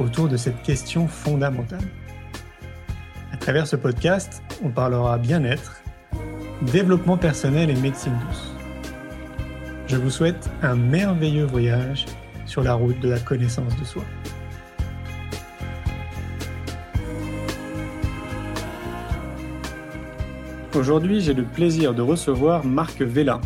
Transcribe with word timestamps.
autour 0.00 0.28
de 0.28 0.36
cette 0.36 0.62
question 0.62 1.06
fondamentale. 1.06 1.84
À 3.32 3.36
travers 3.36 3.66
ce 3.66 3.76
podcast, 3.76 4.42
on 4.64 4.70
parlera 4.70 5.18
bien-être, 5.18 5.82
développement 6.62 7.16
personnel 7.16 7.70
et 7.70 7.76
médecine 7.76 8.18
douce. 8.26 8.54
Je 9.86 9.96
vous 9.96 10.10
souhaite 10.10 10.50
un 10.62 10.74
merveilleux 10.74 11.44
voyage 11.44 12.06
sur 12.46 12.62
la 12.62 12.74
route 12.74 12.98
de 13.00 13.08
la 13.08 13.18
connaissance 13.18 13.76
de 13.76 13.84
soi. 13.84 14.04
Aujourd'hui, 20.74 21.20
j'ai 21.20 21.34
le 21.34 21.42
plaisir 21.42 21.94
de 21.94 22.02
recevoir 22.02 22.64
Marc 22.64 23.02
Vella. 23.02 23.40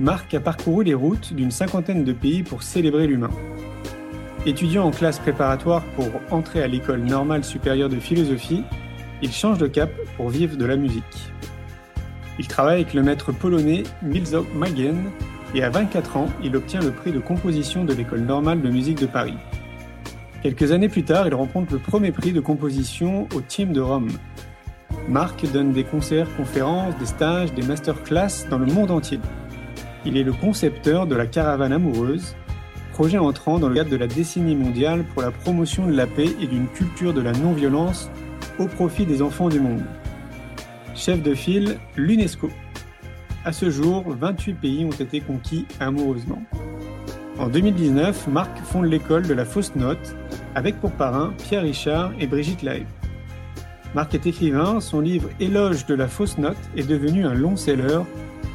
Marc 0.00 0.34
a 0.34 0.40
parcouru 0.40 0.82
les 0.82 0.94
routes 0.94 1.34
d'une 1.34 1.50
cinquantaine 1.50 2.02
de 2.02 2.12
pays 2.12 2.42
pour 2.42 2.62
célébrer 2.62 3.06
l'humain. 3.06 3.30
Étudiant 4.46 4.84
en 4.84 4.90
classe 4.90 5.18
préparatoire 5.18 5.82
pour 5.96 6.10
entrer 6.30 6.62
à 6.62 6.66
l'école 6.66 7.00
normale 7.00 7.44
supérieure 7.44 7.88
de 7.88 7.96
philosophie, 7.96 8.62
il 9.22 9.32
change 9.32 9.56
de 9.56 9.66
cap 9.66 9.90
pour 10.18 10.28
vivre 10.28 10.58
de 10.58 10.66
la 10.66 10.76
musique. 10.76 11.32
Il 12.38 12.46
travaille 12.46 12.82
avec 12.82 12.92
le 12.92 13.02
maître 13.02 13.32
polonais 13.32 13.84
Milzo 14.02 14.46
Magen 14.54 15.10
et 15.54 15.62
à 15.62 15.70
24 15.70 16.16
ans, 16.18 16.28
il 16.42 16.54
obtient 16.56 16.80
le 16.80 16.90
prix 16.90 17.10
de 17.10 17.20
composition 17.20 17.84
de 17.84 17.94
l'École 17.94 18.20
normale 18.20 18.60
de 18.60 18.68
musique 18.68 19.00
de 19.00 19.06
Paris. 19.06 19.36
Quelques 20.42 20.72
années 20.72 20.90
plus 20.90 21.04
tard, 21.04 21.26
il 21.26 21.34
rencontre 21.34 21.72
le 21.72 21.78
premier 21.78 22.12
prix 22.12 22.32
de 22.32 22.40
composition 22.40 23.26
au 23.34 23.40
Team 23.40 23.72
de 23.72 23.80
Rome. 23.80 24.10
Marc 25.08 25.50
donne 25.52 25.72
des 25.72 25.84
concerts, 25.84 26.28
conférences, 26.36 26.94
des 26.98 27.06
stages, 27.06 27.54
des 27.54 27.62
masterclass 27.62 28.46
dans 28.50 28.58
le 28.58 28.66
monde 28.66 28.90
entier. 28.90 29.20
Il 30.04 30.18
est 30.18 30.22
le 30.22 30.32
concepteur 30.34 31.06
de 31.06 31.14
la 31.14 31.26
Caravane 31.26 31.72
amoureuse, 31.72 32.36
projet 32.94 33.18
entrant 33.18 33.58
dans 33.58 33.68
le 33.68 33.74
cadre 33.74 33.90
de 33.90 33.96
la 33.96 34.06
décennie 34.06 34.54
mondiale 34.54 35.02
pour 35.02 35.22
la 35.22 35.32
promotion 35.32 35.88
de 35.88 35.96
la 35.96 36.06
paix 36.06 36.28
et 36.40 36.46
d'une 36.46 36.68
culture 36.68 37.12
de 37.12 37.20
la 37.20 37.32
non-violence 37.32 38.08
au 38.60 38.68
profit 38.68 39.04
des 39.04 39.20
enfants 39.20 39.48
du 39.48 39.58
monde. 39.58 39.82
Chef 40.94 41.20
de 41.20 41.34
file, 41.34 41.76
l'UNESCO. 41.96 42.50
À 43.44 43.52
ce 43.52 43.68
jour, 43.68 44.04
28 44.06 44.54
pays 44.54 44.84
ont 44.84 44.90
été 44.90 45.20
conquis 45.20 45.66
amoureusement. 45.80 46.40
En 47.40 47.48
2019, 47.48 48.28
Marc 48.28 48.56
fonde 48.62 48.86
l'école 48.86 49.26
de 49.26 49.34
la 49.34 49.44
fausse 49.44 49.74
note 49.74 50.14
avec 50.54 50.80
pour 50.80 50.92
parrain 50.92 51.34
Pierre 51.38 51.62
Richard 51.62 52.12
et 52.20 52.28
Brigitte 52.28 52.62
Lahaye. 52.62 52.86
Marc 53.96 54.14
est 54.14 54.26
écrivain, 54.26 54.80
son 54.80 55.00
livre 55.00 55.30
Éloge 55.40 55.84
de 55.86 55.96
la 55.96 56.06
fausse 56.06 56.38
note 56.38 56.56
est 56.76 56.88
devenu 56.88 57.26
un 57.26 57.34
long-seller. 57.34 58.02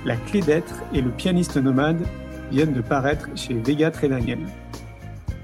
La 0.06 0.16
clé 0.16 0.40
d'être 0.40 0.76
et 0.94 1.02
le 1.02 1.10
pianiste 1.10 1.58
nomade 1.58 2.06
viennent 2.52 2.74
de 2.74 2.82
paraître 2.82 3.30
chez 3.36 3.54
Vega 3.54 3.92
Tradingel. 3.92 4.40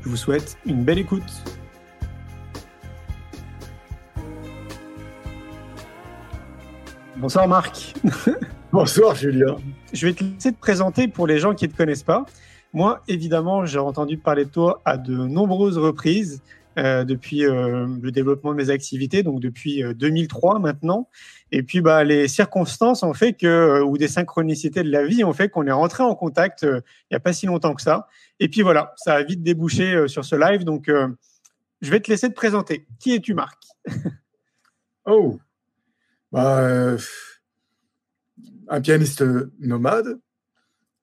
Je 0.02 0.10
vous 0.10 0.18
souhaite 0.18 0.58
une 0.66 0.84
belle 0.84 1.00
écoute. 1.00 1.24
Bonsoir 7.18 7.48
Marc. 7.48 7.94
Bonsoir 8.72 9.16
Julien. 9.16 9.56
Je 9.94 10.08
vais 10.08 10.14
te 10.14 10.24
laisser 10.24 10.52
te 10.52 10.60
présenter 10.60 11.08
pour 11.08 11.28
les 11.28 11.40
gens 11.40 11.54
qui 11.54 11.66
ne 11.66 11.72
te 11.72 11.78
connaissent 11.78 12.04
pas. 12.04 12.26
Moi, 12.74 13.02
évidemment, 13.08 13.66
j'ai 13.66 13.80
entendu 13.80 14.18
parler 14.18 14.46
de 14.46 14.50
toi 14.50 14.82
à 14.84 14.98
de 14.98 15.16
nombreuses 15.16 15.78
reprises 15.78 16.42
depuis 16.76 17.46
euh, 17.46 17.88
le 18.02 18.12
développement 18.12 18.52
de 18.52 18.58
mes 18.58 18.70
activités, 18.70 19.24
donc 19.24 19.40
depuis 19.40 19.84
euh, 19.84 19.94
2003 19.94 20.60
maintenant. 20.60 21.10
Et 21.52 21.64
puis, 21.64 21.80
bah, 21.80 22.04
les 22.04 22.28
circonstances 22.28 23.04
ont 23.04 23.14
fait 23.14 23.34
que, 23.34 23.48
euh, 23.48 23.84
ou 23.84 23.98
des 23.98 24.08
synchronicités 24.08 24.84
de 24.84 24.92
la 24.92 25.06
vie 25.06 25.24
ont 25.24 25.34
fait 25.34 25.48
qu'on 25.48 25.66
est 25.68 25.72
rentré 25.72 26.04
en 26.04 26.16
contact 26.16 26.64
euh, 26.64 26.82
il 27.04 27.14
n'y 27.14 27.18
a 27.18 27.20
pas 27.20 27.34
si 27.34 27.46
longtemps 27.46 27.74
que 27.76 27.82
ça. 27.82 28.08
Et 28.40 28.50
puis 28.50 28.62
voilà, 28.62 28.94
ça 28.98 29.14
a 29.14 29.24
vite 29.24 29.44
débouché 29.44 29.94
euh, 29.94 30.08
sur 30.08 30.26
ce 30.26 30.36
live. 30.36 30.64
Donc, 30.64 30.92
je 31.82 31.92
vais 31.92 32.00
te 32.00 32.10
laisser 32.10 32.30
te 32.30 32.34
présenter. 32.34 32.88
Qui 33.00 33.14
es-tu, 33.14 33.34
Marc? 33.34 33.62
Oh, 35.08 35.40
bah, 36.32 36.98
un 38.70 38.82
pianiste 38.82 39.24
nomade, 39.60 40.20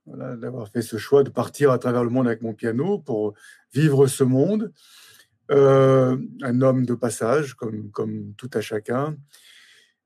d'avoir 0.06 0.66
fait 0.66 0.82
ce 0.82 0.96
choix 0.96 1.22
de 1.22 1.30
partir 1.30 1.70
à 1.70 1.78
travers 1.78 2.02
le 2.02 2.10
monde 2.10 2.26
avec 2.26 2.42
mon 2.42 2.52
piano 2.52 2.98
pour 2.98 3.34
vivre 3.72 4.08
ce 4.08 4.24
monde. 4.24 4.72
Euh, 5.50 6.16
un 6.42 6.62
homme 6.62 6.86
de 6.86 6.94
passage, 6.94 7.54
comme, 7.54 8.34
tout 8.36 8.50
à 8.54 8.60
chacun, 8.60 9.16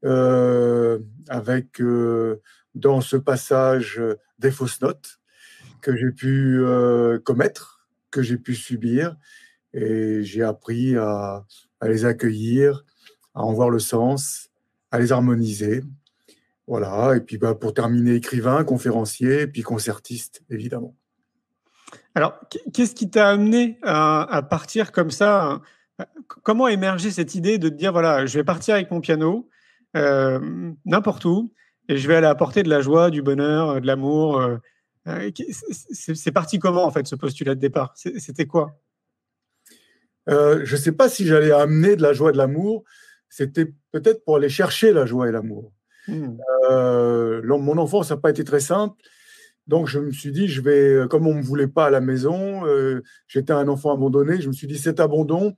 euh, 0.05 0.99
avec 1.29 1.81
euh, 1.81 2.41
dans 2.75 3.01
ce 3.01 3.17
passage 3.17 4.03
des 4.39 4.51
fausses 4.51 4.81
notes 4.81 5.21
que 5.83 5.95
j'ai 5.97 6.11
pu 6.11 6.63
commettre, 7.25 7.87
que 8.11 8.23
j'ai 8.23 8.39
pu 8.39 8.55
subir, 8.55 9.17
et 9.73 10.23
j'ai 10.23 10.43
appris 10.43 10.97
à, 10.97 11.45
à 11.81 11.89
les 11.89 12.05
accueillir, 12.05 12.85
à 13.35 13.43
en 13.43 13.53
voir 13.53 13.71
le 13.71 13.79
sens, 13.79 14.51
à 14.91 14.99
les 14.99 15.13
harmoniser. 15.13 15.85
Voilà, 16.67 17.15
et 17.17 17.21
puis 17.21 17.39
bah, 17.39 17.55
pour 17.55 17.75
terminer, 17.75 18.15
écrivain, 18.15 18.65
conférencier, 18.65 19.47
puis 19.47 19.63
concertiste, 19.63 20.43
évidemment. 20.51 20.97
Alors, 22.17 22.41
qu'est-ce 22.73 22.95
qui 22.95 23.11
t'a 23.11 23.29
amené 23.29 23.79
à, 23.83 24.23
à, 24.35 24.41
partir 24.41 24.91
comme 24.91 25.11
ça 25.11 25.61
Comment 26.27 26.65
a 26.65 26.73
émergé 26.73 27.11
cette 27.11 27.35
idée 27.35 27.59
de 27.59 27.69
te 27.69 27.75
dire, 27.75 27.93
voilà, 27.93 28.25
je 28.25 28.39
vais 28.39 28.43
partir 28.43 28.75
avec 28.75 28.91
mon 28.91 29.03
piano, 29.03 29.51
euh, 29.99 30.41
n'importe 30.87 31.27
où, 31.27 31.53
et 31.91 31.99
je 31.99 32.09
vais 32.09 32.17
aller 32.17 32.27
apporter 32.27 32.63
de 32.63 32.71
la 32.71 32.81
joie, 32.81 33.11
du 33.11 33.21
bonheur, 33.21 33.83
de 33.83 33.87
l'amour 33.87 34.41
euh, 34.41 35.31
C'est 35.93 36.33
parti 36.33 36.59
comment, 36.59 36.85
en 36.85 36.91
fait, 36.91 37.07
ce 37.07 37.17
postulat 37.17 37.55
de 37.55 37.61
départ? 37.61 37.93
C'était 37.95 38.47
quoi? 38.47 38.81
Euh, 40.31 40.63
Je 40.65 40.75
ne 40.75 40.81
sais 40.81 40.93
pas 40.93 41.11
si 41.11 41.27
j'allais 41.27 41.53
amener 41.53 41.97
de 41.97 42.03
la 42.03 42.15
joie, 42.15 42.33
de 42.33 42.39
l'amour. 42.39 42.85
C'était 43.29 43.75
peut-être 43.93 44.25
pour 44.25 44.37
aller 44.37 44.49
chercher 44.49 44.95
la 44.95 45.05
joie 45.05 45.29
et 45.29 45.33
l'amour. 45.33 45.71
Mmh. 46.09 46.39
Euh, 46.71 47.59
mon 47.59 47.77
enfance 47.77 48.09
n'a 48.09 48.17
pas 48.17 48.31
été 48.31 48.43
très 48.43 48.61
simple. 48.61 48.97
Donc, 49.67 49.89
je 49.89 49.99
me 49.99 50.13
suis 50.13 50.31
dit, 50.31 50.47
je 50.49 50.61
vais, 50.61 51.09
comme 51.09 51.27
on 51.27 51.35
ne 51.35 51.39
me 51.39 51.43
voulait 51.43 51.67
pas 51.67 51.87
à 51.87 51.91
la 51.91 52.01
maison, 52.01 52.65
euh, 52.67 53.03
j'étais 53.27 53.53
un 53.53 53.67
enfant 53.69 53.93
abandonné, 53.93 54.41
je 54.41 54.49
me 54.49 54.53
suis 54.53 54.67
dit, 54.67 54.79
cet 54.79 55.01
abandon, 55.01 55.57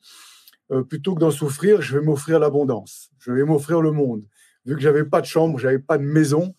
euh, 0.71 0.83
plutôt 0.83 1.15
que 1.15 1.21
d'en 1.21 1.31
souffrir, 1.31 1.83
je 1.83 1.99
vais 1.99 2.05
m'offrir 2.05 2.39
l'abondance. 2.39 3.11
Je 3.19 3.33
vais 3.33 3.45
m'offrir 3.45 3.81
le 3.81 3.93
monde. 3.93 4.25
Vu 4.65 4.77
que 4.77 4.81
j'avais 4.81 5.05
pas 5.05 5.21
de 5.21 5.27
chambre, 5.27 5.59
j'avais 5.59 5.79
pas 5.79 5.99
de 5.99 6.05
maison, 6.05 6.55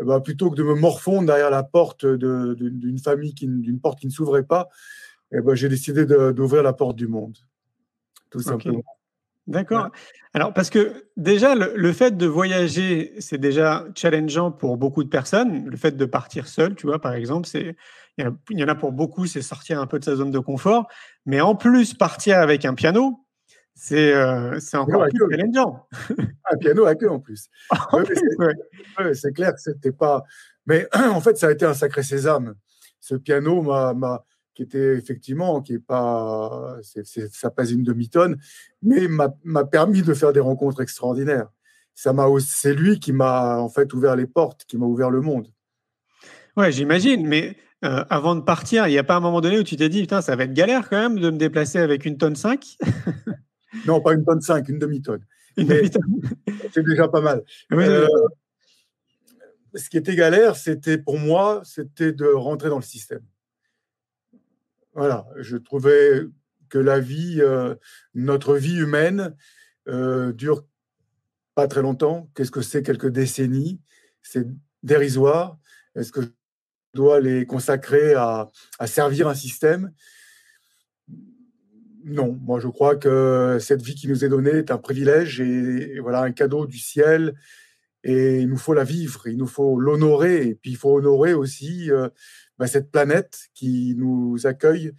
eh 0.00 0.04
ben, 0.04 0.20
plutôt 0.20 0.50
que 0.50 0.56
de 0.56 0.62
me 0.62 0.74
morfondre 0.74 1.26
derrière 1.26 1.50
la 1.50 1.64
porte 1.64 2.06
d'une 2.06 2.98
famille, 2.98 3.34
d'une 3.34 3.80
porte 3.80 3.98
qui 3.98 4.06
ne 4.06 4.12
s'ouvrait 4.12 4.44
pas, 4.44 4.68
eh 5.32 5.40
ben, 5.40 5.54
j'ai 5.54 5.68
décidé 5.68 6.06
d'ouvrir 6.06 6.62
la 6.62 6.72
porte 6.72 6.96
du 6.96 7.08
monde. 7.08 7.36
Tout 8.30 8.38
okay. 8.38 8.48
simplement. 8.48 8.84
D'accord. 9.48 9.84
Ouais. 9.84 9.90
Alors, 10.34 10.52
parce 10.52 10.70
que 10.70 11.04
déjà, 11.16 11.54
le, 11.54 11.72
le 11.74 11.92
fait 11.92 12.16
de 12.16 12.26
voyager, 12.26 13.14
c'est 13.18 13.38
déjà 13.38 13.84
challengeant 13.96 14.52
pour 14.52 14.76
beaucoup 14.76 15.02
de 15.02 15.08
personnes. 15.08 15.68
Le 15.68 15.76
fait 15.76 15.96
de 15.96 16.04
partir 16.04 16.46
seul, 16.46 16.76
tu 16.76 16.86
vois, 16.86 17.00
par 17.00 17.14
exemple, 17.14 17.48
c'est 17.48 17.76
il 18.50 18.58
y, 18.58 18.64
en 18.64 18.68
a 18.68 18.74
pour 18.74 18.92
beaucoup, 18.92 19.26
c'est 19.26 19.42
sortir 19.42 19.80
un 19.80 19.86
peu 19.86 19.98
de 19.98 20.04
sa 20.04 20.16
zone 20.16 20.30
de 20.30 20.38
confort. 20.38 20.88
Mais 21.24 21.40
en 21.40 21.54
plus, 21.54 21.94
partir 21.94 22.38
avec 22.38 22.64
un 22.64 22.74
piano, 22.74 23.24
c'est 23.74 24.12
euh, 24.12 24.58
encore 24.74 25.06
plus 25.08 25.18
queue. 25.18 25.28
challengeant. 25.30 25.86
Un 26.50 26.56
piano 26.56 26.84
à 26.84 26.96
queue 26.96 27.10
en 27.10 27.20
plus. 27.20 27.48
oui, 27.92 28.02
c'est 29.14 29.28
ouais. 29.28 29.32
clair 29.32 29.54
que 29.54 29.60
c'était 29.60 29.92
pas. 29.92 30.24
Mais 30.66 30.88
en 30.94 31.20
fait, 31.20 31.38
ça 31.38 31.46
a 31.46 31.52
été 31.52 31.64
un 31.64 31.74
sacré 31.74 32.02
sésame. 32.02 32.54
Ce 32.98 33.14
piano 33.14 33.62
m'a 33.62 34.24
qui 34.58 34.64
était 34.64 34.96
effectivement, 34.96 35.62
qui 35.62 35.74
est 35.74 35.78
pas, 35.78 36.78
c 36.82 36.98
est, 36.98 37.04
c 37.04 37.20
est, 37.20 37.32
ça 37.32 37.48
pèse 37.48 37.70
une 37.70 37.84
demi-tonne, 37.84 38.36
mais 38.82 39.06
m'a 39.06 39.64
permis 39.64 40.02
de 40.02 40.12
faire 40.14 40.32
des 40.32 40.40
rencontres 40.40 40.82
extraordinaires. 40.82 41.46
Ça 41.94 42.12
m'a, 42.12 42.26
c'est 42.40 42.74
lui 42.74 42.98
qui 42.98 43.12
m'a 43.12 43.60
en 43.60 43.68
fait 43.68 43.92
ouvert 43.94 44.16
les 44.16 44.26
portes, 44.26 44.64
qui 44.64 44.76
m'a 44.76 44.84
ouvert 44.84 45.10
le 45.10 45.20
monde. 45.20 45.46
Ouais, 46.56 46.72
j'imagine, 46.72 47.24
mais 47.24 47.56
euh, 47.84 48.04
avant 48.10 48.34
de 48.34 48.40
partir, 48.40 48.88
il 48.88 48.90
n'y 48.90 48.98
a 48.98 49.04
pas 49.04 49.14
un 49.14 49.20
moment 49.20 49.40
donné 49.40 49.60
où 49.60 49.62
tu 49.62 49.76
t'es 49.76 49.88
dit, 49.88 50.00
putain, 50.00 50.22
ça 50.22 50.34
va 50.34 50.42
être 50.42 50.54
galère 50.54 50.88
quand 50.88 50.98
même 50.98 51.20
de 51.20 51.30
me 51.30 51.38
déplacer 51.38 51.78
avec 51.78 52.04
une 52.04 52.18
tonne 52.18 52.34
5 52.34 52.78
Non, 53.86 54.00
pas 54.00 54.14
une 54.14 54.24
tonne 54.24 54.40
5, 54.40 54.68
une 54.70 54.80
demi-tonne. 54.80 55.24
Demi 55.56 55.88
c'est 56.72 56.82
déjà 56.82 57.06
pas 57.06 57.20
mal. 57.20 57.44
Oui, 57.70 57.84
euh, 57.84 58.08
ce 59.76 59.88
qui 59.88 59.98
était 59.98 60.16
galère, 60.16 60.56
c'était 60.56 60.98
pour 60.98 61.16
moi, 61.16 61.62
c'était 61.64 62.12
de 62.12 62.26
rentrer 62.26 62.70
dans 62.70 62.78
le 62.78 62.82
système. 62.82 63.22
Voilà, 64.98 65.28
je 65.36 65.56
trouvais 65.56 66.26
que 66.68 66.78
la 66.78 66.98
vie, 66.98 67.40
notre 68.14 68.56
vie 68.56 68.78
humaine, 68.78 69.36
dure 69.86 70.66
pas 71.54 71.68
très 71.68 71.82
longtemps. 71.82 72.28
Qu'est-ce 72.34 72.50
que 72.50 72.62
c'est 72.62 72.82
quelques 72.82 73.06
décennies? 73.06 73.80
C'est 74.22 74.44
dérisoire. 74.82 75.56
Est-ce 75.94 76.10
que 76.10 76.22
je 76.22 76.28
dois 76.94 77.20
les 77.20 77.46
consacrer 77.46 78.14
à, 78.14 78.50
à 78.80 78.88
servir 78.88 79.28
un 79.28 79.36
système? 79.36 79.92
Non, 82.04 82.36
moi 82.42 82.58
je 82.58 82.66
crois 82.66 82.96
que 82.96 83.58
cette 83.60 83.82
vie 83.82 83.94
qui 83.94 84.08
nous 84.08 84.24
est 84.24 84.28
donnée 84.28 84.50
est 84.50 84.72
un 84.72 84.78
privilège 84.78 85.40
et, 85.40 86.00
voilà 86.00 86.22
un 86.22 86.32
cadeau 86.32 86.66
du 86.66 86.78
ciel. 86.78 87.34
Et 88.02 88.40
il 88.40 88.48
nous 88.48 88.56
faut 88.56 88.74
la 88.74 88.82
vivre, 88.82 89.28
il 89.28 89.36
nous 89.36 89.46
faut 89.46 89.78
l'honorer. 89.78 90.48
Et 90.48 90.54
puis 90.56 90.72
il 90.72 90.76
faut 90.76 90.96
honorer 90.96 91.34
aussi 91.34 91.88
euh, 91.92 92.08
bah, 92.58 92.66
cette 92.66 92.90
planète 92.90 93.38
qui 93.54 93.94
nous 93.96 94.46
accueille. 94.46 94.92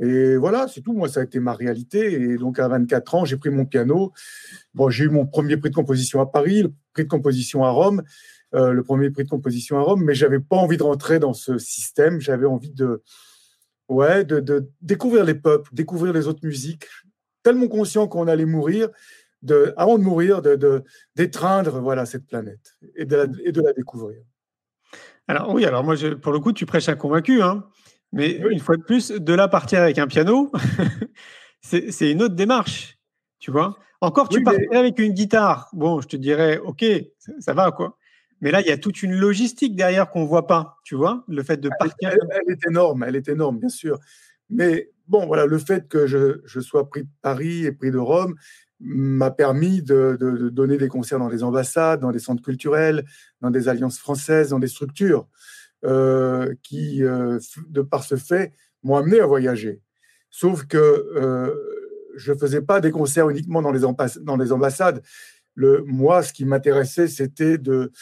Et 0.00 0.36
voilà, 0.36 0.66
c'est 0.68 0.80
tout. 0.80 0.92
Moi, 0.92 1.08
ça 1.08 1.20
a 1.20 1.22
été 1.24 1.38
ma 1.38 1.54
réalité. 1.54 2.12
Et 2.12 2.36
donc, 2.36 2.58
à 2.58 2.68
24 2.68 3.14
ans, 3.14 3.24
j'ai 3.24 3.36
pris 3.36 3.50
mon 3.50 3.64
piano. 3.64 4.12
Bon, 4.74 4.88
j'ai 4.90 5.04
eu 5.04 5.08
mon 5.08 5.26
premier 5.26 5.56
prix 5.56 5.70
de 5.70 5.74
composition 5.74 6.20
à 6.20 6.26
Paris, 6.26 6.62
le 6.62 6.72
prix 6.92 7.04
de 7.04 7.08
composition 7.08 7.64
à 7.64 7.70
Rome, 7.70 8.02
euh, 8.54 8.72
le 8.72 8.82
premier 8.82 9.10
prix 9.10 9.24
de 9.24 9.28
composition 9.28 9.78
à 9.78 9.82
Rome, 9.82 10.04
mais 10.04 10.14
j'avais 10.14 10.40
pas 10.40 10.56
envie 10.56 10.76
de 10.76 10.82
rentrer 10.82 11.18
dans 11.18 11.32
ce 11.32 11.58
système. 11.58 12.20
J'avais 12.20 12.46
envie 12.46 12.72
de, 12.72 13.02
ouais, 13.88 14.24
de, 14.24 14.68
découvrir 14.80 15.24
les 15.24 15.34
peuples, 15.34 15.70
découvrir 15.72 16.12
les 16.12 16.26
autres 16.26 16.44
musiques, 16.44 16.86
tellement 17.42 17.68
conscient 17.68 18.08
qu'on 18.08 18.26
allait 18.26 18.46
mourir, 18.46 18.88
de, 19.42 19.74
avant 19.76 19.98
de 19.98 20.02
mourir, 20.02 20.42
d'étreindre 21.14 21.80
voilà, 21.80 22.06
cette 22.06 22.26
planète 22.26 22.76
et 22.96 23.04
de 23.04 23.60
la 23.60 23.72
découvrir. 23.74 24.22
Alors 25.28 25.52
oui, 25.52 25.64
alors 25.64 25.84
moi, 25.84 25.94
je, 25.94 26.08
pour 26.08 26.32
le 26.32 26.40
coup, 26.40 26.52
tu 26.52 26.66
prêches 26.66 26.88
un 26.88 26.96
convaincu, 26.96 27.42
hein, 27.42 27.64
mais 28.12 28.40
une 28.50 28.60
fois 28.60 28.76
de 28.76 28.82
plus, 28.82 29.10
de 29.10 29.34
là 29.34 29.48
partir 29.48 29.80
avec 29.80 29.98
un 29.98 30.06
piano, 30.06 30.52
c'est, 31.62 32.10
une 32.10 32.22
autre 32.22 32.34
démarche, 32.34 32.98
tu 33.38 33.50
vois. 33.50 33.78
Encore, 34.00 34.28
tu 34.28 34.38
oui, 34.38 34.76
avec 34.76 34.98
une 34.98 35.12
guitare, 35.12 35.70
bon, 35.72 36.00
je 36.00 36.08
te 36.08 36.16
dirais, 36.16 36.58
ok, 36.58 36.84
ça, 37.18 37.32
ça 37.40 37.54
va, 37.54 37.72
quoi. 37.72 37.96
Mais 38.40 38.50
là, 38.50 38.60
il 38.60 38.66
y 38.66 38.70
a 38.70 38.76
toute 38.76 39.02
une 39.02 39.14
logistique 39.14 39.74
derrière 39.74 40.10
qu'on 40.10 40.22
ne 40.22 40.28
voit 40.28 40.46
pas, 40.46 40.76
tu 40.84 40.94
vois, 40.94 41.24
le 41.28 41.42
fait 41.42 41.56
de 41.56 41.70
partir. 41.78 42.10
Elle, 42.10 42.52
est 42.52 42.66
énorme, 42.68 43.02
elle 43.04 43.16
est 43.16 43.28
énorme, 43.28 43.58
bien 43.58 43.70
sûr. 43.70 43.98
Mais 44.50 44.90
bon, 45.08 45.26
voilà, 45.26 45.46
le 45.46 45.56
fait 45.56 45.88
que 45.88 46.06
je, 46.06 46.42
je 46.44 46.60
sois 46.60 46.90
pris 46.90 47.04
de 47.04 47.08
Paris 47.22 47.64
et 47.64 47.72
pris 47.72 47.90
de 47.90 47.96
Rome 47.96 48.34
m'a 48.80 49.30
permis 49.30 49.82
de, 49.82 50.16
donner 50.52 50.76
des 50.76 50.88
concerts 50.88 51.18
dans 51.18 51.28
des 51.28 51.42
ambassades, 51.42 52.00
dans 52.00 52.12
des 52.12 52.18
centres 52.18 52.42
culturels, 52.42 53.04
dans 53.40 53.50
des 53.50 53.68
alliances 53.68 53.98
françaises, 53.98 54.50
dans 54.50 54.58
des 54.58 54.68
structures 54.68 55.28
euh, 55.84 56.54
qui, 56.62 57.02
euh, 57.02 57.38
de 57.68 57.82
par 57.82 58.04
ce 58.04 58.16
fait, 58.16 58.52
m'ont 58.82 58.96
amené 58.96 59.20
à 59.20 59.26
voyager. 59.26 59.80
Sauf 60.30 60.64
que 60.66 60.76
euh, 60.78 61.54
je 62.16 62.32
ne 62.32 62.38
faisais 62.38 62.62
pas 62.62 62.80
des 62.80 62.90
concerts 62.90 63.30
uniquement 63.30 63.62
dans 63.62 63.72
les, 63.72 63.84
ambassades 63.84 65.02
le, 65.54 65.82
moi, 65.86 66.22
ce 66.22 66.32
qui 66.32 66.44
m'intéressait, 66.44 67.08
c'était 67.08 67.58
de, 67.58 67.92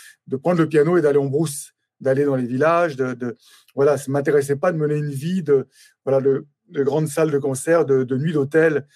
prendre 0.42 0.60
le 0.60 0.69
piano 0.69 0.96
et 0.96 1.02
d'aller 1.02 1.19
en 1.19 1.26
brousse, 1.26 1.72
d'aller 2.00 2.24
dans 2.24 2.36
les 2.36 2.46
villages. 2.46 2.96
De, 2.96 3.36
voilà, 3.74 3.98
ça 3.98 4.10
m'intéressait 4.10 4.56
pas 4.56 4.72
de 4.72 4.78
mener 4.78 4.96
une 4.96 5.10
vie 5.10 5.42
de, 5.42 5.66
voilà, 6.04 6.20
de, 6.20 6.46
de 6.70 6.82
grandes 6.82 7.08
salles 7.08 7.30
de 7.30 7.38
concert, 7.38 7.84
de, 7.84 8.04
de 8.04 8.16
nuit 8.16 8.32
d'hôtel, 8.32 8.86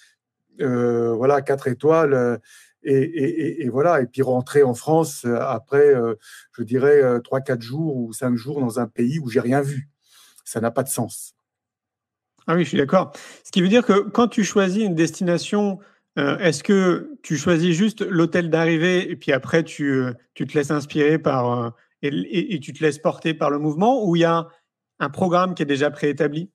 euh, 0.60 1.12
voilà, 1.14 1.42
quatre 1.42 1.68
étoiles. 1.68 2.14
Euh, 2.14 2.36
et, 2.82 2.94
et, 2.94 3.64
et, 3.64 3.68
voilà, 3.68 4.00
et 4.00 4.06
puis 4.06 4.22
rentrer 4.22 4.62
en 4.62 4.74
France 4.74 5.24
euh, 5.24 5.40
après, 5.40 5.92
je 6.56 6.62
dirais, 6.62 7.02
trois, 7.24 7.40
quatre 7.40 7.62
jours 7.62 7.96
ou 7.96 8.12
cinq 8.12 8.36
jours 8.36 8.60
dans 8.60 8.78
un 8.78 8.86
pays 8.86 9.18
où 9.18 9.28
j'ai 9.28 9.40
rien 9.40 9.60
vu. 9.60 9.88
Ça 10.44 10.60
n'a 10.60 10.70
pas 10.70 10.84
de 10.84 10.88
sens. 10.88 11.34
Ah 12.46 12.54
oui, 12.54 12.62
je 12.62 12.68
suis 12.68 12.78
d'accord. 12.78 13.12
Ce 13.42 13.50
qui 13.50 13.60
veut 13.60 13.68
dire 13.68 13.84
que 13.84 14.08
quand 14.10 14.28
tu 14.28 14.44
choisis 14.44 14.84
une 14.84 14.94
destination 14.94 15.80
est-ce 16.16 16.62
que 16.62 17.18
tu 17.22 17.36
choisis 17.36 17.76
juste 17.76 18.00
l'hôtel 18.00 18.48
d'arrivée 18.48 19.10
et 19.10 19.16
puis 19.16 19.32
après 19.32 19.64
tu, 19.64 20.02
tu, 20.32 20.46
te 20.46 20.56
laisses 20.56 20.70
inspirer 20.70 21.18
par 21.18 21.52
euh, 21.52 21.70
et, 22.02 22.58
tu 22.60 22.72
te 22.72 22.82
laisses 22.82 22.98
porter 22.98 23.34
par 23.34 23.50
le 23.50 23.58
mouvement 23.58 24.04
ou 24.04 24.16
il 24.16 24.20
y 24.20 24.24
a 24.24 24.48
un 24.98 25.10
programme 25.10 25.54
qui 25.54 25.62
est 25.62 25.66
déjà 25.66 25.90
préétabli? 25.90 26.50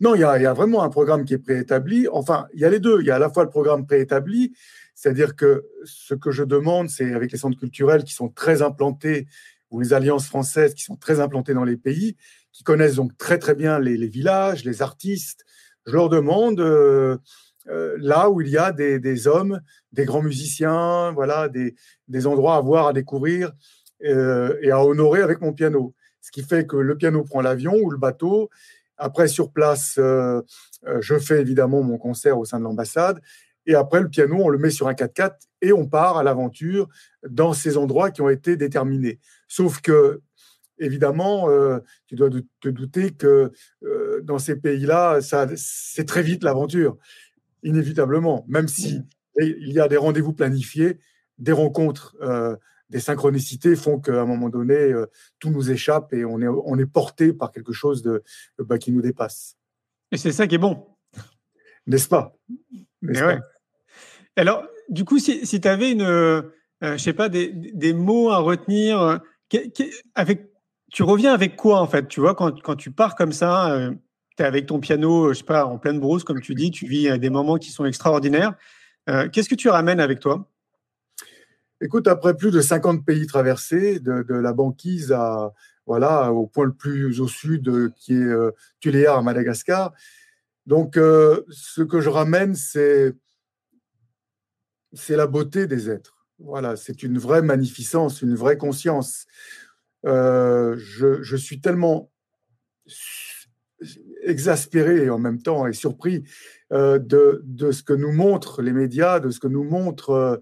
Non, 0.00 0.14
il 0.14 0.20
y, 0.20 0.24
a, 0.24 0.38
il 0.38 0.42
y, 0.42 0.46
a, 0.46 0.54
vraiment 0.54 0.82
un 0.82 0.88
programme 0.88 1.26
qui 1.26 1.34
est 1.34 1.38
préétabli. 1.38 2.08
Enfin, 2.10 2.46
il 2.54 2.60
y 2.60 2.64
a 2.64 2.70
les 2.70 2.80
deux. 2.80 3.00
Il 3.00 3.06
y 3.06 3.10
a 3.10 3.16
à 3.16 3.18
la 3.18 3.28
fois 3.28 3.44
le 3.44 3.50
programme 3.50 3.86
préétabli, 3.86 4.54
c'est-à-dire 4.94 5.36
que 5.36 5.66
ce 5.84 6.14
que 6.14 6.30
je 6.30 6.42
demande, 6.42 6.88
c'est 6.88 7.12
avec 7.12 7.32
les 7.32 7.38
centres 7.38 7.58
culturels 7.58 8.04
qui 8.04 8.14
sont 8.14 8.28
très 8.28 8.62
implantés 8.62 9.26
ou 9.70 9.80
les 9.80 9.92
alliances 9.92 10.26
françaises 10.26 10.74
qui 10.74 10.82
sont 10.82 10.96
très 10.96 11.20
implantées 11.20 11.54
dans 11.54 11.64
les 11.64 11.76
pays, 11.76 12.16
qui 12.52 12.64
connaissent 12.64 12.96
donc 12.96 13.16
très 13.16 13.38
très 13.38 13.54
bien 13.54 13.78
les, 13.78 14.08
villages, 14.08 14.64
les 14.64 14.82
artistes. 14.82 15.44
Je 15.86 15.92
leur 15.92 16.08
demande 16.08 16.60
euh, 16.60 17.16
là 17.66 18.30
où 18.30 18.40
il 18.40 18.48
y 18.48 18.58
a 18.58 18.72
des, 18.72 19.26
hommes, 19.26 19.60
des 19.92 20.04
grands 20.04 20.22
musiciens, 20.22 21.12
voilà, 21.12 21.48
des, 21.48 22.26
endroits 22.26 22.56
à 22.56 22.60
voir, 22.60 22.88
à 22.88 22.92
découvrir 22.92 23.52
euh, 24.04 24.56
et 24.62 24.70
à 24.70 24.84
honorer 24.84 25.20
avec 25.22 25.40
mon 25.40 25.52
piano. 25.52 25.94
Ce 26.20 26.30
qui 26.30 26.42
fait 26.42 26.66
que 26.66 26.76
le 26.76 26.96
piano 26.96 27.24
prend 27.24 27.40
l'avion 27.40 27.74
ou 27.74 27.90
le 27.90 27.98
bateau. 27.98 28.50
Après, 29.00 29.28
sur 29.28 29.50
place, 29.50 29.96
euh, 29.98 30.42
je 31.00 31.18
fais 31.18 31.40
évidemment 31.40 31.82
mon 31.82 31.98
concert 31.98 32.38
au 32.38 32.44
sein 32.44 32.58
de 32.58 32.64
l'ambassade. 32.64 33.20
Et 33.66 33.74
après, 33.74 34.00
le 34.00 34.08
piano, 34.08 34.36
on 34.40 34.48
le 34.48 34.58
met 34.58 34.70
sur 34.70 34.88
un 34.88 34.92
4x4 34.92 35.32
et 35.62 35.72
on 35.72 35.86
part 35.86 36.18
à 36.18 36.22
l'aventure 36.22 36.88
dans 37.28 37.52
ces 37.52 37.76
endroits 37.76 38.10
qui 38.10 38.22
ont 38.22 38.28
été 38.28 38.56
déterminés. 38.56 39.18
Sauf 39.48 39.80
que, 39.80 40.20
évidemment, 40.78 41.46
tu 42.06 42.14
dois 42.14 42.30
te 42.60 42.68
douter 42.68 43.10
que 43.10 43.52
dans 44.22 44.38
ces 44.38 44.56
pays-là, 44.56 45.20
c'est 45.56 46.06
très 46.06 46.22
vite 46.22 46.42
l'aventure 46.42 46.96
inévitablement, 47.62 48.46
même 48.48 48.66
si 48.66 49.02
il 49.38 49.72
y 49.72 49.80
a 49.80 49.88
des 49.88 49.96
rendez-vous 49.96 50.32
planifiés, 50.32 50.98
des 51.38 51.52
rencontres, 51.52 52.16
euh, 52.20 52.56
des 52.90 53.00
synchronicités 53.00 53.76
font 53.76 53.98
qu'à 53.98 54.20
un 54.20 54.26
moment 54.26 54.48
donné, 54.48 54.74
euh, 54.74 55.06
tout 55.38 55.50
nous 55.50 55.70
échappe 55.70 56.12
et 56.12 56.24
on 56.24 56.40
est, 56.40 56.48
on 56.48 56.78
est 56.78 56.86
porté 56.86 57.32
par 57.32 57.52
quelque 57.52 57.72
chose 57.72 58.02
de, 58.02 58.22
bah, 58.58 58.78
qui 58.78 58.92
nous 58.92 59.02
dépasse. 59.02 59.56
Et 60.12 60.16
c'est 60.16 60.32
ça 60.32 60.46
qui 60.46 60.56
est 60.56 60.58
bon. 60.58 60.86
N'est-ce 61.86 62.08
pas, 62.08 62.36
Alors, 64.36 64.64
du 64.88 65.04
coup, 65.04 65.18
si, 65.18 65.46
si 65.46 65.60
tu 65.60 65.68
avais 65.68 65.92
une, 65.92 66.02
euh, 66.02 66.42
je 66.82 66.96
sais 66.98 67.12
pas, 67.12 67.28
des, 67.28 67.48
des, 67.52 67.92
mots 67.94 68.30
à 68.30 68.38
retenir, 68.38 69.20
avec, 70.14 70.50
tu 70.92 71.02
reviens 71.02 71.32
avec 71.32 71.56
quoi 71.56 71.80
en 71.80 71.86
fait? 71.86 72.06
Tu 72.08 72.20
vois, 72.20 72.34
quand, 72.34 72.60
quand 72.60 72.76
tu 72.76 72.90
pars 72.90 73.14
comme 73.14 73.32
ça, 73.32 73.90
avec 74.44 74.66
ton 74.66 74.80
piano, 74.80 75.32
je 75.32 75.38
sais 75.38 75.44
pas, 75.44 75.66
en 75.66 75.78
pleine 75.78 76.00
brousse, 76.00 76.24
comme 76.24 76.40
tu 76.40 76.54
dis, 76.54 76.70
tu 76.70 76.86
vis 76.86 77.08
euh, 77.08 77.18
des 77.18 77.30
moments 77.30 77.58
qui 77.58 77.70
sont 77.70 77.84
extraordinaires. 77.84 78.54
Euh, 79.08 79.28
qu'est-ce 79.28 79.48
que 79.48 79.54
tu 79.54 79.68
ramènes 79.68 80.00
avec 80.00 80.20
toi? 80.20 80.48
Écoute, 81.80 82.08
après 82.08 82.36
plus 82.36 82.50
de 82.50 82.60
50 82.60 83.04
pays 83.04 83.26
traversés, 83.26 84.00
de, 84.00 84.24
la 84.28 84.52
banquise 84.52 85.12
à, 85.12 85.52
voilà, 85.86 86.32
au 86.32 86.46
point 86.46 86.66
le 86.66 86.72
plus 86.72 87.20
au 87.20 87.28
sud, 87.28 87.68
euh, 87.68 87.90
qui 87.96 88.14
est 88.14 88.32
Tuléa 88.80 89.16
à 89.16 89.22
Madagascar. 89.22 89.92
Donc, 90.66 90.94
ce 90.96 91.82
que 91.82 92.00
je 92.00 92.10
ramène, 92.10 92.54
c'est 92.54 93.16
la 95.08 95.26
beauté 95.26 95.66
des 95.66 95.90
êtres. 95.90 96.26
Voilà, 96.38 96.76
c'est 96.76 97.02
une 97.02 97.18
vraie 97.18 97.42
magnificence, 97.42 98.22
une 98.22 98.34
vraie 98.34 98.56
conscience. 98.56 99.26
je, 100.04 101.18
je, 101.22 101.36
suis 101.36 101.60
tellement 101.60 102.10
exaspéré 104.22 105.10
en 105.10 105.18
même 105.18 105.42
temps 105.42 105.66
et 105.66 105.72
surpris 105.72 106.24
euh, 106.72 106.98
de, 106.98 107.42
de, 107.44 107.72
ce 107.72 107.82
que 107.82 107.92
nous 107.92 108.12
montrent 108.12 108.62
les 108.62 108.72
médias, 108.72 109.20
de 109.20 109.30
ce 109.30 109.40
que 109.40 109.48
nous 109.48 109.64
montre 109.64 110.10
euh, 110.10 110.36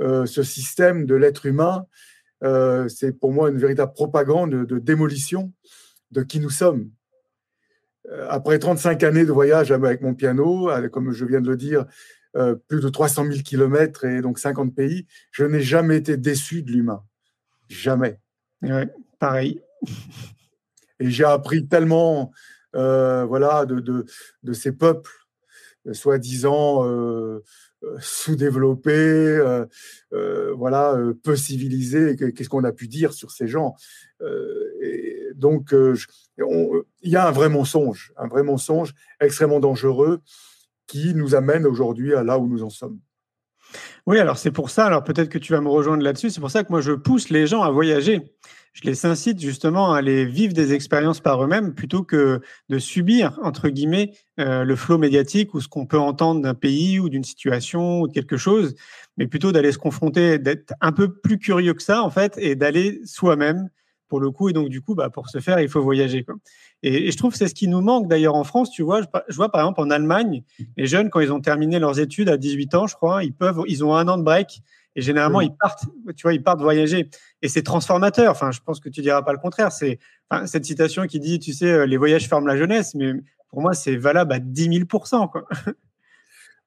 euh, 0.00 0.26
ce 0.26 0.42
système 0.42 1.06
de 1.06 1.14
l'être 1.14 1.46
humain. 1.46 1.86
c'est 2.88 3.12
pour 3.18 3.32
moi 3.32 3.50
une 3.50 3.58
véritable 3.58 3.92
propagande 3.92 4.66
de, 4.66 4.78
démolition 4.78 5.52
de 6.10 6.22
qui 6.22 6.40
nous 6.40 6.50
sommes. 6.50 6.90
Après 8.28 8.58
35 8.58 9.02
années 9.04 9.26
de 9.26 9.32
voyage 9.32 9.70
avec 9.72 10.00
mon 10.00 10.14
piano, 10.14 10.70
comme 10.90 11.12
je 11.12 11.24
viens 11.26 11.42
de 11.42 11.50
le 11.50 11.56
dire, 11.56 11.84
plus 12.66 12.80
de 12.80 12.88
300 12.88 13.26
000 13.30 13.42
kilomètres 13.42 14.06
et 14.06 14.22
donc 14.22 14.38
50 14.38 14.74
pays, 14.74 15.06
je 15.32 15.44
n'ai 15.44 15.60
jamais 15.60 15.98
été 15.98 16.16
déçu 16.16 16.62
de 16.62 16.72
l'humain. 16.72 17.04
Jamais. 17.68 18.18
Ouais, 18.62 18.88
pareil. 19.18 19.62
Et 20.98 21.10
j'ai 21.10 21.24
appris 21.24 21.66
tellement 21.66 22.32
voilà, 22.74 23.66
de, 23.66 23.80
de, 24.42 24.52
ces 24.52 24.72
peuples 24.72 25.12
euh, 25.86 25.94
soi-disant 25.94 26.86
euh, 26.86 27.42
sous-développés, 27.98 29.64
voilà, 30.54 30.98
peu 31.22 31.36
civilisés. 31.36 32.16
Qu'est-ce 32.16 32.48
qu'on 32.48 32.64
a 32.64 32.72
pu 32.72 32.88
dire 32.88 33.12
sur 33.12 33.30
ces 33.30 33.48
gens 33.48 33.74
et 34.82 35.28
Donc, 35.34 35.72
il 35.72 37.10
y 37.10 37.16
a 37.16 37.26
un 37.26 37.30
vrai 37.30 37.48
mensonge, 37.48 38.12
un 38.16 38.28
vrai 38.28 38.42
mensonge 38.42 38.94
extrêmement 39.20 39.60
dangereux 39.60 40.20
qui 40.86 41.14
nous 41.14 41.34
amène 41.34 41.66
aujourd'hui 41.66 42.14
à 42.14 42.22
là 42.22 42.38
où 42.38 42.48
nous 42.48 42.62
en 42.62 42.70
sommes. 42.70 42.98
Oui, 44.06 44.18
alors 44.18 44.38
c'est 44.38 44.50
pour 44.50 44.70
ça, 44.70 44.86
alors 44.86 45.04
peut-être 45.04 45.28
que 45.28 45.38
tu 45.38 45.52
vas 45.52 45.60
me 45.60 45.68
rejoindre 45.68 46.02
là-dessus, 46.02 46.30
c'est 46.30 46.40
pour 46.40 46.50
ça 46.50 46.64
que 46.64 46.70
moi 46.70 46.80
je 46.80 46.92
pousse 46.92 47.30
les 47.30 47.46
gens 47.46 47.62
à 47.62 47.70
voyager. 47.70 48.20
Je 48.72 48.82
les 48.84 49.04
incite 49.04 49.40
justement 49.40 49.92
à 49.92 49.98
aller 49.98 50.24
vivre 50.24 50.52
des 50.52 50.72
expériences 50.72 51.20
par 51.20 51.42
eux-mêmes 51.42 51.74
plutôt 51.74 52.04
que 52.04 52.40
de 52.68 52.78
subir, 52.78 53.38
entre 53.42 53.68
guillemets, 53.68 54.12
euh, 54.38 54.62
le 54.62 54.76
flot 54.76 54.96
médiatique 54.96 55.54
ou 55.54 55.60
ce 55.60 55.66
qu'on 55.66 55.86
peut 55.86 55.98
entendre 55.98 56.40
d'un 56.40 56.54
pays 56.54 57.00
ou 57.00 57.08
d'une 57.08 57.24
situation 57.24 58.02
ou 58.02 58.08
de 58.08 58.12
quelque 58.12 58.36
chose, 58.36 58.76
mais 59.16 59.26
plutôt 59.26 59.50
d'aller 59.50 59.72
se 59.72 59.78
confronter, 59.78 60.38
d'être 60.38 60.72
un 60.80 60.92
peu 60.92 61.12
plus 61.12 61.38
curieux 61.38 61.74
que 61.74 61.82
ça 61.82 62.02
en 62.02 62.10
fait 62.10 62.34
et 62.38 62.54
d'aller 62.54 63.00
soi-même 63.04 63.68
pour 64.10 64.20
le 64.20 64.30
coup. 64.30 64.50
Et 64.50 64.52
donc, 64.52 64.68
du 64.68 64.82
coup, 64.82 64.94
bah, 64.94 65.08
pour 65.08 65.30
ce 65.30 65.38
faire, 65.38 65.58
il 65.60 65.70
faut 65.70 65.80
voyager. 65.80 66.24
Quoi. 66.24 66.34
Et, 66.82 67.10
je 67.10 67.16
trouve 67.16 67.32
que 67.32 67.38
c'est 67.38 67.48
ce 67.48 67.54
qui 67.54 67.68
nous 67.68 67.80
manque 67.80 68.08
d'ailleurs 68.08 68.34
en 68.34 68.44
France. 68.44 68.70
Tu 68.70 68.82
vois, 68.82 69.00
je, 69.28 69.36
vois 69.36 69.50
par 69.50 69.62
exemple 69.62 69.80
en 69.80 69.88
Allemagne, 69.88 70.42
les 70.76 70.86
jeunes, 70.86 71.08
quand 71.08 71.20
ils 71.20 71.32
ont 71.32 71.40
terminé 71.40 71.78
leurs 71.78 71.98
études 71.98 72.28
à 72.28 72.36
18 72.36 72.74
ans, 72.74 72.86
je 72.86 72.96
crois, 72.96 73.24
ils 73.24 73.32
peuvent, 73.32 73.62
ils 73.66 73.82
ont 73.82 73.94
un 73.94 74.06
an 74.08 74.18
de 74.18 74.22
break. 74.22 74.60
Et 74.96 75.02
généralement, 75.02 75.40
ils 75.40 75.54
partent, 75.56 75.84
tu 76.16 76.22
vois, 76.22 76.34
ils 76.34 76.42
partent 76.42 76.60
voyager. 76.60 77.08
Et 77.42 77.48
c'est 77.48 77.62
transformateur. 77.62 78.32
Enfin, 78.32 78.50
je 78.50 78.58
pense 78.60 78.80
que 78.80 78.88
tu 78.88 79.00
diras 79.00 79.22
pas 79.22 79.32
le 79.32 79.38
contraire. 79.38 79.70
C'est 79.70 80.00
enfin, 80.28 80.46
cette 80.46 80.64
citation 80.64 81.06
qui 81.06 81.20
dit, 81.20 81.38
tu 81.38 81.52
sais, 81.52 81.70
euh, 81.70 81.86
les 81.86 81.96
voyages 81.96 82.28
forment 82.28 82.48
la 82.48 82.56
jeunesse. 82.56 82.94
Mais 82.96 83.12
pour 83.48 83.62
moi, 83.62 83.72
c'est 83.72 83.96
valable 83.96 84.32
à 84.32 84.40
10 84.40 84.86
000 84.88 85.28
quoi. 85.28 85.48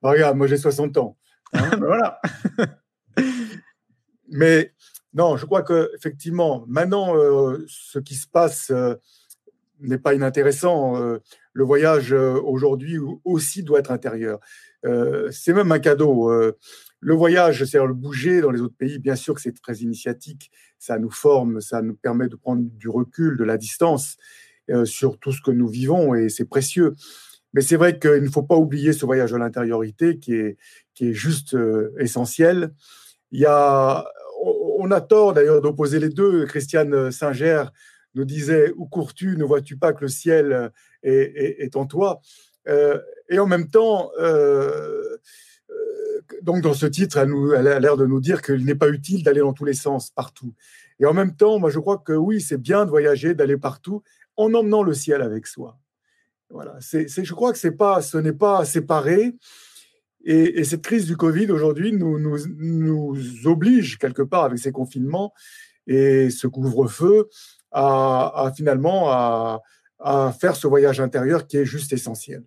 Bah, 0.02 0.10
regarde, 0.10 0.36
moi 0.36 0.46
j'ai 0.46 0.56
60 0.56 0.96
ans. 0.98 1.16
Hein. 1.52 1.70
voilà. 1.78 2.20
mais 4.28 4.72
non, 5.14 5.36
je 5.36 5.46
crois 5.46 5.62
que 5.62 5.92
effectivement, 5.94 6.64
maintenant, 6.66 7.16
euh, 7.16 7.64
ce 7.68 8.00
qui 8.00 8.16
se 8.16 8.26
passe 8.26 8.70
euh, 8.70 8.96
n'est 9.80 9.98
pas 9.98 10.14
inintéressant. 10.14 11.00
Euh, 11.00 11.18
le 11.52 11.64
voyage 11.64 12.12
aujourd'hui 12.12 12.98
aussi 13.24 13.62
doit 13.62 13.78
être 13.78 13.92
intérieur. 13.92 14.40
c'est 15.30 15.52
même 15.52 15.70
un 15.70 15.78
cadeau. 15.78 16.32
le 16.98 17.14
voyage, 17.14 17.64
c'est-à-dire 17.64 17.86
le 17.86 17.94
bouger 17.94 18.40
dans 18.40 18.50
les 18.50 18.60
autres 18.60 18.76
pays, 18.76 18.98
bien 18.98 19.14
sûr 19.14 19.34
que 19.34 19.40
c'est 19.40 19.52
très 19.52 19.76
initiatique. 19.76 20.50
Ça 20.80 20.98
nous 20.98 21.12
forme, 21.12 21.60
ça 21.60 21.80
nous 21.80 21.94
permet 21.94 22.26
de 22.26 22.34
prendre 22.34 22.62
du 22.64 22.88
recul, 22.88 23.36
de 23.36 23.44
la 23.44 23.56
distance 23.56 24.16
sur 24.84 25.16
tout 25.20 25.30
ce 25.30 25.40
que 25.42 25.52
nous 25.52 25.68
vivons 25.68 26.16
et 26.16 26.28
c'est 26.28 26.44
précieux. 26.44 26.96
Mais 27.52 27.60
c'est 27.60 27.76
vrai 27.76 28.00
qu'il 28.00 28.24
ne 28.24 28.30
faut 28.30 28.42
pas 28.42 28.56
oublier 28.56 28.92
ce 28.92 29.06
voyage 29.06 29.32
à 29.32 29.38
l'intériorité 29.38 30.18
qui 30.18 30.34
est, 30.34 30.56
qui 30.92 31.10
est 31.10 31.14
juste 31.14 31.56
essentiel. 32.00 32.74
Il 33.30 33.38
y 33.38 33.46
a 33.46 34.04
on 34.78 34.90
a 34.90 35.00
tort 35.00 35.32
d'ailleurs 35.32 35.60
d'opposer 35.60 35.98
les 35.98 36.08
deux. 36.08 36.46
Christiane 36.46 37.10
Singer 37.10 37.64
nous 38.14 38.24
disait 38.24 38.72
Où 38.76 38.86
cours-tu? 38.86 39.36
Ne 39.36 39.44
vois-tu 39.44 39.76
pas 39.76 39.92
que 39.92 40.02
le 40.02 40.08
ciel 40.08 40.70
est, 41.02 41.76
en 41.76 41.86
toi? 41.86 42.20
Euh, 42.68 42.98
Et 43.28 43.38
en 43.38 43.46
même 43.46 43.68
temps, 43.68 44.10
euh, 44.18 45.16
euh, 45.70 46.20
donc 46.42 46.62
dans 46.62 46.74
ce 46.74 46.86
titre, 46.86 47.18
elle, 47.18 47.68
a 47.68 47.80
l'air 47.80 47.96
de 47.96 48.06
nous 48.06 48.20
dire 48.20 48.42
qu'il 48.42 48.64
n'est 48.64 48.74
pas 48.74 48.88
utile 48.88 49.22
d'aller 49.22 49.40
dans 49.40 49.52
tous 49.52 49.64
les 49.64 49.74
sens, 49.74 50.10
partout. 50.10 50.54
Et 51.00 51.06
en 51.06 51.14
même 51.14 51.34
temps, 51.34 51.58
moi 51.58 51.70
je 51.70 51.78
crois 51.78 51.98
que 51.98 52.12
oui, 52.12 52.40
c'est 52.40 52.60
bien 52.60 52.84
de 52.84 52.90
voyager, 52.90 53.34
d'aller 53.34 53.56
partout, 53.56 54.02
en 54.36 54.52
emmenant 54.54 54.82
le 54.82 54.94
ciel 54.94 55.22
avec 55.22 55.46
soi. 55.46 55.78
Voilà, 56.50 56.76
c'est, 56.80 57.08
je 57.08 57.34
crois 57.34 57.52
que 57.52 57.58
c'est 57.58 57.72
pas, 57.76 58.02
ce 58.02 58.18
n'est 58.18 58.32
pas 58.32 58.64
séparé. 58.64 59.34
Et, 60.24 60.64
cette 60.64 60.82
crise 60.82 61.06
du 61.06 61.16
Covid 61.16 61.50
aujourd'hui 61.50 61.92
nous, 61.92 62.18
nous, 62.18 63.16
oblige 63.44 63.98
quelque 63.98 64.22
part 64.22 64.44
avec 64.44 64.58
ces 64.58 64.72
confinements 64.72 65.34
et 65.86 66.30
ce 66.30 66.46
couvre-feu 66.46 67.28
à, 67.70 68.50
finalement 68.56 69.10
à, 69.10 69.60
faire 70.38 70.56
ce 70.56 70.66
voyage 70.66 71.00
intérieur 71.00 71.46
qui 71.46 71.58
est 71.58 71.64
juste 71.64 71.92
essentiel. 71.92 72.42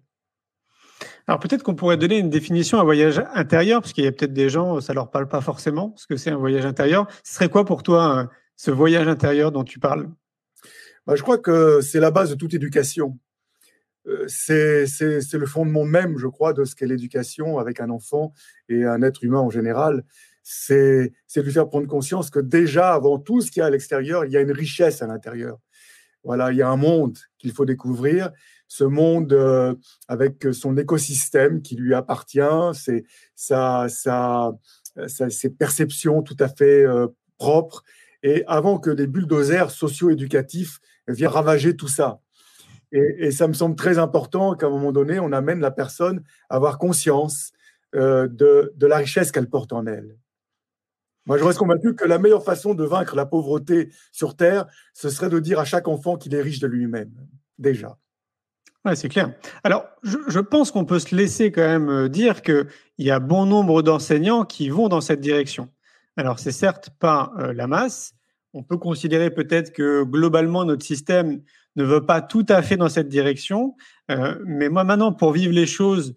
Alors 1.27 1.39
peut-être 1.39 1.63
qu'on 1.63 1.75
pourrait 1.75 1.97
donner 1.97 2.17
une 2.19 2.29
définition 2.29 2.79
à 2.79 2.83
voyage 2.83 3.21
intérieur, 3.33 3.81
parce 3.81 3.93
qu'il 3.93 4.03
y 4.03 4.07
a 4.07 4.11
peut-être 4.11 4.33
des 4.33 4.49
gens, 4.49 4.79
ça 4.79 4.93
leur 4.93 5.09
parle 5.09 5.27
pas 5.27 5.41
forcément, 5.41 5.93
ce 5.97 6.07
que 6.07 6.17
c'est 6.17 6.29
un 6.29 6.37
voyage 6.37 6.65
intérieur. 6.65 7.07
Ce 7.23 7.35
serait 7.35 7.49
quoi 7.49 7.65
pour 7.65 7.83
toi 7.83 8.17
euh, 8.17 8.25
ce 8.55 8.71
voyage 8.71 9.07
intérieur 9.07 9.51
dont 9.51 9.63
tu 9.63 9.79
parles? 9.79 10.09
Bah, 11.05 11.15
Je 11.15 11.23
crois 11.23 11.37
que 11.37 11.81
c'est 11.81 11.99
la 11.99 12.11
base 12.11 12.29
de 12.29 12.35
toute 12.35 12.53
éducation. 12.53 13.17
Euh, 14.07 14.25
c'est 14.27 14.85
le 15.33 15.45
fondement 15.45 15.83
même, 15.83 16.17
je 16.17 16.27
crois, 16.27 16.53
de 16.53 16.63
ce 16.63 16.75
qu'est 16.75 16.85
l'éducation 16.85 17.57
avec 17.57 17.79
un 17.79 17.89
enfant 17.89 18.33
et 18.69 18.85
un 18.85 19.01
être 19.01 19.23
humain 19.23 19.39
en 19.39 19.49
général. 19.49 20.03
C'est 20.43 21.11
lui 21.35 21.51
faire 21.51 21.67
prendre 21.67 21.87
conscience 21.87 22.29
que 22.29 22.39
déjà, 22.39 22.93
avant 22.93 23.19
tout 23.19 23.41
ce 23.41 23.51
qu'il 23.51 23.59
y 23.59 23.63
a 23.63 23.65
à 23.65 23.69
l'extérieur, 23.69 24.23
il 24.25 24.31
y 24.31 24.37
a 24.37 24.41
une 24.41 24.51
richesse 24.51 25.01
à 25.01 25.07
l'intérieur. 25.07 25.59
Voilà, 26.23 26.51
il 26.51 26.57
y 26.57 26.61
a 26.61 26.69
un 26.69 26.77
monde 26.77 27.17
qu'il 27.37 27.51
faut 27.51 27.65
découvrir, 27.65 28.31
ce 28.67 28.83
monde 28.83 29.33
euh, 29.33 29.75
avec 30.07 30.47
son 30.51 30.77
écosystème 30.77 31.61
qui 31.61 31.75
lui 31.75 31.93
appartient, 31.93 32.39
ses 32.73 33.03
perceptions 35.57 36.21
tout 36.21 36.37
à 36.39 36.47
fait 36.47 36.85
euh, 36.85 37.07
propres. 37.37 37.83
Et 38.23 38.43
avant 38.47 38.79
que 38.79 38.89
des 38.89 39.07
bulldozers 39.07 39.71
socio-éducatifs 39.71 40.79
viennent 41.07 41.29
ravager 41.29 41.75
tout 41.75 41.87
ça. 41.87 42.19
Et, 42.91 43.31
ça 43.31 43.47
me 43.47 43.53
semble 43.53 43.75
très 43.75 43.97
important 43.97 44.55
qu'à 44.55 44.67
un 44.67 44.69
moment 44.69 44.91
donné, 44.91 45.19
on 45.19 45.31
amène 45.31 45.59
la 45.59 45.71
personne 45.71 46.23
à 46.49 46.55
avoir 46.55 46.77
conscience 46.77 47.51
euh, 47.95 48.27
de, 48.27 48.73
la 48.81 48.97
richesse 48.97 49.31
qu'elle 49.31 49.49
porte 49.49 49.73
en 49.73 49.85
elle. 49.85 50.17
Moi, 51.25 51.37
je 51.37 51.43
reste 51.43 51.59
convaincu 51.59 51.93
que 51.95 52.05
la 52.05 52.19
meilleure 52.19 52.43
façon 52.43 52.73
de 52.73 52.85
vaincre 52.85 53.15
la 53.15 53.25
pauvreté 53.25 53.89
sur 54.13 54.37
Terre, 54.37 54.65
ce 54.93 55.09
serait 55.09 55.29
de 55.29 55.39
dire 55.39 55.59
à 55.59 55.65
chaque 55.65 55.89
enfant 55.89 56.15
qu'il 56.15 56.33
est 56.33 56.41
riche 56.41 56.59
de 56.59 56.67
lui-même, 56.67 57.11
déjà. 57.57 57.97
Oui, 58.85 58.95
c'est 58.95 59.09
clair. 59.09 59.33
Alors, 59.65 59.85
je, 60.03 60.39
pense 60.39 60.71
qu'on 60.71 60.85
peut 60.85 60.99
se 60.99 61.13
laisser 61.13 61.51
quand 61.51 61.67
même 61.67 61.89
euh, 61.89 62.07
dire 62.07 62.41
qu'il 62.41 62.67
y 62.99 63.11
a 63.11 63.19
bon 63.19 63.45
nombre 63.45 63.81
d'enseignants 63.81 64.45
qui 64.45 64.69
vont 64.69 64.87
dans 64.87 65.01
cette 65.01 65.19
direction. 65.19 65.69
Alors, 66.15 66.39
c'est 66.39 66.53
certes 66.53 66.89
pas 66.97 67.33
euh, 67.37 67.51
la 67.51 67.67
masse. 67.67 68.13
On 68.57 68.63
peut 68.63 68.77
considérer 68.77 69.29
peut-être 69.29 69.71
que 69.71 70.03
globalement, 70.03 70.65
notre 70.65 70.83
système 70.83 71.41
ne 71.75 71.83
veut 71.83 72.07
pas 72.07 72.21
tout 72.21 72.45
à 72.49 72.63
fait 72.63 72.75
dans 72.75 72.89
cette 72.89 73.07
direction. 73.07 73.75
Euh, 74.09 74.35
mais 74.45 74.67
moi, 74.67 74.83
maintenant, 74.83 75.13
pour 75.13 75.31
vivre 75.31 75.53
les 75.53 75.67
choses 75.67 76.15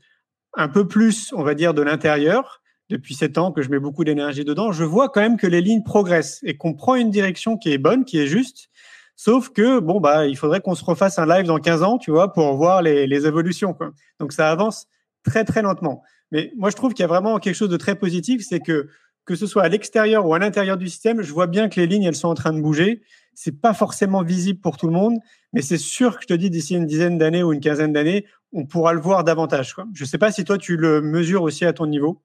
un 0.55 0.69
peu 0.69 0.89
plus, 0.89 1.35
on 1.35 1.43
va 1.43 1.55
dire, 1.55 1.75
de 1.75 1.83
l'intérieur, 1.83 2.63
depuis 2.89 3.15
sept 3.15 3.37
ans 3.37 3.53
que 3.53 3.61
je 3.61 3.69
mets 3.69 3.79
beaucoup 3.79 4.05
d'énergie 4.05 4.47
dedans, 4.47 4.73
je 4.73 4.85
vois 4.85 5.11
quand 5.11 5.21
même 5.21 5.37
que 5.37 5.47
les 5.47 5.61
lignes 5.61 5.83
progressent 5.83 6.41
et 6.43 6.57
qu'on 6.57 6.73
prend 6.73 6.95
une 6.95 7.11
direction 7.11 7.59
qui 7.59 7.73
est 7.73 7.79
bonne, 7.79 8.07
qui 8.07 8.19
est 8.19 8.27
juste. 8.27 8.71
Sauf 9.17 9.51
que, 9.51 9.81
bon, 9.81 10.01
bah, 10.01 10.27
il 10.27 10.37
faudrait 10.39 10.63
qu'on 10.63 10.75
se 10.75 10.83
refasse 10.83 11.19
un 11.19 11.27
live 11.27 11.45
dans 11.45 11.59
15 11.59 11.83
ans, 11.83 11.99
tu 11.99 12.11
vois, 12.11 12.33
pour 12.33 12.57
voir 12.57 12.81
les, 12.81 13.27
évolutions. 13.27 13.77
Donc, 14.19 14.33
ça 14.33 14.51
avance 14.51 14.87
très, 15.25 15.45
très 15.45 15.61
lentement. 15.61 16.03
Mais 16.33 16.55
moi, 16.57 16.71
je 16.71 16.77
trouve 16.77 16.95
qu'il 16.95 17.03
y 17.03 17.05
a 17.05 17.09
vraiment 17.09 17.39
quelque 17.39 17.55
chose 17.55 17.69
de 17.69 17.77
très 17.77 17.97
positif, 17.97 18.41
c'est 18.49 18.61
que 18.61 18.89
que 19.31 19.37
ce 19.37 19.47
soit 19.47 19.63
à 19.63 19.69
l'extérieur 19.69 20.27
ou 20.27 20.35
à 20.35 20.41
l'intérieur 20.41 20.77
du 20.77 20.89
système, 20.89 21.23
je 21.23 21.33
vois 21.33 21.47
bien 21.47 21.69
que 21.69 21.79
les 21.79 21.87
lignes, 21.87 22.03
elles 22.03 22.17
sont 22.17 22.27
en 22.27 22.35
train 22.35 22.53
de 22.53 22.61
bouger. 22.61 23.01
C'est 23.33 23.61
pas 23.61 23.75
forcément 23.75 24.25
visible 24.25 24.59
pour 24.59 24.77
tout 24.77 24.89
le 24.89 24.93
monde, 24.93 25.19
mais 25.53 25.63
c'est 25.63 25.79
sûr 25.79 26.17
que 26.17 26.23
je 26.23 26.27
te 26.27 26.35
dis 26.35 26.51
d'ici 26.51 26.75
une 26.75 26.85
dizaine 26.85 27.17
d'années 27.17 27.45
ou 27.45 27.53
une 27.53 27.61
quinzaine 27.61 27.93
d'années, 27.93 28.27
on 28.53 28.67
pourra 28.67 28.93
le 28.93 28.99
voir 28.99 29.23
davantage. 29.23 29.77
Je 29.95 30.03
ne 30.03 30.09
sais 30.09 30.19
pas 30.19 30.33
si 30.33 30.43
toi, 30.43 30.59
tu 30.59 30.77
le 30.77 31.01
mesures 31.01 31.43
aussi 31.43 31.65
à 31.65 31.73
ton 31.73 31.87
niveau. 31.87 32.21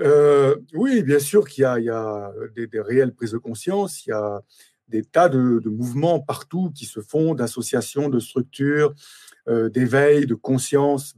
Euh, 0.00 0.56
oui, 0.72 1.04
bien 1.04 1.20
sûr 1.20 1.46
qu'il 1.46 1.62
y 1.62 1.66
a, 1.66 2.32
des, 2.56 2.80
réelles 2.80 3.14
prises 3.14 3.30
de 3.30 3.38
conscience, 3.38 4.04
il 4.06 4.10
y 4.10 4.12
a 4.12 4.40
des 4.88 5.04
tas 5.04 5.28
de, 5.28 5.62
mouvements 5.68 6.18
partout 6.18 6.72
qui 6.74 6.84
se 6.84 6.98
font, 6.98 7.36
d'associations, 7.36 8.08
de 8.08 8.18
structures, 8.18 8.92
euh, 9.46 9.68
d'éveil, 9.68 10.26
de 10.26 10.34
conscience. 10.34 11.14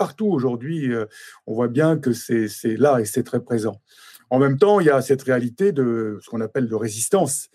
Partout 0.00 0.28
aujourd'hui, 0.28 0.90
euh, 0.90 1.04
on 1.46 1.52
voit 1.52 1.68
bien 1.68 1.98
que 1.98 2.14
c'est 2.14 2.48
là 2.78 3.00
et 3.00 3.04
c'est 3.04 3.22
très 3.22 3.44
présent. 3.44 3.82
En 4.30 4.38
même 4.38 4.56
temps, 4.56 4.80
il 4.80 4.86
y 4.86 4.90
a 4.90 5.02
cette 5.02 5.20
réalité 5.20 5.72
de 5.72 6.18
ce 6.22 6.30
qu'on 6.30 6.40
appelle 6.40 6.68
de 6.68 6.74
résistance 6.74 7.50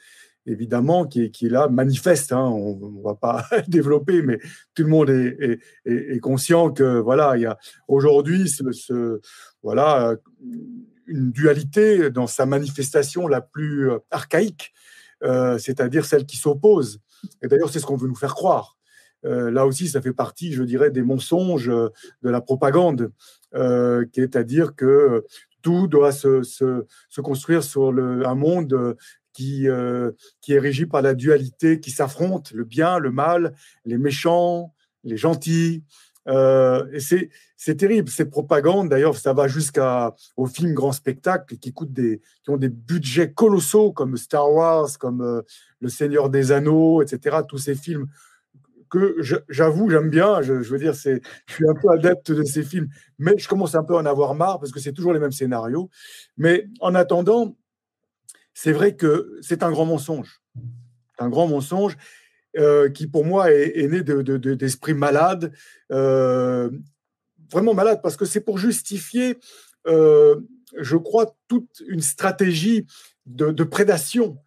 évidemment, 0.47 1.07
qui 1.07 1.23
est, 1.23 1.49
là, 1.49 1.69
manifeste. 1.69 2.31
Hein, 2.31 2.45
on 2.45 2.75
ne 2.91 3.03
va 3.03 3.15
pas 3.15 3.47
développer, 3.67 4.21
mais 4.21 4.37
tout 4.75 4.83
le 4.83 4.89
monde 4.89 5.09
est, 5.09 5.59
est, 5.85 6.19
conscient 6.19 6.71
que 6.71 6.99
voilà, 6.99 7.35
il 7.35 7.41
y 7.41 7.45
a 7.47 7.57
aujourd'hui 7.87 8.47
ce, 8.47 9.19
voilà 9.63 10.15
une 11.07 11.31
dualité 11.31 12.11
dans 12.11 12.27
sa 12.27 12.45
manifestation 12.45 13.27
la 13.27 13.41
plus 13.41 13.89
euh, 13.89 13.97
archaïque, 14.11 14.71
euh, 15.23 15.57
c'est-à-dire 15.57 16.05
celle 16.05 16.27
qui 16.27 16.37
s'oppose. 16.37 16.99
Et 17.41 17.47
d'ailleurs, 17.47 17.71
c'est 17.71 17.79
ce 17.79 17.87
qu'on 17.87 17.97
veut 17.97 18.07
nous 18.07 18.15
faire 18.15 18.35
croire. 18.35 18.74
Euh, 19.25 19.51
là 19.51 19.65
aussi, 19.65 19.87
ça 19.87 20.01
fait 20.01 20.13
partie, 20.13 20.53
je 20.53 20.63
dirais, 20.63 20.91
des 20.91 21.01
mensonges 21.01 21.67
de 21.67 22.29
la 22.29 22.41
propagande, 22.41 23.11
qui 23.53 24.21
est 24.21 24.35
à 24.35 24.43
dire 24.43 24.75
que 24.75 25.25
tout 25.61 25.87
doit 25.87 26.11
se, 26.11 26.43
se, 26.43 26.85
se 27.09 27.21
construire 27.21 27.63
sur 27.63 27.91
le, 27.91 28.27
un 28.27 28.35
monde 28.35 28.95
qui, 29.35 29.67
euh, 29.67 30.11
qui 30.41 30.53
est 30.53 30.59
régi 30.59 30.85
par 30.85 31.01
la 31.01 31.13
dualité, 31.13 31.79
qui 31.79 31.91
s'affrontent, 31.91 32.51
le 32.53 32.63
bien, 32.63 32.97
le 32.99 33.11
mal, 33.11 33.53
les 33.83 33.97
méchants, 33.97 34.73
les 35.03 35.17
gentils. 35.17 35.83
Euh, 36.27 36.99
c'est, 36.99 37.75
terrible, 37.75 38.09
ces 38.09 38.25
propagandes, 38.25 38.89
d'ailleurs, 38.89 39.17
ça 39.17 39.33
va 39.33 39.47
jusqu'aux 39.47 40.47
films 40.47 40.73
grand 40.73 40.93
spectacle 40.93 41.57
qui, 41.57 41.73
des, 41.87 42.21
qui 42.43 42.49
ont 42.49 42.57
des 42.57 42.69
budgets 42.69 43.31
colossaux 43.31 43.91
comme 43.91 44.17
Star 44.17 44.51
Wars, 44.51 44.97
comme 44.97 45.21
euh, 45.21 45.41
Le 45.81 45.89
Seigneur 45.89 46.29
des 46.29 46.51
Anneaux, 46.51 47.01
etc. 47.01 47.37
Tous 47.47 47.57
ces 47.57 47.75
films 47.75 48.07
j'avoue, 49.49 49.89
j'aime 49.89 50.09
bien. 50.09 50.41
Je, 50.41 50.53
veux 50.53 50.77
dire, 50.77 50.93
je 50.93 51.19
suis 51.47 51.69
un 51.69 51.73
peu 51.73 51.89
adepte 51.89 52.31
de 52.31 52.43
ces 52.43 52.63
films, 52.63 52.87
mais 53.17 53.37
je 53.37 53.47
commence 53.47 53.75
un 53.75 53.83
peu 53.83 53.95
à 53.95 53.97
en 53.97 54.05
avoir 54.05 54.35
marre 54.35 54.59
parce 54.59 54.71
que 54.71 54.79
c'est 54.79 54.93
toujours 54.93 55.13
les 55.13 55.19
mêmes 55.19 55.31
scénarios. 55.31 55.89
Mais 56.37 56.67
en 56.79 56.95
attendant, 56.95 57.55
c'est 58.53 58.71
vrai 58.71 58.95
que 58.95 59.37
c'est 59.41 59.63
un 59.63 59.71
grand 59.71 59.85
mensonge. 59.85 60.41
Un 61.19 61.29
grand 61.29 61.47
mensonge 61.47 61.97
euh, 62.57 62.89
qui, 62.89 63.07
pour 63.07 63.25
moi, 63.25 63.51
est, 63.51 63.87
né 63.87 64.01
d'esprit 64.01 64.93
de, 64.93 64.97
malade, 64.97 65.51
euh, 65.91 66.69
vraiment 67.51 67.73
malade, 67.73 67.99
parce 68.01 68.15
que 68.15 68.23
c'est 68.23 68.39
pour 68.39 68.57
justifier, 68.57 69.37
euh, 69.87 70.39
je 70.77 70.95
crois, 70.95 71.35
toute 71.49 71.83
une 71.87 72.01
stratégie 72.01 72.85
de, 73.25 73.63
prédation 73.63 74.37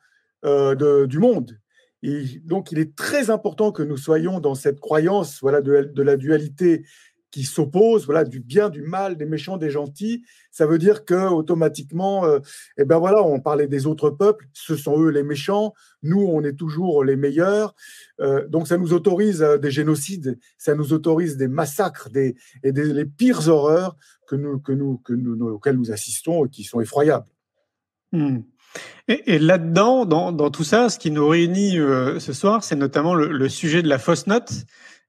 du 0.42 1.18
monde. 1.18 1.58
Donc, 2.02 2.70
il 2.72 2.78
est 2.78 2.94
très 2.94 3.30
important 3.30 3.72
que 3.72 3.82
nous 3.82 3.96
soyons 3.96 4.40
dans 4.40 4.54
cette 4.54 4.80
croyance 4.80 5.40
voilà, 5.40 5.60
de, 5.60 6.02
la 6.02 6.16
dualité 6.16 6.84
qui 7.30 7.42
s'opposent, 7.42 8.06
voilà, 8.06 8.24
du 8.24 8.40
bien, 8.40 8.70
du 8.70 8.82
mal, 8.82 9.16
des 9.16 9.26
méchants, 9.26 9.58
des 9.58 9.70
gentils. 9.70 10.24
Ça 10.50 10.66
veut 10.66 10.78
dire 10.78 11.04
que 11.04 11.28
automatiquement, 11.28 12.24
euh, 12.24 12.38
eh 12.78 12.84
ben 12.84 12.98
voilà, 12.98 13.22
on 13.22 13.40
parlait 13.40 13.66
des 13.66 13.86
autres 13.86 14.10
peuples, 14.10 14.46
ce 14.54 14.76
sont 14.76 14.98
eux 14.98 15.10
les 15.10 15.22
méchants, 15.22 15.74
nous 16.02 16.22
on 16.22 16.42
est 16.42 16.54
toujours 16.54 17.04
les 17.04 17.16
meilleurs. 17.16 17.74
Euh, 18.20 18.48
donc 18.48 18.66
ça 18.66 18.78
nous 18.78 18.94
autorise 18.94 19.42
euh, 19.42 19.58
des 19.58 19.70
génocides, 19.70 20.38
ça 20.56 20.74
nous 20.74 20.94
autorise 20.94 21.36
des 21.36 21.48
massacres, 21.48 22.08
des 22.08 22.34
et 22.62 22.72
des 22.72 22.94
les 22.94 23.04
pires 23.04 23.46
horreurs 23.48 23.96
que 24.26 24.34
nous 24.34 24.58
que 24.58 24.72
nous 24.72 24.96
que 24.98 25.12
nous 25.12 25.48
auxquelles 25.48 25.76
nous 25.76 25.92
assistons 25.92 26.46
et 26.46 26.48
qui 26.48 26.64
sont 26.64 26.80
effroyables. 26.80 27.28
Hmm. 28.12 28.38
Et, 29.08 29.38
là-dedans, 29.38 30.04
dans, 30.04 30.50
tout 30.50 30.64
ça, 30.64 30.88
ce 30.88 30.98
qui 30.98 31.10
nous 31.10 31.26
réunit 31.26 31.76
ce 31.76 32.32
soir, 32.32 32.62
c'est 32.62 32.76
notamment 32.76 33.14
le, 33.14 33.48
sujet 33.48 33.82
de 33.82 33.88
la 33.88 33.98
fausse 33.98 34.26
note. 34.26 34.52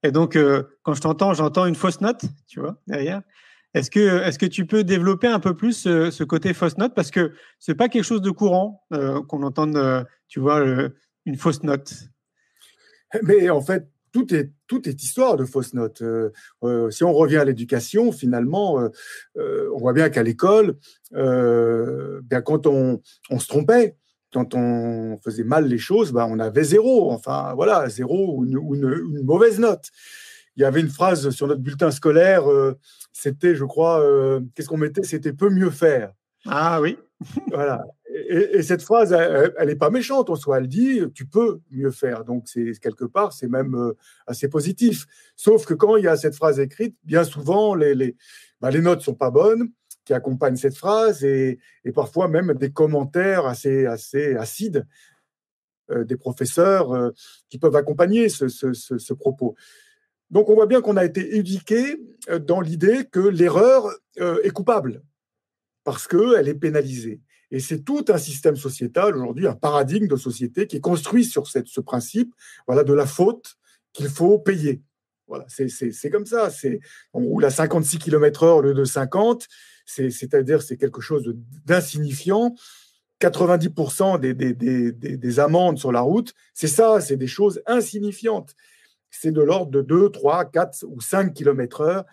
Et 0.04 0.12
donc, 0.12 0.36
euh, 0.36 0.64
quand 0.84 0.94
je 0.94 1.02
t'entends, 1.02 1.34
j'entends 1.34 1.66
une 1.66 1.76
fausse 1.76 2.02
note, 2.02 2.24
tu 2.48 2.60
vois, 2.60 2.78
derrière. 2.88 3.22
Est-ce 3.74 3.92
que, 3.92 4.24
est-ce 4.24 4.40
que 4.40 4.46
tu 4.46 4.66
peux 4.66 4.84
développer 4.84 5.28
un 5.28 5.40
peu 5.40 5.56
plus 5.56 5.74
ce, 5.74 6.24
côté 6.24 6.54
fausse 6.54 6.78
note? 6.78 6.96
Parce 6.96 7.12
que 7.12 7.34
c'est 7.60 7.76
pas 7.76 7.90
quelque 7.90 8.04
chose 8.04 8.22
de 8.22 8.32
courant 8.32 8.86
euh, 8.94 9.22
qu'on 9.24 9.44
entende, 9.44 9.76
euh, 9.76 10.04
tu 10.28 10.40
vois, 10.40 10.64
une 11.26 11.38
fausse 11.38 11.64
note. 11.64 11.94
Mais 13.24 13.50
en 13.50 13.62
fait, 13.62 13.88
tout 14.12 14.34
est 14.34 14.52
tout 14.68 14.88
est 14.88 15.02
histoire 15.02 15.36
de 15.36 15.46
fausse 15.46 15.74
note. 15.74 16.04
si 16.92 17.04
on 17.04 17.14
revient 17.14 17.38
à 17.38 17.46
l'éducation, 17.46 18.12
finalement, 18.12 18.90
on 19.36 19.78
voit 19.78 19.94
bien 19.94 20.10
qu'à 20.10 20.24
l'école, 20.24 20.76
bien 21.12 22.42
quand 22.44 22.68
on, 22.68 23.02
on 23.30 23.40
se 23.40 23.48
trompait, 23.48 23.96
quand 24.32 24.54
on 24.54 25.18
faisait 25.24 25.44
mal 25.44 25.68
les 25.68 25.78
choses, 25.78 26.12
bah, 26.12 26.28
on 26.30 26.40
avait 26.40 26.64
zéro. 26.64 27.12
Enfin, 27.12 27.54
voilà, 27.56 27.90
zéro 27.90 28.38
ou 28.38 28.46
une, 28.46 29.24
mauvaise 29.24 29.60
note. 29.60 29.90
Il 30.56 30.62
y 30.62 30.66
avait 30.66 30.82
une 30.82 30.90
phrase 30.90 31.30
sur 31.30 31.48
notre 31.48 31.62
bulletin 31.62 31.92
scolaire, 31.92 32.50
euh, 32.50 32.78
c'était, 33.14 33.56
je 33.56 33.64
crois, 33.66 34.02
euh, 34.02 34.42
qu'est-ce 34.54 34.68
qu'on 34.68 34.78
mettait? 34.78 35.04
C'était 35.04 35.34
peu 35.34 35.50
mieux 35.50 35.70
faire. 35.70 36.12
Ah 36.46 36.82
oui. 36.82 36.98
voilà. 37.52 37.86
Et, 38.28 38.64
cette 38.64 38.82
phrase, 38.82 39.14
elle 39.14 39.68
n'est 39.68 39.76
pas 39.76 39.90
méchante 39.90 40.30
en 40.30 40.36
soi. 40.36 40.58
Elle 40.58 40.68
dit, 40.68 41.02
tu 41.14 41.26
peux 41.26 41.60
mieux 41.72 41.92
faire. 41.92 42.24
Donc, 42.26 42.44
c'est 42.48 42.72
quelque 42.80 43.06
part, 43.06 43.34
c'est 43.34 43.48
même 43.48 43.76
euh, 43.76 43.94
assez 44.28 44.48
positif. 44.48 45.06
Sauf 45.36 45.66
que 45.66 45.74
quand 45.74 45.96
il 45.96 46.06
y 46.06 46.08
a 46.08 46.18
cette 46.18 46.36
phrase 46.36 46.60
écrite, 46.60 46.96
bien 47.04 47.24
souvent, 47.24 47.76
les, 47.76 47.96
les, 47.96 48.16
bah, 48.62 48.72
notes 48.72 49.02
sont 49.02 49.16
pas 49.16 49.32
bonnes 49.32 49.72
qui 50.06 50.14
accompagnent 50.14 50.56
cette 50.56 50.76
phrase 50.76 51.24
et, 51.24 51.60
parfois 51.94 52.28
même 52.28 52.54
des 52.54 52.72
commentaires 52.72 53.46
assez, 53.46 53.86
acides 53.86 54.86
euh, 55.92 56.04
des 56.04 56.18
professeurs 56.18 56.94
euh, 56.94 57.12
qui 57.50 57.60
peuvent 57.60 57.76
accompagner 57.76 58.30
ce, 58.30 59.14
propos. 59.14 59.56
Donc 60.30 60.50
on 60.50 60.56
voit 60.56 60.68
bien 60.68 60.82
qu'on 60.82 60.98
a 60.98 61.06
été 61.06 61.38
éduqué 61.38 62.00
dans 62.42 62.62
l'idée 62.62 63.06
que 63.12 63.20
l'erreur 63.20 63.90
est 64.18 64.52
coupable 64.52 65.02
parce 65.84 66.08
qu'elle 66.08 66.48
est 66.48 66.54
pénalisée. 66.54 67.20
Et 67.52 67.60
c'est 67.60 67.80
tout 67.80 68.06
un 68.10 68.18
système 68.18 68.56
sociétal 68.56 69.16
aujourd'hui, 69.16 69.48
un 69.48 69.56
paradigme 69.56 70.08
de 70.08 70.16
société 70.16 70.68
qui 70.68 70.78
est 70.78 70.82
construit 70.82 71.26
sur 71.26 71.48
cette, 71.48 71.68
ce 71.68 71.82
principe 71.82 72.34
voilà, 72.68 72.84
de 72.84 72.94
la 72.94 73.06
faute 73.06 73.56
qu'il 73.94 74.10
faut 74.10 74.38
payer. 74.38 74.82
Voilà, 75.28 75.46
c'est 75.48 76.10
comme 76.10 76.26
ça. 76.26 76.50
On 77.14 77.22
roule 77.22 77.46
à 77.46 77.52
56 77.52 78.00
km/h 78.00 78.48
au 78.48 78.62
lieu 78.62 78.74
de 78.74 78.84
50 78.84 79.48
c'est-à-dire 79.90 80.62
c'est 80.62 80.78
quelque 80.78 81.02
chose 81.02 81.34
d'insignifiant. 81.66 82.56
90% 83.22 84.18
des, 84.18 84.34
des, 84.54 85.40
amendes 85.42 85.78
sur 85.78 85.92
la 85.92 86.00
route, 86.00 86.34
c'est 86.54 86.70
ça, 86.70 87.02
c'est 87.02 87.18
des 87.18 87.28
choses 87.28 87.62
insignifiantes. 87.66 88.56
C'est 89.10 89.34
de 89.34 89.42
l'ordre 89.42 89.72
de 89.72 89.82
2, 89.82 90.10
3, 90.10 90.46
4 90.46 90.86
ou 90.88 91.02
5 91.02 91.34
km 91.34 91.82
heure. 91.82 92.06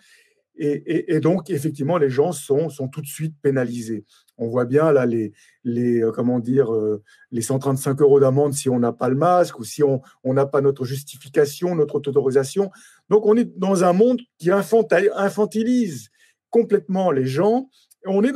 Et, 0.57 1.21
donc, 1.21 1.49
effectivement, 1.49 1.97
les 1.97 2.09
gens 2.09 2.33
sont, 2.33 2.69
sont 2.69 2.89
tout 2.89 2.99
de 2.99 3.07
suite 3.07 3.35
pénalisés. 3.41 4.03
On 4.37 4.47
voit 4.47 4.65
bien 4.65 4.91
là 4.91 5.05
les, 5.05 5.33
les 5.63 6.03
euh, 6.03 6.11
comment 6.11 6.39
dire, 6.39 6.73
euh, 6.73 7.03
les 7.31 7.41
135 7.41 8.01
euros 8.01 8.19
d'amende 8.19 8.53
si 8.53 8.69
on 8.69 8.79
n'a 8.79 8.93
pas 8.93 9.09
le 9.09 9.15
masque 9.15 9.59
ou 9.59 9.63
si 9.63 9.83
on 9.83 10.01
n'a 10.25 10.45
pas 10.45 10.61
notre 10.61 10.85
justification, 10.85 11.75
notre 11.75 11.95
autorisation. 11.95 12.71
Donc, 13.09 13.25
on 13.25 13.35
est 13.35 13.57
dans 13.57 13.83
un 13.83 13.93
monde 13.93 14.21
qui 14.37 14.51
infantilise 14.51 16.09
complètement 16.49 17.11
les 17.11 17.25
gens. 17.25 17.69
On 18.05 18.23
est 18.23 18.33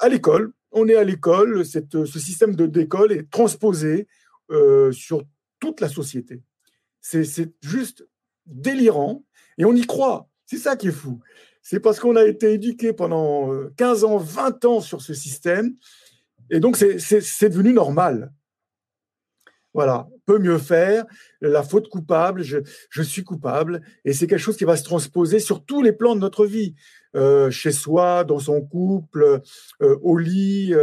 à 0.00 0.08
l'école, 0.08 0.52
on 0.70 0.88
est 0.88 0.96
à 0.96 1.04
l'école, 1.04 1.64
ce 1.64 2.18
système 2.18 2.54
de 2.54 2.66
d'école 2.66 3.12
est 3.12 3.30
transposé 3.30 4.08
euh, 4.50 4.92
sur 4.92 5.22
toute 5.60 5.80
la 5.80 5.88
société. 5.88 6.42
C'est 7.00 7.52
juste 7.60 8.06
délirant 8.46 9.24
et 9.58 9.64
on 9.64 9.74
y 9.74 9.86
croit. 9.86 10.28
C'est 10.46 10.58
ça 10.58 10.76
qui 10.76 10.88
est 10.88 10.92
fou. 10.92 11.20
C'est 11.62 11.80
parce 11.80 12.00
qu'on 12.00 12.16
a 12.16 12.24
été 12.24 12.52
éduqué 12.52 12.92
pendant 12.92 13.50
15 13.76 14.04
euh, 14.04 14.06
ans, 14.06 14.16
20 14.18 14.64
ans 14.64 14.80
sur 14.80 15.00
ce 15.00 15.14
système 15.14 15.76
et 16.50 16.60
donc 16.60 16.76
c'est 16.76 17.48
devenu 17.48 17.72
normal. 17.72 18.32
Voilà, 19.74 20.06
peut 20.26 20.38
mieux 20.38 20.58
faire, 20.58 21.06
la 21.40 21.62
faute 21.62 21.88
coupable, 21.88 22.42
je, 22.42 22.58
je 22.90 23.00
suis 23.00 23.24
coupable, 23.24 23.80
et 24.04 24.12
c'est 24.12 24.26
quelque 24.26 24.38
chose 24.38 24.58
qui 24.58 24.66
va 24.66 24.76
se 24.76 24.84
transposer 24.84 25.38
sur 25.38 25.64
tous 25.64 25.80
les 25.80 25.92
plans 25.92 26.14
de 26.14 26.20
notre 26.20 26.44
vie. 26.44 26.74
Euh, 27.14 27.50
chez 27.50 27.72
soi, 27.72 28.24
dans 28.24 28.38
son 28.38 28.62
couple, 28.62 29.40
euh, 29.80 29.98
au 30.02 30.18
lit, 30.18 30.74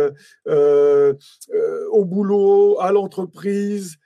euh, 0.47 1.13
au 1.91 2.05
boulot, 2.05 2.79
à 2.79 2.91
l'entreprise. 2.91 3.97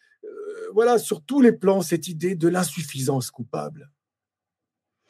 voilà, 0.73 0.97
sur 0.97 1.21
tous 1.23 1.39
les 1.39 1.51
plans, 1.51 1.81
cette 1.81 2.07
idée 2.07 2.35
de 2.35 2.47
l'insuffisance 2.47 3.29
coupable. 3.29 3.89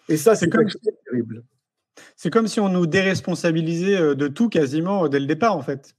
Et 0.09 0.17
ça, 0.17 0.35
c'est 0.35 0.49
comme... 0.49 0.67
terrible. 1.05 1.45
C'est 2.15 2.31
comme 2.31 2.47
si 2.47 2.59
on 2.59 2.69
nous 2.69 2.87
déresponsabilisait 2.87 4.15
de 4.15 4.27
tout 4.27 4.49
quasiment 4.49 5.07
dès 5.07 5.19
le 5.19 5.25
départ, 5.25 5.55
en 5.55 5.61
fait. 5.61 5.95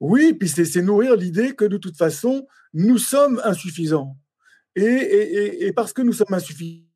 Oui, 0.00 0.34
puis 0.34 0.48
c'est 0.48 0.82
nourrir 0.82 1.16
l'idée 1.16 1.54
que 1.54 1.64
de 1.64 1.76
toute 1.76 1.96
façon, 1.96 2.46
nous 2.74 2.98
sommes 2.98 3.40
insuffisants. 3.44 4.16
et, 4.74 5.72
parce 5.74 5.92
que 5.92 6.02
nous 6.02 6.12
sommes 6.12 6.32
insuffisants, 6.32 6.86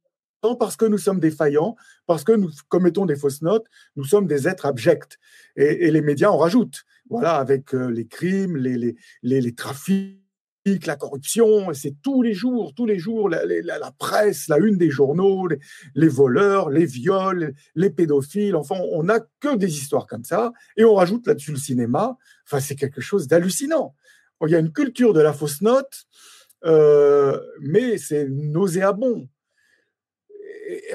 parce 0.54 0.76
que 0.76 0.84
nous 0.84 0.98
sommes 0.98 1.18
défaillants, 1.18 1.74
parce 2.06 2.22
que 2.22 2.32
nous 2.32 2.50
commettons 2.68 3.06
des 3.06 3.16
fausses 3.16 3.42
notes, 3.42 3.66
nous 3.96 4.04
sommes 4.04 4.26
des 4.26 4.46
êtres 4.46 4.66
abjects. 4.66 5.18
Et, 5.56 5.90
les 5.90 6.02
médias 6.02 6.30
en 6.30 6.36
rajoutent. 6.36 6.84
Voilà, 7.08 7.36
avec 7.36 7.74
euh, 7.74 7.88
les 7.88 8.06
crimes, 8.06 8.56
les, 8.56 9.54
trafics, 9.54 10.20
la 10.86 10.96
corruption, 10.96 11.72
c'est 11.72 11.94
tous 12.02 12.22
les 12.22 12.34
jours, 12.34 12.74
tous 12.74 12.86
les 12.86 12.98
jours, 12.98 13.28
la, 13.28 13.92
presse, 13.98 14.48
la 14.48 14.58
une 14.58 14.76
des 14.76 14.90
journaux, 14.90 15.48
les, 15.94 16.08
voleurs, 16.08 16.70
les 16.70 16.84
viols, 16.84 17.54
les 17.74 17.90
pédophiles, 17.90 18.56
enfin, 18.56 18.76
on 18.92 19.04
n'a 19.04 19.20
que 19.40 19.56
des 19.56 19.76
histoires 19.76 20.06
comme 20.06 20.24
ça, 20.24 20.52
et 20.76 20.84
on 20.84 20.94
rajoute 20.94 21.26
là-dessus 21.26 21.52
le 21.52 21.58
cinéma, 21.58 22.16
enfin, 22.46 22.60
c'est 22.60 22.76
quelque 22.76 23.00
chose 23.00 23.28
d'hallucinant. 23.28 23.94
Il 24.44 24.50
y 24.50 24.54
a 24.54 24.58
une 24.58 24.72
culture 24.72 25.12
de 25.12 25.20
la 25.20 25.32
fausse 25.32 25.62
note, 25.62 26.06
euh, 26.64 27.40
mais 27.60 27.96
c'est 27.96 28.28
nauséabond 28.28 29.28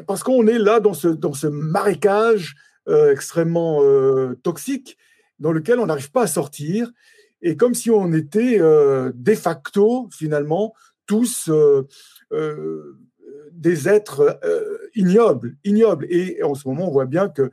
parce 0.06 0.24
qu'on 0.24 0.48
est 0.48 0.60
là 0.60 0.80
dans 0.80 0.94
ce, 0.94 1.08
dans 1.08 1.34
ce 1.34 1.48
marécage 1.48 2.56
euh, 2.88 3.12
extrêmement 3.12 3.80
euh, 3.84 4.36
toxique 4.44 4.98
dans 5.40 5.52
lequel 5.52 5.80
on 5.80 5.86
n'arrive 5.86 6.12
pas 6.12 6.24
à 6.24 6.28
sortir, 6.28 6.92
et 7.42 7.58
comme 7.58 7.74
si 7.74 7.90
on 7.90 8.14
était 8.14 8.60
euh, 8.60 9.12
de 9.16 9.36
facto, 9.36 10.10
finalement, 10.12 10.74
tous 11.08 11.52
des 13.52 13.90
êtres 13.90 14.40
ignobles, 14.96 15.58
ignobles. 15.66 16.06
Et 16.10 16.42
en 16.42 16.56
ce 16.56 16.68
moment, 16.68 16.88
on 16.88 16.92
voit 16.92 17.06
bien 17.06 17.28
que 17.28 17.52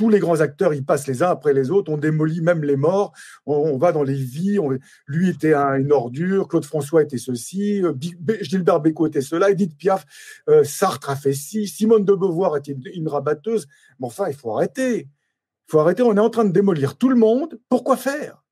tous 0.00 0.08
les 0.08 0.18
grands 0.18 0.40
acteurs, 0.40 0.72
ils 0.72 0.82
passent 0.82 1.06
les 1.06 1.22
uns 1.22 1.28
après 1.28 1.52
les 1.52 1.70
autres. 1.70 1.92
On 1.92 1.98
démolit 1.98 2.40
même 2.40 2.64
les 2.64 2.76
morts. 2.76 3.12
On, 3.44 3.76
va 3.76 3.92
dans 3.92 4.02
les 4.02 4.14
vies. 4.14 4.58
lui 5.06 5.28
était 5.28 5.52
une 5.52 5.92
ordure. 5.92 6.48
Claude 6.48 6.64
François 6.64 7.02
était 7.02 7.18
ceci. 7.18 7.84
Euh, 7.84 7.92
Gilbert 8.40 8.80
Bécaud 8.80 9.08
était 9.08 9.20
cela. 9.20 9.50
Edith 9.50 9.76
Piaf, 9.76 10.06
euh, 10.48 10.64
Sartre 10.64 11.10
a 11.10 11.16
fait 11.16 11.34
ci. 11.34 11.68
Simone 11.68 12.06
de 12.06 12.14
Beauvoir 12.14 12.56
était 12.56 12.74
une, 12.94 13.08
rabatteuse. 13.08 13.66
Mais 13.98 14.06
enfin, 14.06 14.28
il 14.28 14.34
faut 14.34 14.56
arrêter. 14.56 15.00
Il 15.00 15.70
faut 15.70 15.80
arrêter. 15.80 16.02
On 16.02 16.16
est 16.16 16.18
en 16.18 16.30
train 16.30 16.46
de 16.46 16.52
démolir 16.52 16.96
tout 16.96 17.10
le 17.10 17.16
monde. 17.16 17.60
Pourquoi 17.68 17.98
faire? 17.98 18.42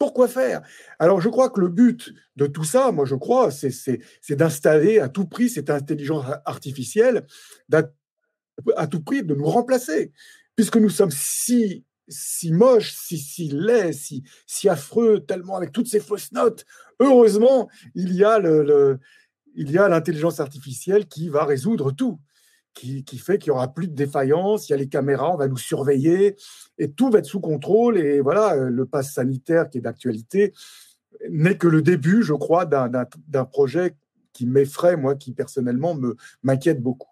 Pourquoi 0.00 0.28
faire? 0.28 0.62
Alors, 0.98 1.20
je 1.20 1.28
crois 1.28 1.50
que 1.50 1.60
le 1.60 1.68
but 1.68 2.14
de 2.36 2.46
tout 2.46 2.64
ça, 2.64 2.90
moi 2.90 3.04
je 3.04 3.14
crois, 3.14 3.50
c'est 3.50 4.00
d'installer 4.30 4.98
à 4.98 5.10
tout 5.10 5.26
prix 5.26 5.50
cette 5.50 5.68
intelligence 5.68 6.24
artificielle, 6.46 7.26
à 8.76 8.86
tout 8.86 9.02
prix 9.02 9.22
de 9.22 9.34
nous 9.34 9.44
remplacer, 9.44 10.10
puisque 10.56 10.78
nous 10.78 10.88
sommes 10.88 11.10
si 11.10 11.84
si 12.08 12.50
moches, 12.50 12.92
si, 12.92 13.18
si, 13.18 14.24
si 14.46 14.68
affreux, 14.68 15.20
tellement 15.20 15.56
avec 15.56 15.70
toutes 15.70 15.86
ces 15.86 16.00
fausses 16.00 16.32
notes. 16.32 16.64
Heureusement, 16.98 17.68
il 17.94 18.14
y 18.14 18.24
a 18.24 18.38
le, 18.38 18.98
il 19.54 19.70
y 19.70 19.78
a 19.78 19.86
l'intelligence 19.86 20.40
artificielle 20.40 21.06
qui 21.06 21.28
va 21.28 21.44
résoudre 21.44 21.92
tout 21.92 22.18
qui, 22.74 23.18
fait 23.18 23.38
qu'il 23.38 23.48
y 23.48 23.50
aura 23.50 23.72
plus 23.72 23.88
de 23.88 23.94
défaillance, 23.94 24.68
il 24.68 24.72
y 24.72 24.74
a 24.74 24.78
les 24.78 24.88
caméras, 24.88 25.32
on 25.32 25.36
va 25.36 25.48
nous 25.48 25.56
surveiller 25.56 26.36
et 26.78 26.90
tout 26.90 27.10
va 27.10 27.18
être 27.18 27.26
sous 27.26 27.40
contrôle. 27.40 27.98
Et 27.98 28.20
voilà, 28.20 28.54
euh, 28.54 28.70
le 28.70 28.86
pass 28.86 29.12
sanitaire 29.12 29.68
qui 29.68 29.78
est 29.78 29.82
d'actualité 29.82 30.52
n'est 31.28 31.56
que 31.56 31.66
le 31.66 31.82
début, 31.82 32.22
je 32.22 32.32
crois, 32.32 32.64
d'un 32.64 33.44
projet 33.44 33.96
qui 34.32 34.46
m'effraie, 34.46 34.96
moi, 34.96 35.16
qui 35.16 35.32
personnellement 35.32 35.96
m'inquiète 36.42 36.80
beaucoup. 36.80 37.08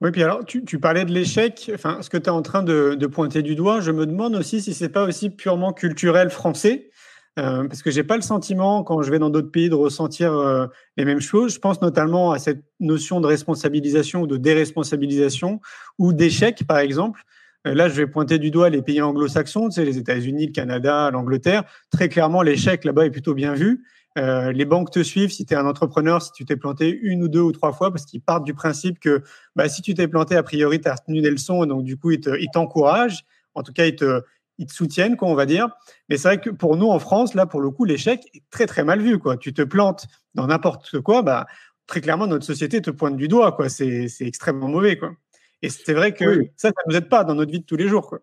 Oui, 0.00 0.10
puis 0.12 0.22
alors, 0.22 0.44
tu, 0.44 0.78
parlais 0.78 1.04
de 1.04 1.12
l'échec, 1.12 1.70
enfin, 1.74 2.02
ce 2.02 2.10
que 2.10 2.16
tu 2.16 2.26
es 2.26 2.30
en 2.30 2.42
train 2.42 2.62
de, 2.62 2.94
de, 2.94 3.06
pointer 3.06 3.42
du 3.42 3.56
doigt, 3.56 3.80
je 3.80 3.90
me 3.90 4.06
demande 4.06 4.36
aussi 4.36 4.60
si 4.60 4.72
c'est 4.72 4.88
pas 4.88 5.04
aussi 5.04 5.30
purement 5.30 5.72
culturel 5.72 6.30
français. 6.30 6.90
Euh, 7.38 7.68
parce 7.68 7.82
que 7.82 7.90
j'ai 7.90 8.02
pas 8.02 8.16
le 8.16 8.22
sentiment, 8.22 8.82
quand 8.82 9.02
je 9.02 9.10
vais 9.10 9.18
dans 9.18 9.30
d'autres 9.30 9.50
pays, 9.50 9.68
de 9.68 9.74
ressentir 9.74 10.32
euh, 10.32 10.66
les 10.96 11.04
mêmes 11.04 11.20
choses. 11.20 11.54
Je 11.54 11.60
pense 11.60 11.80
notamment 11.80 12.32
à 12.32 12.38
cette 12.38 12.64
notion 12.80 13.20
de 13.20 13.26
responsabilisation 13.26 14.22
ou 14.22 14.26
de 14.26 14.36
déresponsabilisation 14.36 15.60
ou 15.98 16.12
d'échec, 16.12 16.64
par 16.66 16.78
exemple. 16.78 17.22
Euh, 17.66 17.74
là, 17.74 17.88
je 17.88 17.94
vais 17.94 18.06
pointer 18.06 18.38
du 18.38 18.50
doigt 18.50 18.70
les 18.70 18.82
pays 18.82 19.00
anglo-saxons, 19.00 19.68
tu 19.68 19.84
les 19.84 19.98
États-Unis, 19.98 20.46
le 20.46 20.52
Canada, 20.52 21.10
l'Angleterre. 21.12 21.64
Très 21.90 22.08
clairement, 22.08 22.42
l'échec 22.42 22.84
là-bas 22.84 23.06
est 23.06 23.10
plutôt 23.10 23.34
bien 23.34 23.54
vu. 23.54 23.84
les 24.16 24.64
banques 24.64 24.90
te 24.90 25.00
suivent 25.04 25.30
si 25.30 25.46
tu 25.46 25.54
es 25.54 25.56
un 25.56 25.66
entrepreneur, 25.66 26.20
si 26.20 26.32
tu 26.32 26.44
t'es 26.44 26.56
planté 26.56 26.98
une 27.02 27.22
ou 27.22 27.28
deux 27.28 27.40
ou 27.40 27.52
trois 27.52 27.72
fois, 27.72 27.92
parce 27.92 28.04
qu'ils 28.04 28.20
partent 28.20 28.44
du 28.44 28.52
principe 28.52 28.98
que 28.98 29.22
bah, 29.54 29.68
si 29.68 29.80
tu 29.80 29.94
t'es 29.94 30.08
planté, 30.08 30.34
a 30.34 30.42
priori, 30.42 30.80
tu 30.80 30.88
as 30.88 30.96
retenu 30.96 31.20
des 31.20 31.30
leçons, 31.30 31.62
et 31.62 31.68
donc 31.68 31.84
du 31.84 31.96
coup, 31.96 32.10
ils 32.10 32.48
t'encouragent. 32.52 33.24
en 33.54 33.62
tout 33.62 33.72
cas, 33.72 33.86
ils 33.86 33.94
te, 33.94 34.22
ils 34.58 34.66
te 34.66 34.72
soutiennent, 34.72 35.16
quoi, 35.16 35.28
on 35.28 35.34
va 35.34 35.46
dire. 35.46 35.68
Mais 36.08 36.16
c'est 36.16 36.28
vrai 36.28 36.40
que 36.40 36.50
pour 36.50 36.76
nous, 36.76 36.88
en 36.88 36.98
France, 36.98 37.34
là, 37.34 37.46
pour 37.46 37.60
le 37.60 37.70
coup, 37.70 37.84
l'échec 37.84 38.20
est 38.34 38.42
très, 38.50 38.66
très 38.66 38.84
mal 38.84 39.00
vu, 39.00 39.18
quoi. 39.18 39.36
Tu 39.36 39.54
te 39.54 39.62
plantes 39.62 40.06
dans 40.34 40.46
n'importe 40.46 41.00
quoi, 41.00 41.22
bah, 41.22 41.46
très 41.86 42.00
clairement, 42.00 42.26
notre 42.26 42.44
société 42.44 42.82
te 42.82 42.90
pointe 42.90 43.16
du 43.16 43.28
doigt, 43.28 43.52
quoi. 43.52 43.68
C'est, 43.68 44.08
extrêmement 44.20 44.68
mauvais, 44.68 44.98
quoi. 44.98 45.12
Et 45.62 45.70
c'est 45.70 45.94
vrai 45.94 46.14
que 46.14 46.44
ça, 46.56 46.68
ça 46.68 46.74
ne 46.86 46.92
nous 46.92 46.96
aide 46.98 47.08
pas 47.08 47.24
dans 47.24 47.34
notre 47.34 47.50
vie 47.50 47.60
de 47.60 47.64
tous 47.64 47.76
les 47.76 47.88
jours, 47.88 48.08
quoi. 48.08 48.20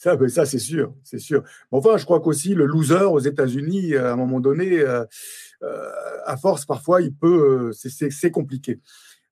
Ça, 0.00 0.16
ben, 0.16 0.30
ça 0.30 0.46
c'est 0.46 0.58
sûr, 0.58 0.94
c'est 1.04 1.18
sûr. 1.18 1.44
Enfin, 1.70 1.98
je 1.98 2.06
crois 2.06 2.20
qu'aussi 2.20 2.54
le 2.54 2.64
loser 2.64 3.04
aux 3.04 3.18
États-Unis, 3.18 3.96
à 3.96 4.12
un 4.12 4.16
moment 4.16 4.40
donné, 4.40 4.80
euh, 4.80 5.04
euh, 5.62 5.90
à 6.24 6.38
force, 6.38 6.64
parfois, 6.64 7.02
il 7.02 7.14
peut, 7.14 7.70
euh, 7.70 7.90
c'est 7.90 8.30
compliqué. 8.30 8.80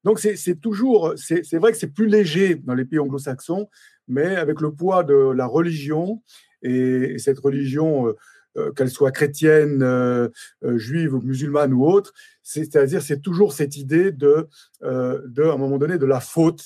Donc, 0.04 0.18
c'est 0.20 0.60
toujours, 0.60 1.14
c'est 1.16 1.56
vrai 1.56 1.72
que 1.72 1.78
c'est 1.78 1.94
plus 1.94 2.06
léger 2.06 2.54
dans 2.54 2.74
les 2.74 2.84
pays 2.84 2.98
anglo-saxons, 2.98 3.70
mais 4.08 4.36
avec 4.36 4.60
le 4.60 4.72
poids 4.72 5.04
de 5.04 5.14
la 5.14 5.46
religion 5.46 6.22
et, 6.62 7.18
cette 7.18 7.38
religion, 7.38 8.08
euh, 8.08 8.16
euh, 8.56 8.72
qu'elle 8.72 8.90
soit 8.90 9.12
chrétienne, 9.12 9.82
euh, 9.82 10.28
juive 10.62 11.14
ou 11.14 11.20
musulmane 11.20 11.72
ou 11.72 11.86
autre, 11.86 12.12
c'est-à-dire 12.42 13.02
c'est 13.02 13.20
toujours 13.20 13.52
cette 13.52 13.76
idée 13.76 14.10
de, 14.10 14.48
à 14.82 14.88
un 14.88 15.56
moment 15.56 15.78
donné, 15.78 15.98
de 15.98 16.06
la 16.06 16.20
faute 16.20 16.64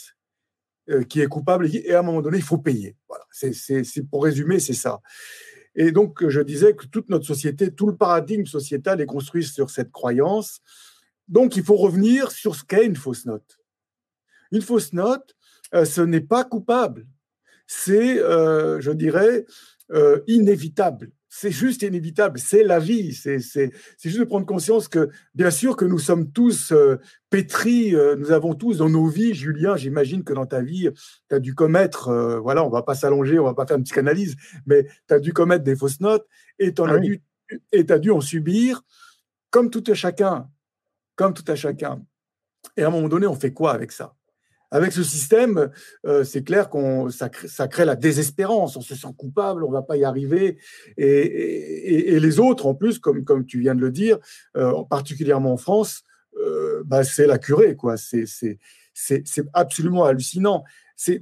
qui 1.08 1.20
est 1.20 1.26
coupable 1.26 1.68
et 1.72 1.94
à 1.94 2.00
un 2.00 2.02
moment 2.02 2.22
donné, 2.22 2.38
il 2.38 2.42
faut 2.42 2.58
payer. 2.58 2.96
Voilà. 3.08 3.24
C'est 3.30 4.02
pour 4.10 4.24
résumer, 4.24 4.58
c'est 4.58 4.72
ça. 4.74 5.00
Et 5.74 5.90
donc, 5.90 6.26
je 6.28 6.40
disais 6.40 6.74
que 6.74 6.86
toute 6.86 7.08
notre 7.08 7.24
société, 7.24 7.72
tout 7.72 7.86
le 7.86 7.96
paradigme 7.96 8.44
sociétal 8.46 9.00
est 9.00 9.06
construit 9.06 9.44
sur 9.44 9.70
cette 9.70 9.90
croyance. 9.90 10.60
Donc, 11.28 11.56
il 11.56 11.62
faut 11.62 11.76
revenir 11.76 12.30
sur 12.30 12.56
ce 12.56 12.64
qu'est 12.64 12.84
une 12.84 12.96
fausse 12.96 13.26
note. 13.26 13.58
Une 14.50 14.60
fausse 14.60 14.92
note, 14.92 15.34
ce 15.72 16.00
n'est 16.00 16.20
pas 16.20 16.44
coupable 16.44 17.06
c'est, 17.74 18.18
euh, 18.20 18.80
je 18.80 18.90
dirais, 18.90 19.46
euh, 19.92 20.20
inévitable. 20.26 21.10
C'est 21.30 21.50
juste 21.50 21.80
inévitable, 21.80 22.38
c'est 22.38 22.62
la 22.62 22.78
vie. 22.78 23.14
C'est 23.14 23.72
juste 24.02 24.18
de 24.18 24.24
prendre 24.24 24.44
conscience 24.44 24.88
que, 24.88 25.08
bien 25.34 25.50
sûr, 25.50 25.76
que 25.76 25.86
nous 25.86 25.98
sommes 25.98 26.30
tous 26.30 26.72
euh, 26.72 26.98
pétris, 27.30 27.94
nous 28.18 28.30
avons 28.30 28.54
tous 28.54 28.76
dans 28.76 28.90
nos 28.90 29.06
vies, 29.06 29.32
Julien, 29.32 29.76
j'imagine 29.76 30.22
que 30.22 30.34
dans 30.34 30.44
ta 30.44 30.60
vie, 30.60 30.90
tu 31.30 31.34
as 31.34 31.40
dû 31.40 31.54
commettre, 31.54 32.12
voilà, 32.42 32.62
on 32.62 32.68
va 32.68 32.82
pas 32.82 32.94
s'allonger, 32.94 33.38
on 33.38 33.44
va 33.44 33.54
pas 33.54 33.66
faire 33.66 33.78
une 33.78 33.84
psychanalyse, 33.84 34.36
mais 34.66 34.86
tu 35.08 35.14
as 35.14 35.18
dû 35.18 35.32
commettre 35.32 35.64
des 35.64 35.74
fausses 35.74 36.00
notes 36.00 36.26
et 36.58 36.74
tu 36.74 36.82
ah 36.82 36.92
as, 36.92 36.98
dû, 36.98 37.22
as 37.72 37.98
dû 37.98 38.10
en 38.10 38.20
subir, 38.20 38.82
comme 39.50 39.70
tout 39.70 39.84
à 39.86 39.94
chacun. 39.94 40.50
Comme 41.16 41.32
tout 41.32 41.44
à 41.50 41.54
chacun. 41.54 42.02
Et 42.76 42.82
à 42.82 42.88
un 42.88 42.90
moment 42.90 43.08
donné, 43.08 43.26
on 43.26 43.34
fait 43.34 43.54
quoi 43.54 43.72
avec 43.72 43.92
ça? 43.92 44.14
Avec 44.72 44.92
ce 44.92 45.02
système, 45.02 45.70
euh, 46.06 46.24
c'est 46.24 46.42
clair 46.42 46.70
qu'on 46.70 47.10
ça, 47.10 47.28
crée 47.28 47.84
la 47.84 47.94
désespérance. 47.94 48.74
On 48.76 48.80
se 48.80 48.94
sent 48.94 49.08
coupable, 49.18 49.64
on 49.64 49.70
va 49.70 49.82
pas 49.82 49.98
y 49.98 50.04
arriver. 50.04 50.56
Et, 50.96 52.18
les 52.18 52.40
autres, 52.40 52.66
en 52.66 52.74
plus, 52.74 52.98
comme, 52.98 53.22
comme 53.22 53.44
tu 53.44 53.60
viens 53.60 53.74
de 53.74 53.80
le 53.80 53.90
dire, 53.90 54.18
euh, 54.56 54.82
particulièrement 54.88 55.52
en 55.52 55.56
France, 55.58 56.04
euh, 56.40 56.82
bah, 56.86 57.04
c'est 57.04 57.26
la 57.26 57.38
curée, 57.38 57.76
quoi. 57.76 57.96
C'est 57.98 58.58
absolument 59.52 60.06
hallucinant. 60.06 60.64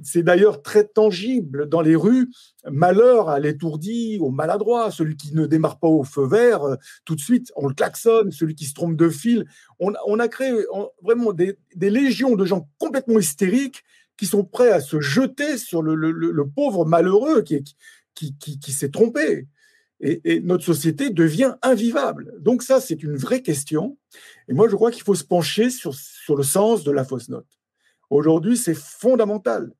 C'est 0.03 0.21
d'ailleurs 0.21 0.61
très 0.61 0.83
tangible 0.83 1.67
dans 1.67 1.81
les 1.81 1.95
rues. 1.95 2.29
Malheur 2.69 3.29
à 3.29 3.39
l'étourdi, 3.39 4.19
au 4.21 4.29
maladroit, 4.29 4.91
celui 4.91 5.17
qui 5.17 5.33
ne 5.33 5.47
démarre 5.47 5.79
pas 5.79 5.87
au 5.87 6.03
feu 6.03 6.27
vert, 6.27 6.63
euh, 6.63 6.75
tout 7.03 7.15
de 7.15 7.19
suite, 7.19 7.51
on 7.55 7.67
le 7.67 7.73
klaxonne, 7.73 8.31
celui 8.31 8.53
qui 8.53 8.65
se 8.65 8.75
trompe 8.75 8.95
de 8.95 9.09
fil. 9.09 9.45
On, 9.79 10.19
a 10.19 10.27
créé 10.27 10.53
vraiment 11.01 11.33
des, 11.33 11.57
légions 11.75 12.35
de 12.35 12.45
gens 12.45 12.69
complètement 12.77 13.17
hystériques 13.17 13.83
qui 14.17 14.27
sont 14.27 14.43
prêts 14.43 14.69
à 14.69 14.81
se 14.81 14.99
jeter 14.99 15.57
sur 15.57 15.81
le, 15.81 16.43
pauvre 16.55 16.85
malheureux 16.85 17.41
qui, 17.41 18.71
s'est 18.71 18.91
trompé. 18.91 19.47
Et, 19.99 20.41
notre 20.41 20.63
société 20.63 21.09
devient 21.09 21.55
invivable. 21.63 22.35
Donc 22.39 22.61
ça, 22.61 22.79
c'est 22.79 23.01
une 23.01 23.15
vraie 23.15 23.41
question. 23.41 23.97
Et 24.47 24.53
moi, 24.53 24.69
je 24.69 24.75
crois 24.75 24.91
qu'il 24.91 25.03
faut 25.03 25.15
se 25.15 25.23
pencher 25.23 25.71
sur 25.71 26.35
le 26.35 26.43
sens 26.43 26.83
de 26.83 26.91
la 26.91 27.03
fausse 27.03 27.29
note. 27.29 27.60
Aujourd'hui, 28.11 28.57
c'est 28.57 28.75
fondamental. 28.75 29.71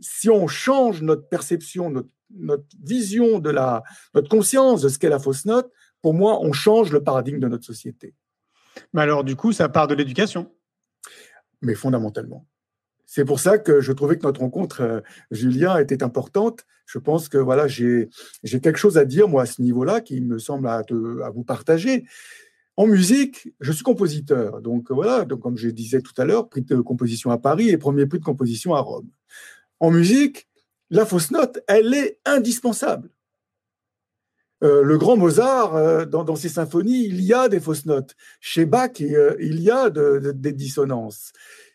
Si 0.00 0.28
on 0.28 0.48
change 0.48 1.02
notre 1.02 1.28
perception, 1.28 1.88
notre, 1.88 2.08
vision 2.82 3.38
de 3.38 3.50
la, 3.50 3.82
notre 4.14 4.28
conscience 4.28 4.82
de 4.82 4.88
ce 4.88 4.98
qu'est 4.98 5.08
la 5.08 5.20
fausse 5.20 5.46
note, 5.46 5.70
pour 6.02 6.12
moi, 6.12 6.40
on 6.40 6.52
change 6.52 6.92
le 6.92 7.02
paradigme 7.02 7.38
de 7.38 7.46
notre 7.46 7.64
société. 7.64 8.14
Mais 8.92 9.02
alors, 9.02 9.22
du 9.22 9.36
coup, 9.36 9.52
ça 9.52 9.68
part 9.68 9.86
de 9.86 9.94
l'éducation. 9.94 10.52
Mais 11.62 11.74
fondamentalement. 11.74 12.46
C'est 13.06 13.24
pour 13.24 13.38
ça 13.38 13.58
que 13.58 13.80
je 13.80 13.92
trouvais 13.92 14.16
que 14.16 14.26
notre 14.26 14.40
rencontre, 14.40 14.82
euh, 14.82 15.00
Julien, 15.30 15.78
était 15.78 16.02
importante. 16.02 16.64
Je 16.86 16.98
pense 16.98 17.28
que 17.28 17.38
voilà, 17.38 17.68
j'ai 17.68 18.08
quelque 18.44 18.78
chose 18.78 18.98
à 18.98 19.04
dire, 19.04 19.28
moi, 19.28 19.42
à 19.42 19.46
ce 19.46 19.62
niveau-là, 19.62 20.00
qui 20.00 20.20
me 20.20 20.38
semble 20.38 20.66
à, 20.66 20.82
à 21.24 21.30
vous 21.30 21.44
partager. 21.44 22.04
En 22.80 22.86
musique, 22.86 23.52
je 23.60 23.72
suis 23.72 23.82
compositeur. 23.82 24.62
Donc 24.62 24.90
voilà, 24.90 25.26
donc, 25.26 25.40
comme 25.40 25.58
je 25.58 25.68
disais 25.68 26.00
tout 26.00 26.14
à 26.16 26.24
l'heure, 26.24 26.48
prix 26.48 26.62
de 26.62 26.80
composition 26.80 27.30
à 27.30 27.36
Paris 27.36 27.68
et 27.68 27.76
premier 27.76 28.06
prix 28.06 28.20
de 28.20 28.24
composition 28.24 28.74
à 28.74 28.80
Rome. 28.80 29.06
En 29.80 29.90
musique, 29.90 30.48
la 30.88 31.04
fausse 31.04 31.30
note, 31.30 31.60
elle 31.68 31.92
est 31.92 32.20
indispensable. 32.24 33.10
Euh, 34.64 34.82
le 34.82 34.96
grand 34.96 35.18
Mozart, 35.18 35.76
euh, 35.76 36.06
dans, 36.06 36.36
ses 36.36 36.48
symphonies, 36.48 37.04
il 37.04 37.20
y 37.20 37.34
a 37.34 37.50
des 37.50 37.60
fausses 37.60 37.84
notes. 37.84 38.16
Chez 38.40 38.64
Bach, 38.64 38.92
euh, 39.02 39.36
il 39.40 39.60
y 39.60 39.70
a 39.70 39.90
des 39.90 40.52
dissonances. 40.54 41.32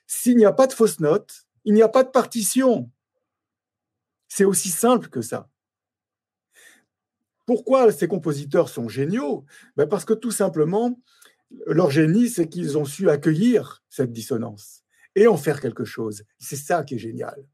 S'il 0.07 0.37
n'y 0.37 0.45
a 0.45 0.53
pas 0.53 0.65
de 0.65 0.73
fausses 0.73 0.99
notes, 0.99 1.45
il 1.65 1.75
n'y 1.75 1.83
a 1.83 1.87
pas 1.87 2.03
de 2.03 2.09
partition. 2.09 2.89
C'est 4.27 4.43
aussi 4.43 4.69
simple 4.69 5.09
que 5.09 5.21
ça. 5.21 5.49
Pourquoi 7.45 7.91
ces 7.91 8.07
compositeurs 8.07 8.69
sont 8.69 8.87
géniaux? 8.89 9.45
Ben 9.75 9.87
Parce 9.87 10.05
que 10.05 10.13
tout 10.13 10.31
simplement, 10.31 10.99
leur 11.67 11.91
génie, 11.91 12.29
c'est 12.29 12.49
qu'ils 12.49 12.77
ont 12.77 12.85
su 12.85 13.09
accueillir 13.09 13.83
cette 13.89 14.11
dissonance 14.11 14.83
et 15.15 15.27
en 15.27 15.37
faire 15.37 15.61
quelque 15.61 15.85
chose. 15.85 16.23
C'est 16.39 16.55
ça 16.55 16.83
qui 16.83 16.95
est 16.95 16.99
génial. 16.99 17.45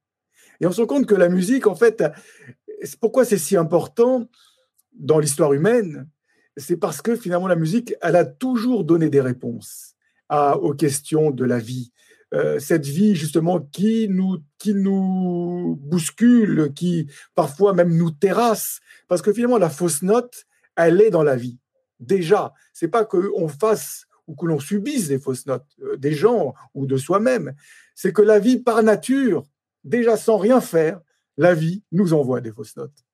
Et 0.60 0.65
on 0.65 0.71
se 0.71 0.82
rend 0.82 0.88
compte 0.88 1.06
que 1.06 1.15
la 1.15 1.30
musique, 1.30 1.67
en 1.67 1.75
fait, 1.75 2.04
pourquoi 2.99 3.25
c'est 3.25 3.38
si 3.38 3.58
important 3.58 4.30
dans 4.93 5.19
l'histoire 5.19 5.54
humaine? 5.54 6.08
C'est 6.58 6.77
parce 6.77 7.01
que 7.01 7.15
finalement, 7.15 7.47
la 7.47 7.56
musique, 7.56 7.93
elle 8.01 8.15
a 8.15 8.25
toujours 8.25 8.84
donné 8.84 9.10
des 9.10 9.21
réponses 9.21 9.95
aux 10.30 10.73
questions 10.73 11.32
de 11.32 11.43
la 11.43 11.60
vie, 11.60 11.91
euh, 12.34 12.60
cette 12.60 12.86
vie 12.86 13.15
justement 13.15 13.60
qui 13.60 14.08
nous, 14.08 14.38
qui 14.58 14.74
nous 14.74 15.78
bouscule, 15.82 16.72
qui 16.74 17.10
parfois 17.36 17.74
même 17.74 17.96
nous 17.96 18.12
terrasse, 18.12 18.80
parce 19.10 19.22
que 19.22 19.34
finalement 19.34 19.58
la 19.58 19.70
fausse 19.70 20.02
note, 20.02 20.46
elle 20.78 21.02
est 21.02 21.10
dans 21.10 21.24
la 21.24 21.36
vie. 21.36 21.60
Déjà, 22.00 22.54
c'est 22.74 22.88
pas 22.88 23.04
qu'on 23.04 23.48
fasse 23.50 24.06
ou 24.28 24.36
que 24.36 24.46
l'on 24.46 24.60
subisse 24.60 25.10
des 25.10 25.20
fausses 25.20 25.46
notes 25.46 25.67
euh, 25.84 25.98
des 25.98 26.13
gens 26.13 26.54
ou 26.74 26.86
de 26.86 26.96
soi-même, 26.96 27.54
c'est 27.96 28.13
que 28.13 28.22
la 28.22 28.39
vie 28.39 28.58
par 28.58 28.82
nature, 28.82 29.44
déjà 29.84 30.15
sans 30.15 30.38
rien 30.38 30.62
faire, 30.62 31.02
la 31.38 31.54
vie 31.54 31.84
nous 31.91 32.13
envoie 32.13 32.39
des 32.39 32.52
fausses 32.52 32.78
notes. 32.78 33.06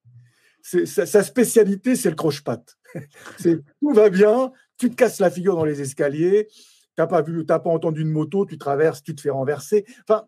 sa, 0.61 1.23
spécialité, 1.23 1.95
c'est 1.95 2.09
le 2.09 2.15
croche-patte. 2.15 2.77
tout 3.41 3.93
va 3.93 4.09
bien, 4.09 4.51
tu 4.77 4.89
te 4.91 4.95
casses 4.95 5.19
la 5.19 5.31
figure 5.31 5.55
dans 5.55 5.65
les 5.65 5.81
escaliers, 5.81 6.47
tu 6.97 7.01
n'as 7.01 7.07
pas 7.07 7.21
vu, 7.21 7.45
pas 7.45 7.61
entendu 7.65 8.01
une 8.01 8.09
moto, 8.09 8.45
tu 8.45 8.57
traverses, 8.57 9.03
tu 9.03 9.15
te 9.15 9.21
fais 9.21 9.29
renverser. 9.29 9.85
Enfin, 10.07 10.27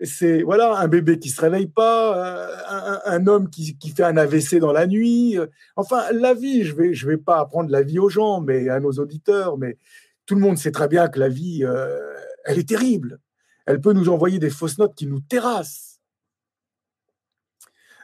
c'est 0.00 0.42
voilà 0.42 0.78
un 0.78 0.86
bébé 0.86 1.18
qui 1.18 1.28
se 1.28 1.40
réveille 1.40 1.66
pas, 1.66 2.16
euh, 2.16 3.00
un, 3.04 3.26
homme 3.26 3.50
qui, 3.50 3.76
fait 3.96 4.04
un 4.04 4.16
AVC 4.16 4.60
dans 4.60 4.72
la 4.72 4.86
nuit. 4.86 5.36
Enfin, 5.76 6.04
la 6.12 6.34
vie, 6.34 6.64
je 6.64 6.74
vais 6.74 6.94
je 6.94 7.06
vais 7.06 7.16
pas 7.16 7.40
apprendre 7.40 7.70
la 7.70 7.82
vie 7.82 7.98
aux 7.98 8.08
gens, 8.08 8.40
mais 8.40 8.68
à 8.68 8.78
nos 8.78 8.92
auditeurs, 8.92 9.58
mais 9.58 9.76
tout 10.24 10.34
le 10.36 10.40
monde 10.40 10.56
sait 10.56 10.70
très 10.70 10.88
bien 10.88 11.08
que 11.08 11.18
la 11.18 11.28
vie, 11.28 11.64
euh, 11.64 12.14
elle 12.44 12.58
est 12.58 12.68
terrible. 12.68 13.18
Elle 13.66 13.80
peut 13.80 13.92
nous 13.92 14.08
envoyer 14.08 14.38
des 14.38 14.50
fausses 14.50 14.78
notes 14.78 14.94
qui 14.94 15.06
nous 15.06 15.20
terrassent. 15.20 16.00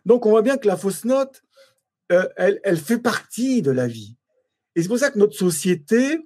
Donc, 0.05 0.27
on 0.27 0.31
voit 0.31 0.43
bien 0.43 0.59
que 0.59 0.67
la 0.67 0.77
fausse 0.77 1.05
note, 1.05 1.43
euh, 2.13 2.29
elle, 2.37 2.79
fait 2.79 2.99
partie 2.99 3.63
de 3.63 3.71
la 3.71 3.87
vie. 3.87 4.17
Et 4.75 4.83
c'est 4.83 4.89
pour 4.89 4.99
ça 4.99 5.11
que 5.11 5.19
notre 5.19 5.37
société, 5.37 6.19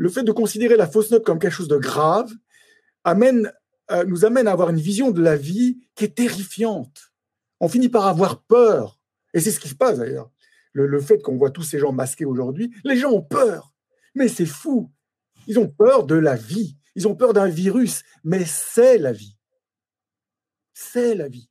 le 0.00 0.08
fait 0.08 0.22
de 0.22 0.32
considérer 0.32 0.78
la 0.78 0.86
fausse 0.86 1.10
note 1.10 1.26
comme 1.26 1.38
quelque 1.38 1.52
chose 1.52 1.68
de 1.68 1.76
grave, 1.76 2.32
euh, 3.06 4.04
nous 4.06 4.24
amène 4.24 4.48
à 4.48 4.52
avoir 4.52 4.70
une 4.70 4.80
vision 4.80 5.10
de 5.10 5.20
la 5.20 5.36
vie 5.36 5.78
qui 5.94 6.04
est 6.04 6.14
terrifiante. 6.14 7.12
On 7.60 7.68
finit 7.68 7.90
par 7.90 8.06
avoir 8.06 8.42
peur. 8.44 8.98
Et 9.34 9.40
c'est 9.40 9.50
ce 9.50 9.60
qui 9.60 9.68
se 9.68 9.74
passe 9.74 9.98
d'ailleurs. 9.98 10.30
Le, 10.72 11.00
fait 11.02 11.20
qu'on 11.20 11.36
voit 11.36 11.50
tous 11.50 11.64
ces 11.64 11.78
gens 11.78 11.92
masqués 11.92 12.24
aujourd'hui, 12.24 12.72
les 12.82 12.96
gens 12.96 13.10
ont 13.10 13.20
peur. 13.20 13.74
Mais 14.14 14.28
c'est 14.28 14.46
fou. 14.46 14.90
Ils 15.46 15.58
ont 15.58 15.68
peur 15.68 16.06
de 16.06 16.14
la 16.14 16.34
vie. 16.34 16.78
Ils 16.94 17.06
ont 17.06 17.14
peur 17.14 17.34
d'un 17.34 17.48
virus. 17.48 18.02
Mais 18.24 18.46
c'est 18.46 18.96
la 18.96 19.12
vie. 19.12 19.36
C'est 20.72 21.14
la 21.14 21.28
vie. 21.28 21.50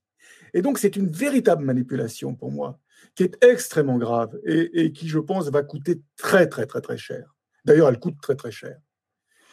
Et 0.55 0.63
donc, 0.63 0.79
c'est 0.79 0.95
une 0.95 1.11
véritable 1.11 1.63
manipulation 1.65 2.33
pour 2.33 2.51
moi 2.51 2.79
qui 3.13 3.21
est 3.21 3.45
extrêmement 3.45 3.99
grave 3.99 4.39
et, 4.43 4.91
qui, 4.91 5.07
je 5.07 5.19
pense, 5.19 5.49
va 5.49 5.61
coûter 5.61 6.01
très, 6.17 6.47
très, 6.47 6.65
très, 6.65 6.81
très 6.81 6.97
cher. 6.97 7.35
D'ailleurs, 7.69 7.89
elle 7.89 7.99
coûte 7.99 8.15
très, 8.19 8.35
très 8.35 8.49
cher. 8.49 8.79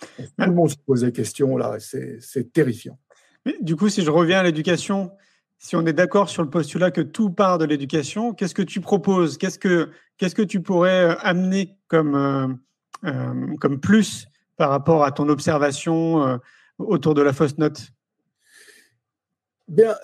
Tout 0.01 0.25
le 0.39 0.53
monde 0.53 0.71
se 0.71 0.77
pose 0.77 1.03
des 1.03 1.13
questions, 1.13 1.59
là, 1.59 1.77
c'est 1.79 2.51
terrifiant. 2.51 2.99
Mais 3.45 3.59
du 3.61 3.77
coup, 3.77 3.91
si 3.91 4.03
je 4.03 4.11
reviens 4.11 4.39
à 4.39 4.43
l'éducation, 4.43 5.13
si 5.59 5.77
on 5.77 5.85
est 5.85 5.93
d'accord 5.93 6.31
sur 6.31 6.43
le 6.43 6.49
postulat 6.49 6.91
que 6.91 7.03
tout 7.03 7.29
part 7.29 7.59
de 7.59 7.67
l'éducation, 7.67 8.33
qu'est-ce 8.33 8.55
que 8.55 8.63
tu 8.63 8.81
proposes? 8.81 9.37
Qu'est-ce 9.37 9.59
que 9.59 9.91
qu'est-ce 10.17 10.35
que 10.35 10.41
tu 10.41 10.63
pourrais 10.63 11.11
euh, 11.11 11.15
amener 11.21 11.77
comme 11.89 12.15
euh, 12.15 12.49
euh, 13.05 13.55
comme 13.61 13.81
plus 13.81 14.27
par 14.57 14.71
rapport 14.71 15.05
à 15.05 15.13
ton 15.13 15.29
observation 15.29 16.41
autour 16.79 17.13
de 17.13 17.21
la 17.21 17.35
fausse 17.35 17.59
note? 17.59 17.91
Bien, 19.69 19.95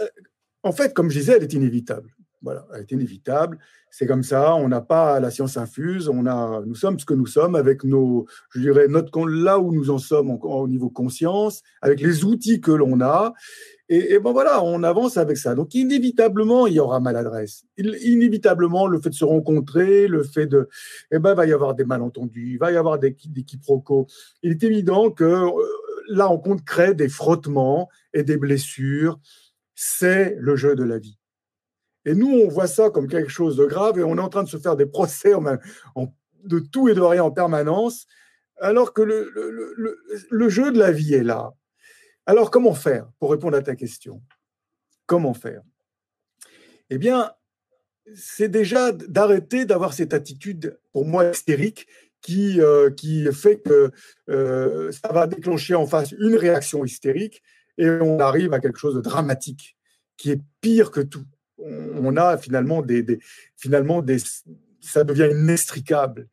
en 0.62 0.72
fait, 0.72 0.92
comme 0.92 1.08
je 1.08 1.18
disais, 1.18 1.36
elle 1.38 1.44
est 1.44 1.54
inévitable. 1.54 2.14
Voilà, 2.42 2.66
elle 2.74 2.82
est 2.82 2.90
inévitable. 2.90 3.58
C'est 3.90 4.06
comme 4.06 4.22
ça. 4.22 4.54
On 4.56 4.68
n'a 4.68 4.80
pas 4.80 5.20
la 5.20 5.30
science 5.30 5.56
infuse. 5.56 6.08
On 6.08 6.26
a, 6.26 6.62
nous 6.66 6.74
sommes 6.74 6.98
ce 6.98 7.04
que 7.04 7.14
nous 7.14 7.26
sommes 7.26 7.54
avec 7.54 7.84
nos, 7.84 8.26
je 8.50 8.60
dirais, 8.60 8.88
notre 8.88 9.26
là 9.28 9.58
où 9.58 9.72
nous 9.72 9.90
en 9.90 9.98
sommes 9.98 10.30
au 10.30 10.66
niveau 10.66 10.90
conscience, 10.90 11.62
avec 11.82 12.00
les 12.00 12.24
outils 12.24 12.60
que 12.60 12.72
l'on 12.72 13.00
a. 13.00 13.32
Et, 13.88 14.18
bon 14.18 14.32
voilà, 14.32 14.64
on 14.64 14.82
avance 14.84 15.18
avec 15.18 15.36
ça. 15.36 15.54
Donc 15.54 15.74
inévitablement, 15.74 16.66
il 16.66 16.74
y 16.74 16.80
aura 16.80 16.98
maladresse. 16.98 17.64
Inévitablement, 17.76 18.86
le 18.86 18.98
fait 19.00 19.10
de 19.10 19.14
se 19.14 19.24
rencontrer, 19.24 20.08
le 20.08 20.22
fait 20.22 20.46
de, 20.46 20.68
eh 21.10 21.18
ben, 21.18 21.34
va 21.34 21.44
y 21.46 21.52
avoir 21.52 21.74
des 21.74 21.84
malentendus, 21.84 22.52
il 22.52 22.58
va 22.58 22.72
y 22.72 22.76
avoir 22.76 22.98
des, 22.98 23.14
des 23.26 23.42
quiproquos. 23.42 24.06
Il 24.42 24.52
est 24.52 24.62
évident 24.64 25.10
que 25.10 25.24
euh, 25.24 25.50
là, 26.08 26.30
on 26.30 26.38
compte 26.38 26.64
créer 26.64 26.94
des 26.94 27.10
frottements 27.10 27.88
et 28.14 28.22
des 28.22 28.38
blessures. 28.38 29.20
C'est 29.74 30.36
le 30.38 30.56
jeu 30.56 30.74
de 30.74 30.84
la 30.84 30.98
vie. 30.98 31.18
Et 32.04 32.14
nous, 32.14 32.28
on 32.28 32.48
voit 32.48 32.66
ça 32.66 32.90
comme 32.90 33.08
quelque 33.08 33.30
chose 33.30 33.56
de 33.56 33.64
grave 33.64 33.98
et 33.98 34.02
on 34.02 34.16
est 34.16 34.20
en 34.20 34.28
train 34.28 34.42
de 34.42 34.48
se 34.48 34.56
faire 34.56 34.76
des 34.76 34.86
procès 34.86 35.32
de 36.44 36.58
tout 36.58 36.88
et 36.88 36.94
de 36.94 37.00
rien 37.00 37.24
en 37.24 37.30
permanence, 37.30 38.06
alors 38.60 38.92
que 38.92 39.02
le, 39.02 40.48
jeu 40.48 40.72
de 40.72 40.78
la 40.78 40.92
vie 40.92 41.14
est 41.14 41.22
là. 41.22 41.52
Alors, 42.26 42.50
comment 42.50 42.74
faire 42.74 43.08
pour 43.18 43.30
répondre 43.30 43.56
à 43.56 43.62
ta 43.62 43.76
question? 43.76 44.22
Comment 45.06 45.34
faire? 45.34 45.62
Eh 46.90 46.98
bien, 46.98 47.32
c'est 48.14 48.48
déjà 48.48 48.92
d'arrêter 48.92 49.64
d'avoir 49.64 49.92
cette 49.92 50.14
attitude, 50.14 50.78
pour 50.92 51.06
moi, 51.06 51.30
hystérique, 51.30 51.86
qui, 52.20 52.60
euh, 52.60 52.90
qui 52.90 53.26
fait 53.32 53.58
que 53.58 53.90
euh, 54.28 54.92
ça 54.92 55.12
va 55.12 55.26
déclencher 55.26 55.74
en 55.74 55.86
face 55.86 56.12
une 56.12 56.36
réaction 56.36 56.84
hystérique 56.84 57.42
et 57.78 57.88
on 57.88 58.20
arrive 58.20 58.52
à 58.52 58.60
quelque 58.60 58.78
chose 58.78 58.94
de 58.94 59.00
dramatique, 59.00 59.76
qui 60.16 60.30
est 60.30 60.40
pire 60.60 60.90
que 60.90 61.00
tout 61.00 61.24
on 61.64 62.16
a 62.16 62.36
finalement 62.38 62.82
des, 62.82 63.18
finalement 63.56 64.02
des, 64.02 64.18
ça 64.80 65.04
devient 65.04 65.28
inextricable. 65.30 66.28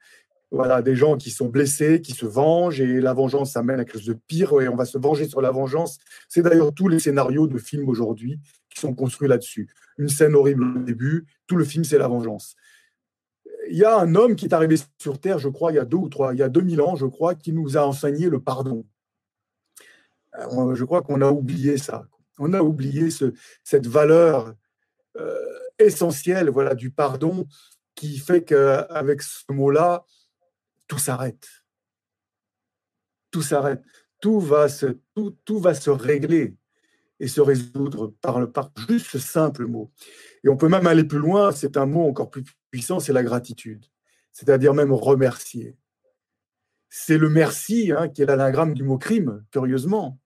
Voilà, 0.51 0.81
des 0.81 0.95
gens 0.95 1.15
qui 1.15 1.29
sont 1.29 1.47
blessés, 1.47 2.01
qui 2.01 2.13
se 2.13 2.25
vengent, 2.25 2.81
et 2.81 2.99
la 2.99 3.13
vengeance 3.13 3.55
amène 3.55 3.79
à 3.79 3.85
quelque 3.85 3.99
chose 3.99 4.07
de 4.07 4.19
pire, 4.27 4.59
et 4.61 4.67
on 4.67 4.75
va 4.75 4.85
se 4.85 4.97
venger 4.97 5.27
sur 5.27 5.41
la 5.41 5.51
vengeance. 5.51 5.99
C'est 6.27 6.41
d'ailleurs 6.41 6.73
tous 6.73 6.87
les 6.87 6.99
scénarios 6.99 7.45
de 7.45 7.59
films 7.59 7.87
aujourd'hui 7.87 8.39
qui 8.69 8.81
sont 8.81 8.95
construits 8.95 9.27
là-dessus. 9.27 9.69
Une 9.99 10.09
scène 10.09 10.33
horrible 10.33 10.63
au 10.63 10.79
début, 10.79 11.27
tout 11.45 11.55
le 11.55 11.65
film, 11.65 11.83
c'est 11.83 11.99
la 11.99 12.07
vengeance. 12.07 12.55
Il 13.69 13.77
y 13.77 13.83
a 13.83 13.95
un 13.99 14.15
homme 14.15 14.35
qui 14.35 14.45
est 14.45 14.53
arrivé 14.53 14.77
sur 14.97 15.19
Terre, 15.19 15.37
je 15.37 15.49
crois, 15.49 15.71
il 15.71 15.75
y 15.75 15.79
a 15.79 15.85
deux 15.85 15.97
ou 15.97 16.09
trois, 16.09 16.33
il 16.33 16.39
y 16.39 16.43
a 16.43 16.49
2000 16.49 16.81
ans, 16.81 16.95
je 16.95 17.05
crois, 17.05 17.35
qui 17.35 17.53
nous 17.53 17.77
a 17.77 17.85
enseigné 17.85 18.27
le 18.27 18.39
pardon. 18.39 18.85
Euh, 20.39 20.73
je 20.73 20.83
crois 20.83 21.03
qu'on 21.03 21.21
a 21.21 21.29
oublié 21.29 21.77
ça. 21.77 22.07
On 22.39 22.53
a 22.53 22.61
oublié 22.61 23.11
ce, 23.11 23.33
cette 23.63 23.85
valeur 23.85 24.55
essentiel 25.79 26.49
voilà, 26.49 26.75
du 26.75 26.91
pardon 26.91 27.47
qui 27.95 28.17
fait 28.17 28.43
qu'avec 28.43 29.21
ce 29.21 29.51
mot-là, 29.51 30.05
tout 30.87 30.99
s'arrête. 30.99 31.47
Tout 33.31 33.41
s'arrête. 33.41 33.83
Tout 34.21 34.39
va 34.39 34.69
se, 34.69 34.85
tout, 35.15 35.37
tout, 35.45 35.59
va 35.59 35.73
se 35.73 35.89
régler 35.89 36.55
et 37.19 37.27
se 37.27 37.41
résoudre 37.41 38.13
par, 38.21 38.39
le, 38.39 38.51
par 38.51 38.71
juste 38.87 39.07
ce 39.07 39.19
simple 39.19 39.65
mot. 39.65 39.91
Et 40.43 40.49
on 40.49 40.57
peut 40.57 40.69
même 40.69 40.87
aller 40.87 41.03
plus 41.03 41.19
loin, 41.19 41.51
c'est 41.51 41.77
un 41.77 41.85
mot 41.85 42.07
encore 42.07 42.29
plus 42.29 42.43
puissant, 42.71 42.99
c'est 42.99 43.13
la 43.13 43.23
gratitude. 43.23 43.85
C'est-à-dire 44.31 44.73
même 44.73 44.93
remercier. 44.93 45.77
C'est 46.89 47.17
le 47.17 47.29
merci 47.29 47.91
hein, 47.95 48.09
qui 48.09 48.21
est 48.21 48.25
l'anagramme 48.25 48.73
du 48.73 48.83
mot 48.83 48.97
crime, 48.97 49.43
curieusement. 49.51 50.18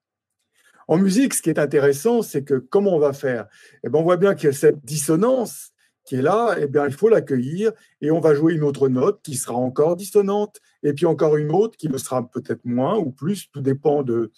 En 0.88 0.98
musique, 0.98 1.34
ce 1.34 1.42
qui 1.42 1.50
est 1.50 1.60
intéressant, 1.60 2.22
c'est 2.22 2.44
que 2.44 2.56
comment 2.56 2.96
on 2.96 3.00
va 3.00 3.14
faire? 3.14 3.48
Eh 3.84 3.90
ben, 3.90 4.00
On 4.00 4.04
voit 4.04 4.18
bien 4.18 4.36
qu'il 4.36 4.48
y 4.48 4.50
a 4.50 4.54
cette 4.54 4.84
dissonance 4.84 5.74
qui 6.06 6.16
est 6.16 6.22
là, 6.22 6.56
eh 6.60 6.68
bien, 6.68 6.86
il 6.86 6.94
faut 6.94 7.08
l'accueillir 7.08 7.72
et 8.02 8.12
on 8.12 8.20
va 8.20 8.34
jouer 8.34 8.54
une 8.54 8.64
autre 8.64 8.90
note 8.90 9.22
qui 9.24 9.36
sera 9.36 9.56
encore 9.56 9.96
dissonante 9.96 10.60
et 10.84 10.94
puis 10.94 11.06
encore 11.06 11.38
une 11.38 11.52
autre 11.52 11.78
qui 11.78 11.88
le 11.88 11.98
sera 11.98 12.30
peut-être 12.30 12.66
moins 12.66 12.98
ou 12.98 13.12
plus, 13.12 13.50
tout 13.52 13.62
dépend 13.62 14.04
de 14.04 14.32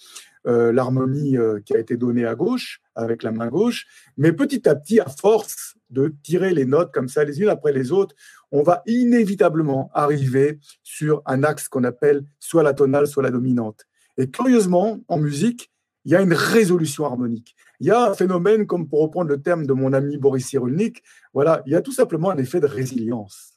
euh, 0.45 0.71
l'harmonie 0.71 1.37
euh, 1.37 1.59
qui 1.65 1.75
a 1.75 1.79
été 1.79 1.97
donnée 1.97 2.25
à 2.25 2.35
gauche 2.35 2.81
avec 2.93 3.23
la 3.23 3.31
main 3.31 3.47
gauche. 3.47 3.87
Mais 4.17 4.31
petit 4.31 4.69
à 4.69 4.75
petit, 4.75 4.99
à 4.99 5.07
force 5.07 5.75
de 5.89 6.13
tirer 6.21 6.53
les 6.53 6.65
notes 6.65 6.93
comme 6.93 7.07
ça 7.07 7.23
les 7.23 7.41
unes 7.41 7.49
après 7.49 7.73
les 7.73 7.91
autres, 7.91 8.15
on 8.51 8.61
va 8.61 8.83
inévitablement 8.85 9.89
arriver 9.93 10.59
sur 10.83 11.23
un 11.25 11.43
axe 11.43 11.67
qu'on 11.67 11.83
appelle 11.83 12.25
soit 12.39 12.63
la 12.63 12.73
tonale, 12.73 13.07
soit 13.07 13.23
la 13.23 13.31
dominante. 13.31 13.85
Et 14.17 14.29
curieusement, 14.29 14.99
en 15.07 15.17
musique, 15.17 15.71
il 16.05 16.11
y 16.11 16.15
a 16.15 16.21
une 16.21 16.33
résolution 16.33 17.05
harmonique. 17.05 17.55
Il 17.79 17.87
y 17.87 17.91
a 17.91 18.11
un 18.11 18.13
phénomène, 18.13 18.67
comme 18.67 18.87
pour 18.87 19.01
reprendre 19.01 19.29
le 19.29 19.41
terme 19.41 19.65
de 19.65 19.73
mon 19.73 19.91
ami 19.91 20.17
Boris 20.17 20.45
Cyrulnik, 20.47 21.03
voilà, 21.33 21.61
il 21.65 21.73
y 21.73 21.75
a 21.75 21.81
tout 21.81 21.91
simplement 21.91 22.29
un 22.29 22.37
effet 22.37 22.59
de 22.59 22.67
résilience. 22.67 23.55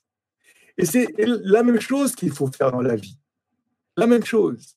Et 0.79 0.87
c'est 0.87 1.09
la 1.19 1.63
même 1.63 1.81
chose 1.81 2.15
qu'il 2.15 2.33
faut 2.33 2.47
faire 2.47 2.73
dans 2.73 2.81
la 2.81 2.97
vie. 2.97 3.19
La 3.97 4.07
même 4.07 4.25
chose. 4.25 4.77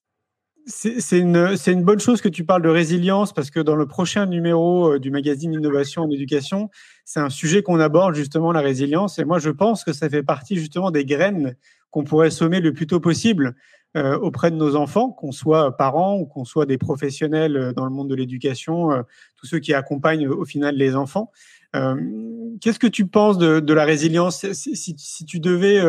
C'est 0.68 1.18
une, 1.18 1.56
une, 1.68 1.84
bonne 1.84 2.00
chose 2.00 2.22
que 2.22 2.30
tu 2.30 2.46
parles 2.46 2.62
de 2.62 2.70
résilience 2.70 3.34
parce 3.34 3.50
que 3.50 3.60
dans 3.60 3.76
le 3.76 3.88
prochain 3.88 4.28
numéro 4.28 4.94
euh, 4.94 5.00
du 5.00 5.10
magazine 5.10 5.54
Innovation 5.54 6.04
en 6.04 6.12
éducation, 6.12 6.70
c'est 7.04 7.20
un 7.20 7.32
sujet 7.32 7.64
qu'on 7.64 7.80
aborde 7.80 8.14
justement 8.14 8.52
la 8.52 8.62
résilience. 8.62 9.18
Et 9.18 9.26
moi, 9.26 9.40
je 9.40 9.50
pense 9.50 9.84
que 9.84 9.92
ça 9.92 10.08
fait 10.08 10.22
partie 10.22 10.58
justement 10.58 10.92
des 10.92 11.04
graines 11.04 11.56
qu'on 11.92 12.04
pourrait 12.04 12.32
sommer 12.32 12.60
le 12.60 12.74
plus 12.74 12.88
tôt 12.88 13.00
possible 13.00 13.56
euh, 13.98 14.18
auprès 14.18 14.52
de 14.52 14.56
nos 14.56 14.78
enfants, 14.78 15.12
qu'on 15.12 15.34
soit 15.34 15.76
parents 15.76 16.18
ou 16.18 16.26
qu'on 16.26 16.46
soit 16.46 16.66
des 16.66 16.78
professionnels 16.78 17.58
euh, 17.58 17.74
dans 17.74 17.84
le 17.84 17.92
monde 17.92 18.10
de 18.10 18.16
l'éducation, 18.16 18.94
euh, 18.94 19.02
tous 19.36 19.48
ceux 19.48 19.60
qui 19.60 19.74
accompagnent 19.74 20.30
au 20.30 20.46
final 20.46 20.76
les 20.76 20.96
enfants. 20.96 21.32
Qu'est-ce 21.74 22.80
que 22.80 22.88
tu 22.88 23.06
penses 23.06 23.38
de, 23.38 23.74
la 23.74 23.86
résilience? 23.86 24.46
Si, 24.54 25.26
tu 25.26 25.40
devais 25.40 25.80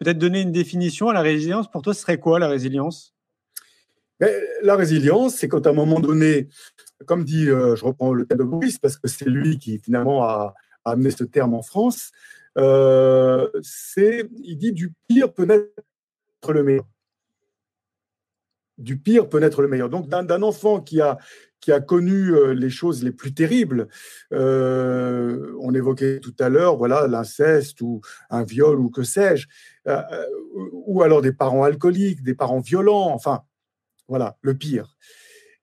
peut-être 0.00 0.18
donner 0.18 0.40
une 0.40 0.50
définition 0.50 1.08
à 1.08 1.12
la 1.12 1.20
résilience, 1.20 1.70
pour 1.70 1.82
toi, 1.82 1.94
ce 1.94 2.00
serait 2.00 2.18
quoi 2.18 2.40
la 2.40 2.48
résilience? 2.48 3.14
La 4.64 4.74
résilience, 4.74 5.36
c'est 5.36 5.46
quand 5.46 5.68
à 5.68 5.70
un 5.70 5.72
moment 5.72 6.00
donné, 6.00 6.48
comme 7.06 7.22
dit, 7.22 7.44
je 7.44 7.84
reprends 7.84 8.12
le 8.12 8.26
terme 8.26 8.40
de 8.40 8.44
Boris, 8.44 8.78
parce 8.78 8.96
que 8.96 9.06
c'est 9.06 9.28
lui 9.28 9.58
qui 9.58 9.78
finalement 9.78 10.24
a, 10.24 10.54
amené 10.84 11.12
ce 11.12 11.22
terme 11.22 11.54
en 11.54 11.62
France, 11.62 12.10
c'est, 12.56 14.28
il 14.42 14.56
dit 14.58 14.72
du 14.72 14.92
pire 15.08 15.32
peut 15.32 15.44
naître 15.44 16.52
le 16.52 16.62
meilleur 16.62 16.86
du 18.80 18.98
pire 18.98 19.28
peut 19.28 19.38
naître 19.38 19.62
le 19.62 19.68
meilleur. 19.68 19.88
Donc, 19.88 20.08
d'un 20.08 20.42
enfant 20.42 20.80
qui 20.80 21.00
a, 21.00 21.18
qui 21.60 21.70
a 21.72 21.80
connu 21.80 22.30
euh, 22.30 22.54
les 22.54 22.70
choses 22.70 23.04
les 23.04 23.12
plus 23.12 23.34
terribles. 23.34 23.88
Euh, 24.32 25.54
on 25.60 25.74
évoquait 25.74 26.20
tout 26.20 26.34
à 26.38 26.48
l'heure, 26.48 26.76
voilà, 26.76 27.06
l'inceste 27.06 27.80
ou 27.82 28.00
un 28.30 28.42
viol 28.42 28.80
ou 28.80 28.90
que 28.90 29.02
sais-je, 29.02 29.46
euh, 29.86 30.02
ou 30.72 31.02
alors 31.02 31.22
des 31.22 31.32
parents 31.32 31.64
alcooliques, 31.64 32.22
des 32.22 32.34
parents 32.34 32.60
violents, 32.60 33.10
enfin, 33.12 33.42
voilà, 34.08 34.36
le 34.40 34.54
pire. 34.54 34.96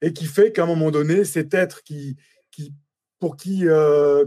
Et 0.02 0.14
qui 0.14 0.26
fait 0.26 0.52
qu'à 0.52 0.64
un 0.64 0.68
moment 0.68 0.92
donné, 0.92 1.26
cet 1.26 1.54
être 1.54 1.84
qui, 1.84 2.18
qui 2.52 2.74
pour 3.20 3.36
qui 3.36 3.66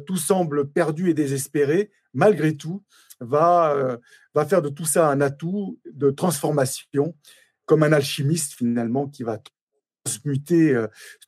tout 0.04 0.16
semble 0.16 0.68
perdu 0.68 1.10
et 1.10 1.14
désespéré, 1.14 1.92
malgré 2.14 2.56
tout, 2.56 2.82
va, 3.20 3.98
va 4.34 4.46
faire 4.46 4.62
de 4.62 4.68
tout 4.68 4.84
ça 4.84 5.08
un 5.08 5.20
atout 5.20 5.78
de 5.92 6.10
transformation, 6.10 7.14
comme 7.66 7.82
un 7.82 7.92
alchimiste 7.92 8.54
finalement 8.54 9.06
qui 9.08 9.22
va 9.22 9.38
transmuter 10.04 10.86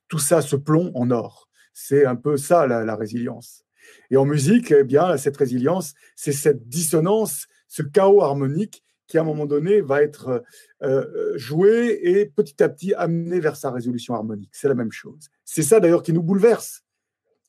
tout 0.08 0.18
ça, 0.18 0.42
ce 0.42 0.56
plomb 0.56 0.90
en 0.94 1.10
or. 1.10 1.48
C'est 1.74 2.04
un 2.04 2.16
peu 2.16 2.36
ça 2.36 2.66
la, 2.66 2.96
résilience. 2.96 3.64
Et 4.10 4.16
en 4.16 4.24
musique, 4.24 4.72
eh 4.72 4.84
bien, 4.84 5.16
cette 5.16 5.36
résilience, 5.36 5.94
c'est 6.16 6.32
cette 6.32 6.68
dissonance, 6.68 7.46
ce 7.68 7.82
chaos 7.82 8.22
harmonique 8.22 8.82
qui, 9.06 9.18
à 9.18 9.22
un 9.22 9.24
moment 9.24 9.46
donné, 9.46 9.80
va 9.80 10.02
être 10.02 10.42
euh, 10.82 11.36
joué 11.36 12.00
et 12.02 12.26
petit 12.26 12.62
à 12.62 12.68
petit 12.68 12.94
amené 12.94 13.40
vers 13.40 13.56
sa 13.56 13.70
résolution 13.70 14.14
harmonique. 14.14 14.50
C'est 14.52 14.68
la 14.68 14.74
même 14.74 14.92
chose. 14.92 15.28
C'est 15.44 15.62
ça 15.62 15.80
d'ailleurs 15.80 16.02
qui 16.02 16.12
nous 16.12 16.22
bouleverse. 16.22 16.82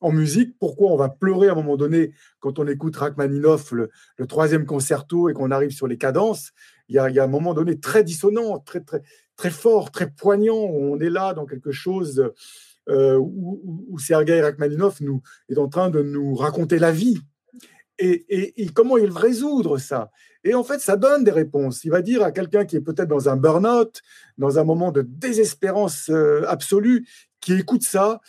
En 0.03 0.11
musique, 0.11 0.59
pourquoi 0.59 0.91
on 0.91 0.97
va 0.97 1.07
pleurer 1.07 1.47
à 1.47 1.53
un 1.53 1.55
moment 1.55 1.77
donné 1.77 2.11
quand 2.41 2.59
on 2.59 2.67
écoute 2.67 2.97
Rachmaninoff, 2.97 3.71
le, 3.71 3.89
troisième 4.27 4.65
concerto, 4.65 5.29
et 5.29 5.33
qu'on 5.33 5.49
arrive 5.49 5.71
sur 5.71 5.87
les 5.87 5.97
cadences? 5.97 6.51
Il 6.89 6.95
y, 6.95 6.99
a, 6.99 7.23
un 7.23 7.27
moment 7.27 7.53
donné 7.53 7.79
très 7.79 8.03
dissonant, 8.03 8.59
très, 8.59 8.81
très, 8.81 9.01
très 9.37 9.49
fort, 9.49 9.91
très 9.91 10.09
poignant. 10.09 10.57
On 10.57 10.99
est 10.99 11.09
là 11.09 11.33
dans 11.33 11.45
quelque 11.45 11.71
chose 11.71 12.33
euh, 12.89 13.15
où, 13.17 13.85
où 13.89 13.97
Sergei 13.97 14.41
Rachmaninoff 14.41 14.99
nous, 14.99 15.21
est 15.47 15.57
en 15.57 15.69
train 15.69 15.89
de 15.89 16.01
nous 16.01 16.35
raconter 16.35 16.79
la 16.79 16.91
vie. 16.91 17.17
Et, 17.97 18.61
et, 18.61 18.67
comment 18.67 18.97
il 18.97 19.09
va 19.09 19.21
résoudre 19.21 19.77
ça? 19.77 20.11
Et 20.43 20.53
en 20.53 20.65
fait, 20.65 20.79
ça 20.79 20.97
donne 20.97 21.23
des 21.23 21.31
réponses. 21.31 21.85
Il 21.85 21.91
va 21.91 22.01
dire 22.01 22.23
à 22.23 22.33
quelqu'un 22.33 22.65
qui 22.65 22.75
est 22.75 22.81
peut-être 22.81 23.07
dans 23.07 23.29
un 23.29 23.37
burn-out, 23.37 24.01
dans 24.37 24.59
un 24.59 24.65
moment 24.65 24.91
de 24.91 25.01
désespérance 25.01 26.09
euh, 26.09 26.43
absolue, 26.49 27.07
qui 27.39 27.53
écoute 27.53 27.83
ça, 27.83 28.19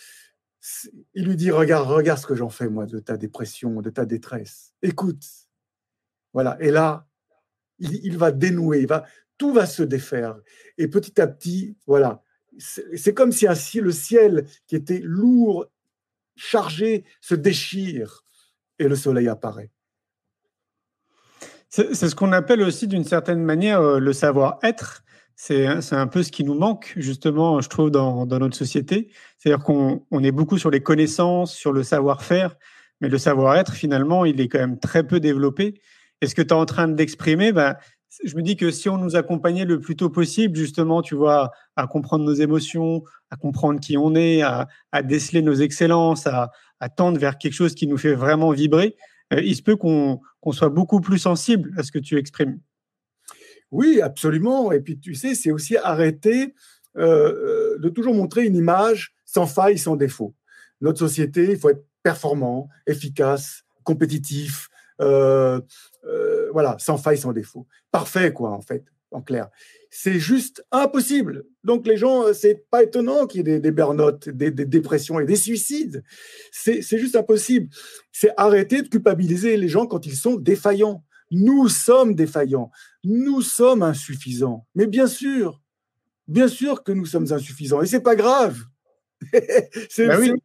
il 1.15 1.27
lui 1.27 1.37
dit 1.37 1.51
regarde, 1.51 1.87
regarde 1.89 2.19
ce 2.19 2.27
que 2.27 2.35
j'en 2.35 2.49
fais 2.49 2.69
moi 2.69 2.87
de 2.87 2.99
ta 2.99 3.17
dépression, 3.17 3.83
de 3.83 3.91
ta 3.91 4.05
détresse. 4.05 4.73
Écoute, 4.83 5.25
voilà. 6.33 6.57
Et 6.61 6.71
là, 6.71 7.07
il, 7.79 8.17
va 8.17 8.31
dénouer, 8.31 8.81
il 8.81 8.87
va 8.87 9.05
tout 9.37 9.53
va 9.53 9.67
se 9.67 9.83
défaire. 9.83 10.37
Et 10.79 10.89
petit 10.89 11.21
à 11.21 11.27
petit, 11.27 11.77
voilà, 11.87 12.23
c'est 12.59 13.15
comme 13.15 13.33
si 13.33 13.47
le 13.81 13.93
ciel 13.93 14.47
qui 14.67 14.77
était 14.77 15.01
lourd, 15.03 15.67
chargé, 16.37 17.05
se 17.21 17.35
déchire 17.35 18.25
et 18.79 18.89
le 18.89 18.97
soleil 18.97 19.29
apparaît. 19.29 19.71
C'est 21.69 21.95
ce 21.95 22.15
qu'on 22.15 22.31
appelle 22.31 22.63
aussi 22.63 22.87
d'une 22.87 23.03
certaine 23.03 23.43
manière 23.43 23.81
euh, 23.81 23.99
le 23.99 24.13
savoir-être. 24.13 25.04
C'est 25.37 25.67
un 25.67 26.07
peu 26.07 26.23
ce 26.23 26.31
qui 26.31 26.45
nous 26.45 26.55
manque, 26.55 26.95
justement, 26.97 27.61
je 27.61 27.69
trouve, 27.69 27.91
dans, 27.91 28.27
notre 28.27 28.57
société. 28.57 29.11
C'est-à-dire 29.39 29.65
qu'on 29.65 30.23
est 30.23 30.33
beaucoup 30.33 30.59
sur 30.59 30.71
les 30.71 30.81
connaissances, 30.81 31.55
sur 31.55 31.73
le 31.73 31.83
savoir-faire, 31.83 32.57
mais 33.01 33.09
le 33.09 33.19
savoir-être, 33.19 33.73
finalement, 33.75 34.25
il 34.25 34.41
est 34.41 34.49
quand 34.49 34.61
même 34.61 34.79
très 34.79 35.07
peu 35.07 35.21
développé. 35.21 35.81
Et 36.21 36.27
ce 36.27 36.35
que 36.35 36.43
tu 36.43 36.49
es 36.49 36.53
en 36.53 36.67
train 36.67 36.89
d'exprimer, 36.89 37.53
bah, 37.53 37.79
je 38.25 38.37
me 38.37 38.43
dis 38.43 38.57
que 38.57 38.71
si 38.71 38.89
on 38.89 38.99
nous 38.99 39.17
accompagnait 39.17 39.65
le 39.65 39.81
plus 39.81 39.97
tôt 39.97 40.11
possible, 40.11 40.57
justement, 40.57 41.03
tu 41.03 41.15
vois, 41.15 41.51
à 41.77 41.87
comprendre 41.87 42.25
nos 42.25 42.35
émotions, 42.35 43.03
à 43.31 43.37
comprendre 43.37 43.81
qui 43.81 43.97
on 43.99 44.15
est, 44.15 44.43
à, 44.43 44.69
déceler 45.03 45.43
nos 45.43 45.55
excellences, 45.55 46.27
à, 46.27 46.51
tendre 46.97 47.19
vers 47.19 47.39
quelque 47.39 47.55
chose 47.55 47.75
qui 47.75 47.87
nous 47.87 47.97
fait 47.97 48.15
vraiment 48.15 48.51
vibrer, 48.51 48.95
euh, 49.33 49.41
il 49.43 49.57
se 49.57 49.63
peut 49.63 49.77
qu'on 49.77 50.21
soit 50.53 50.69
beaucoup 50.69 51.01
plus 51.01 51.19
sensible 51.19 51.73
à 51.79 51.83
ce 51.83 51.91
que 51.91 51.99
tu 51.99 52.19
exprimes. 52.19 52.61
Oui, 53.75 54.01
absolument. 54.01 54.71
Et 54.71 54.81
puis, 54.81 55.01
tu 55.01 55.17
sais, 55.17 55.35
c'est 55.35 55.51
aussi 55.51 55.77
arrêter 55.77 56.55
euh, 56.97 57.77
de 57.79 57.89
toujours 57.89 58.15
montrer 58.15 58.47
une 58.47 58.55
image 58.55 59.15
sans 59.25 59.47
faille, 59.47 59.79
sans 59.79 59.97
défaut. 59.97 60.33
Notre 60.81 61.01
société, 61.01 61.51
il 61.51 61.59
faut 61.59 61.71
être 61.71 61.85
performant, 62.05 62.69
efficace, 62.87 63.65
compétitif, 63.83 64.69
euh, 65.01 65.61
euh, 66.05 66.51
voilà, 66.53 66.77
sans 66.79 66.99
faille, 66.99 67.19
sans 67.19 67.33
défaut. 67.33 67.67
Parfait, 67.91 68.33
quoi, 68.33 68.51
en 68.51 68.61
fait, 68.61 68.85
en 69.11 69.23
clair. 69.23 69.49
C'est 69.91 70.21
juste 70.21 70.65
impossible. 70.71 71.45
Donc, 71.65 71.85
les 71.85 71.97
gens, 71.97 72.29
euh, 72.29 72.33
c'est 72.33 72.65
pas 72.71 72.85
étonnant 72.85 73.27
qu'il 73.27 73.39
y 73.39 73.41
ait 73.41 73.55
des, 73.55 73.61
des 73.61 73.73
burn-out, 73.73 74.29
des, 74.29 74.53
dépressions 74.53 75.19
et 75.19 75.25
des 75.25 75.35
suicides. 75.35 76.05
C'est 76.53 76.81
juste 76.81 77.17
impossible. 77.17 77.69
C'est 78.13 78.31
arrêter 78.37 78.83
de 78.83 78.89
culpabiliser 78.89 79.57
les 79.57 79.69
gens 79.69 79.87
quand 79.87 80.07
ils 80.07 80.17
sont 80.17 80.37
défaillants. 80.37 81.03
Nous 81.31 81.69
sommes 81.69 82.15
défaillants. 82.15 82.71
Nous 83.03 83.41
sommes 83.41 83.83
insuffisants. 83.83 84.67
Mais 84.75 84.87
bien 84.87 85.07
sûr, 85.07 85.61
bien 86.29 86.49
sûr 86.49 86.83
que 86.83 86.93
nous 86.93 87.07
sommes 87.07 87.33
insuffisants. 87.33 87.83
Et 87.83 87.87
c'est 87.87 88.01
pas 88.01 88.17
grave. 88.17 88.59
Ben 89.97 90.37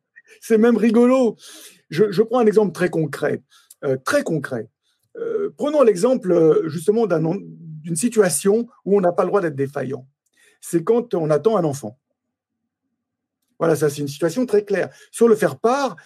c'est 0.42 0.58
même 0.58 0.78
rigolo. 0.78 1.36
Je, 1.90 2.12
je, 2.12 2.22
prends 2.22 2.40
un 2.40 2.46
exemple 2.46 2.72
très 2.72 2.90
concret. 2.90 3.42
Euh, 3.84 3.98
très 3.98 4.24
concret. 4.24 4.68
Euh, 5.18 5.54
prenons 5.58 5.84
l'exemple 5.84 6.32
euh, 6.32 6.68
justement 6.68 7.08
d'une 7.08 7.96
situation 7.96 8.68
où 8.86 8.98
on 8.98 9.02
n'a 9.02 9.12
pas 9.12 9.24
le 9.24 9.30
droit 9.30 9.42
d'être 9.42 9.56
défaillant. 9.56 10.06
C'est 10.60 10.84
quand 10.84 11.14
on 11.14 11.30
attend 11.30 11.58
un 11.58 11.64
enfant. 11.64 11.98
Voilà, 13.58 13.76
ça 13.76 13.90
c'est 13.90 14.02
une 14.02 14.08
situation 14.08 14.46
très 14.46 14.64
claire. 14.64 14.90
Sur 15.12 15.28
le 15.28 15.36
faire-part, 15.36 15.98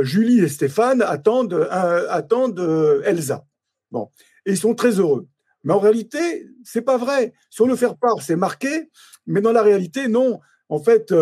Julie 0.00 0.40
et 0.40 0.48
Stéphane 0.48 1.02
attendent, 1.02 1.68
attendent 1.70 3.02
Elsa. 3.04 3.44
Bon, 3.92 4.10
et 4.44 4.52
ils 4.52 4.58
sont 4.58 4.74
très 4.74 4.98
heureux. 4.98 5.28
Mais 5.62 5.72
en 5.72 5.78
réalité, 5.78 6.48
c'est 6.64 6.82
pas 6.82 6.96
vrai. 6.96 7.32
Sur 7.48 7.68
le 7.68 7.76
faire-part, 7.76 8.20
c'est 8.20 8.34
marqué, 8.34 8.90
mais 9.26 9.40
dans 9.40 9.52
la 9.52 9.62
réalité, 9.62 10.08
non. 10.08 10.40
En 10.68 10.80
fait, 10.82 11.14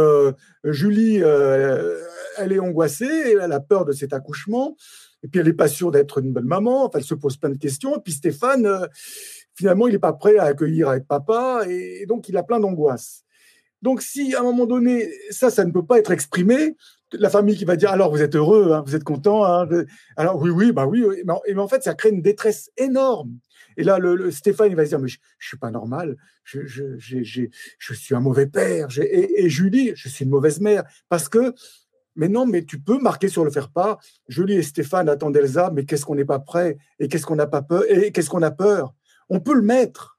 Julie, 0.64 1.16
elle 1.16 2.52
est 2.52 2.58
angoissée, 2.58 3.36
elle 3.38 3.52
a 3.52 3.60
peur 3.60 3.84
de 3.84 3.92
cet 3.92 4.14
accouchement. 4.14 4.76
Et 5.22 5.28
puis, 5.28 5.40
elle 5.40 5.46
n'est 5.46 5.52
pas 5.52 5.68
sûre 5.68 5.90
d'être 5.90 6.18
une 6.18 6.32
bonne 6.32 6.46
maman. 6.46 6.86
Enfin, 6.86 6.98
elle 6.98 7.04
se 7.04 7.14
pose 7.14 7.36
plein 7.36 7.50
de 7.50 7.58
questions. 7.58 7.96
Et 7.96 8.00
puis, 8.00 8.12
Stéphane, 8.12 8.66
euh, 8.66 8.86
finalement, 9.54 9.86
il 9.86 9.92
n'est 9.92 9.98
pas 9.98 10.12
prêt 10.12 10.38
à 10.38 10.44
accueillir 10.44 10.88
avec 10.88 11.06
papa. 11.06 11.64
Et, 11.68 12.06
donc, 12.06 12.28
il 12.28 12.36
a 12.36 12.42
plein 12.42 12.60
d'angoisse. 12.60 13.24
Donc, 13.82 14.02
si 14.02 14.34
à 14.34 14.40
un 14.40 14.42
moment 14.42 14.66
donné, 14.66 15.10
ça, 15.30 15.50
ça 15.50 15.64
ne 15.64 15.72
peut 15.72 15.84
pas 15.84 15.98
être 15.98 16.10
exprimé, 16.10 16.76
la 17.12 17.30
famille 17.30 17.56
qui 17.56 17.64
va 17.64 17.76
dire 17.76 17.90
alors 17.90 18.10
vous 18.10 18.22
êtes 18.22 18.36
heureux, 18.36 18.72
hein, 18.72 18.82
vous 18.86 18.94
êtes 18.94 19.04
content, 19.04 19.44
hein, 19.44 19.68
alors 20.16 20.40
oui, 20.40 20.50
oui, 20.50 20.72
bah 20.72 20.86
oui, 20.86 21.04
Mais, 21.24 21.58
en 21.58 21.68
fait, 21.68 21.82
ça 21.82 21.94
crée 21.94 22.10
une 22.10 22.22
détresse 22.22 22.70
énorme. 22.76 23.38
Et 23.76 23.84
là, 23.84 23.98
le, 23.98 24.30
Stéphane, 24.30 24.70
il 24.70 24.76
va 24.76 24.84
se 24.84 24.90
dire 24.90 24.98
mais 24.98 25.08
je, 25.08 25.18
suis 25.38 25.56
pas 25.56 25.70
normal, 25.70 26.16
je, 26.44 26.66
je, 26.66 26.96
je, 26.98 27.94
suis 27.94 28.14
un 28.14 28.20
mauvais 28.20 28.46
père. 28.46 28.88
Et, 28.98 29.48
Julie, 29.48 29.92
je 29.94 30.08
suis 30.08 30.24
une 30.24 30.30
mauvaise 30.30 30.60
mère 30.60 30.84
parce 31.08 31.28
que 31.28 31.54
mais 32.16 32.28
non, 32.28 32.44
mais 32.44 32.64
tu 32.64 32.80
peux 32.80 32.98
marquer 32.98 33.28
sur 33.28 33.44
le 33.44 33.50
faire-part. 33.50 33.98
Julie 34.28 34.54
et 34.54 34.62
Stéphane 34.62 35.08
attendent 35.08 35.36
Elsa, 35.36 35.70
mais 35.72 35.84
qu'est-ce 35.84 36.04
qu'on 36.04 36.16
n'est 36.16 36.24
pas 36.24 36.40
prêt 36.40 36.76
Et 36.98 37.08
qu'est-ce 37.08 37.24
qu'on 37.24 37.36
n'a 37.36 37.46
pas 37.46 37.62
peur 37.62 37.84
Et 37.88 38.10
qu'est-ce 38.10 38.28
qu'on 38.28 38.42
a 38.42 38.50
peur? 38.50 38.94
On 39.28 39.40
peut 39.40 39.54
le 39.54 39.62
mettre. 39.62 40.18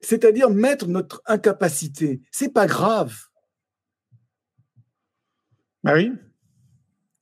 C'est-à-dire 0.00 0.50
mettre 0.50 0.86
notre 0.86 1.22
incapacité. 1.26 2.20
C'est 2.30 2.52
pas 2.52 2.66
grave. 2.66 3.16
Bah 5.86 5.94
oui? 5.94 6.12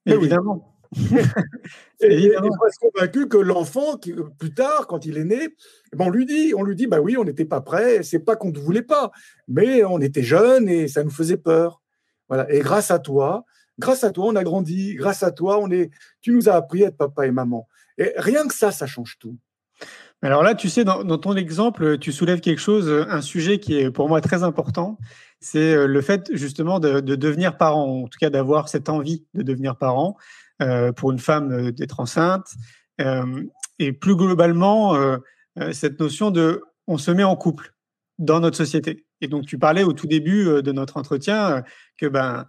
Évidemment. 0.06 0.74
et, 2.00 2.26
est 2.26 2.56
presque 2.58 2.80
convaincu 2.80 3.28
que 3.28 3.36
l'enfant, 3.36 3.98
plus 4.38 4.54
tard, 4.54 4.86
quand 4.86 5.04
il 5.04 5.18
est 5.18 5.24
né, 5.24 5.48
eh 5.92 5.96
ben, 5.96 6.06
on 6.06 6.10
lui 6.10 6.24
dit, 6.24 6.54
on 6.56 6.62
lui 6.62 6.74
dit, 6.74 6.86
bah 6.86 7.00
oui, 7.00 7.18
on 7.18 7.24
n'était 7.24 7.44
pas 7.44 7.60
prêt. 7.60 8.02
C'est 8.02 8.20
pas 8.20 8.36
qu'on 8.36 8.52
ne 8.52 8.58
voulait 8.58 8.80
pas, 8.80 9.10
mais 9.48 9.84
on 9.84 10.00
était 10.00 10.22
jeunes 10.22 10.66
et 10.66 10.88
ça 10.88 11.04
nous 11.04 11.10
faisait 11.10 11.36
peur. 11.36 11.82
Voilà. 12.28 12.50
Et 12.50 12.60
grâce 12.60 12.90
à 12.90 12.98
toi, 12.98 13.44
grâce 13.78 14.02
à 14.02 14.12
toi, 14.12 14.26
on 14.28 14.36
a 14.36 14.44
grandi. 14.44 14.94
Grâce 14.94 15.22
à 15.22 15.30
toi, 15.30 15.58
on 15.58 15.70
est. 15.70 15.90
Tu 16.22 16.32
nous 16.32 16.48
as 16.48 16.54
appris 16.54 16.84
à 16.84 16.88
être 16.88 16.96
papa 16.96 17.26
et 17.26 17.32
maman. 17.32 17.68
Et 17.98 18.14
rien 18.16 18.48
que 18.48 18.54
ça, 18.54 18.72
ça 18.72 18.86
change 18.86 19.18
tout. 19.18 19.36
Alors 20.22 20.42
là, 20.42 20.54
tu 20.54 20.70
sais, 20.70 20.84
dans, 20.84 21.18
ton 21.18 21.36
exemple, 21.36 21.98
tu 21.98 22.10
soulèves 22.10 22.40
quelque 22.40 22.60
chose, 22.60 22.90
un 23.10 23.20
sujet 23.20 23.58
qui 23.58 23.76
est 23.78 23.90
pour 23.90 24.08
moi 24.08 24.22
très 24.22 24.42
important. 24.42 24.96
C'est 25.44 25.74
euh, 25.74 25.86
le 25.86 26.00
fait 26.00 26.30
justement 26.32 26.80
de, 26.80 27.00
devenir 27.00 27.58
parent, 27.58 28.04
en 28.04 28.08
tout 28.08 28.18
cas 28.18 28.30
d'avoir 28.30 28.70
cette 28.70 28.88
envie 28.88 29.26
de 29.34 29.42
devenir 29.42 29.76
parent 29.76 30.16
euh, 30.62 30.90
pour 30.90 31.12
une 31.12 31.18
femme 31.18 31.52
euh, 31.52 31.70
d'être 31.70 32.00
enceinte. 32.00 32.54
et 33.78 33.92
plus 33.92 34.16
globalement, 34.16 34.96
cette 35.72 35.98
notion 36.00 36.30
de 36.30 36.62
on 36.86 36.96
se 36.96 37.10
met 37.10 37.24
en 37.24 37.36
couple 37.36 37.74
dans 38.18 38.40
notre 38.40 38.56
société. 38.56 39.04
Et 39.20 39.26
donc, 39.26 39.46
tu 39.46 39.58
parlais 39.58 39.82
au 39.82 39.92
tout 39.92 40.06
début 40.06 40.62
de 40.62 40.72
notre 40.72 40.96
entretien 40.96 41.64
que 41.98 42.06
ben, 42.06 42.46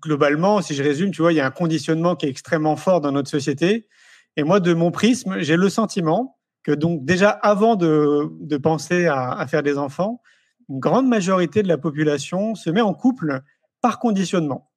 globalement, 0.00 0.62
si 0.62 0.74
je 0.74 0.82
résume, 0.82 1.10
tu 1.10 1.22
vois, 1.22 1.32
il 1.32 1.36
y 1.36 1.40
a 1.40 1.46
un 1.46 1.50
conditionnement 1.50 2.14
qui 2.14 2.26
est 2.26 2.30
extrêmement 2.30 2.76
fort 2.76 3.00
dans 3.00 3.10
notre 3.10 3.28
société. 3.28 3.88
Et 4.36 4.44
moi, 4.44 4.60
de 4.60 4.72
mon 4.72 4.92
prisme, 4.92 5.40
j'ai 5.40 5.56
le 5.56 5.68
sentiment 5.68 6.38
que 6.62 6.72
donc 6.72 7.04
déjà 7.04 7.30
avant 7.30 7.74
de, 7.74 8.28
de 8.40 8.56
penser 8.56 9.06
à, 9.06 9.32
à, 9.32 9.46
faire 9.48 9.64
des 9.64 9.76
enfants, 9.76 10.22
une 10.70 10.78
grande 10.78 11.08
majorité 11.08 11.62
de 11.62 11.68
la 11.68 11.78
population 11.78 12.54
se 12.54 12.70
met 12.70 12.80
en 12.80 12.94
couple 12.94 13.42
par 13.82 13.98
conditionnement. 13.98 14.70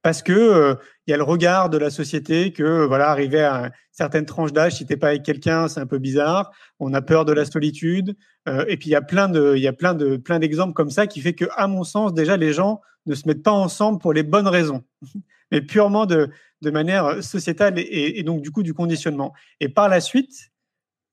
parce 0.00 0.22
que 0.22 0.32
euh, 0.32 0.74
il 1.06 1.10
y 1.10 1.14
a 1.14 1.16
le 1.16 1.22
regard 1.22 1.68
de 1.70 1.76
la 1.76 1.90
société 1.90 2.52
que 2.52 2.86
voilà, 2.86 3.10
arriver 3.10 3.42
à 3.42 3.66
une 3.66 3.72
certaine 3.90 4.26
tranche 4.26 4.52
d'âge, 4.52 4.76
si 4.76 4.86
t'es 4.86 4.96
pas 4.96 5.08
avec 5.08 5.22
quelqu'un, 5.22 5.68
c'est 5.68 5.80
un 5.80 5.86
peu 5.86 5.98
bizarre. 5.98 6.50
On 6.80 6.94
a 6.94 7.02
peur 7.02 7.24
de 7.24 7.32
la 7.32 7.44
solitude. 7.44 8.16
Euh, 8.48 8.64
et 8.68 8.76
puis 8.76 8.88
il 8.88 8.92
y 8.92 8.96
a 8.96 9.02
plein 9.02 9.28
de, 9.28 9.54
il 9.56 9.62
y 9.62 9.68
a 9.68 9.72
plein 9.72 9.94
de, 9.94 10.16
plein 10.16 10.38
d'exemples 10.38 10.72
comme 10.72 10.90
ça 10.90 11.06
qui 11.06 11.20
fait 11.20 11.34
que, 11.34 11.44
à 11.56 11.66
mon 11.66 11.84
sens, 11.84 12.14
déjà 12.14 12.36
les 12.36 12.52
gens 12.52 12.80
ne 13.06 13.14
se 13.14 13.26
mettent 13.28 13.42
pas 13.42 13.52
ensemble 13.52 13.98
pour 13.98 14.12
les 14.12 14.22
bonnes 14.22 14.48
raisons, 14.48 14.84
mais 15.50 15.60
purement 15.60 16.06
de, 16.06 16.30
de 16.62 16.70
manière 16.70 17.22
sociétale 17.22 17.78
et, 17.78 18.18
et, 18.18 18.22
donc 18.22 18.40
du 18.40 18.50
coup 18.50 18.62
du 18.62 18.74
conditionnement. 18.74 19.32
Et 19.60 19.68
par 19.68 19.88
la 19.88 20.00
suite, 20.00 20.52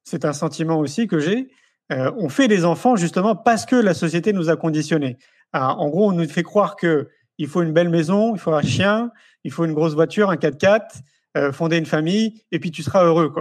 c'est 0.03 0.25
un 0.25 0.33
sentiment 0.33 0.79
aussi 0.79 1.07
que 1.07 1.19
j'ai. 1.19 1.49
Euh, 1.91 2.11
on 2.17 2.29
fait 2.29 2.47
des 2.47 2.65
enfants 2.65 2.95
justement 2.95 3.35
parce 3.35 3.65
que 3.65 3.75
la 3.75 3.93
société 3.93 4.33
nous 4.33 4.49
a 4.49 4.55
conditionnés. 4.55 5.17
Ah, 5.53 5.75
en 5.75 5.89
gros, 5.89 6.09
on 6.09 6.13
nous 6.13 6.27
fait 6.27 6.43
croire 6.43 6.75
que 6.75 7.09
il 7.37 7.47
faut 7.47 7.61
une 7.61 7.73
belle 7.73 7.89
maison, 7.89 8.35
il 8.35 8.39
faut 8.39 8.53
un 8.53 8.61
chien, 8.61 9.11
il 9.43 9.51
faut 9.51 9.65
une 9.65 9.73
grosse 9.73 9.93
voiture, 9.93 10.29
un 10.29 10.35
4x4, 10.35 11.01
euh, 11.37 11.51
fonder 11.51 11.77
une 11.77 11.85
famille, 11.85 12.43
et 12.51 12.59
puis 12.59 12.69
tu 12.69 12.83
seras 12.83 13.05
heureux. 13.05 13.33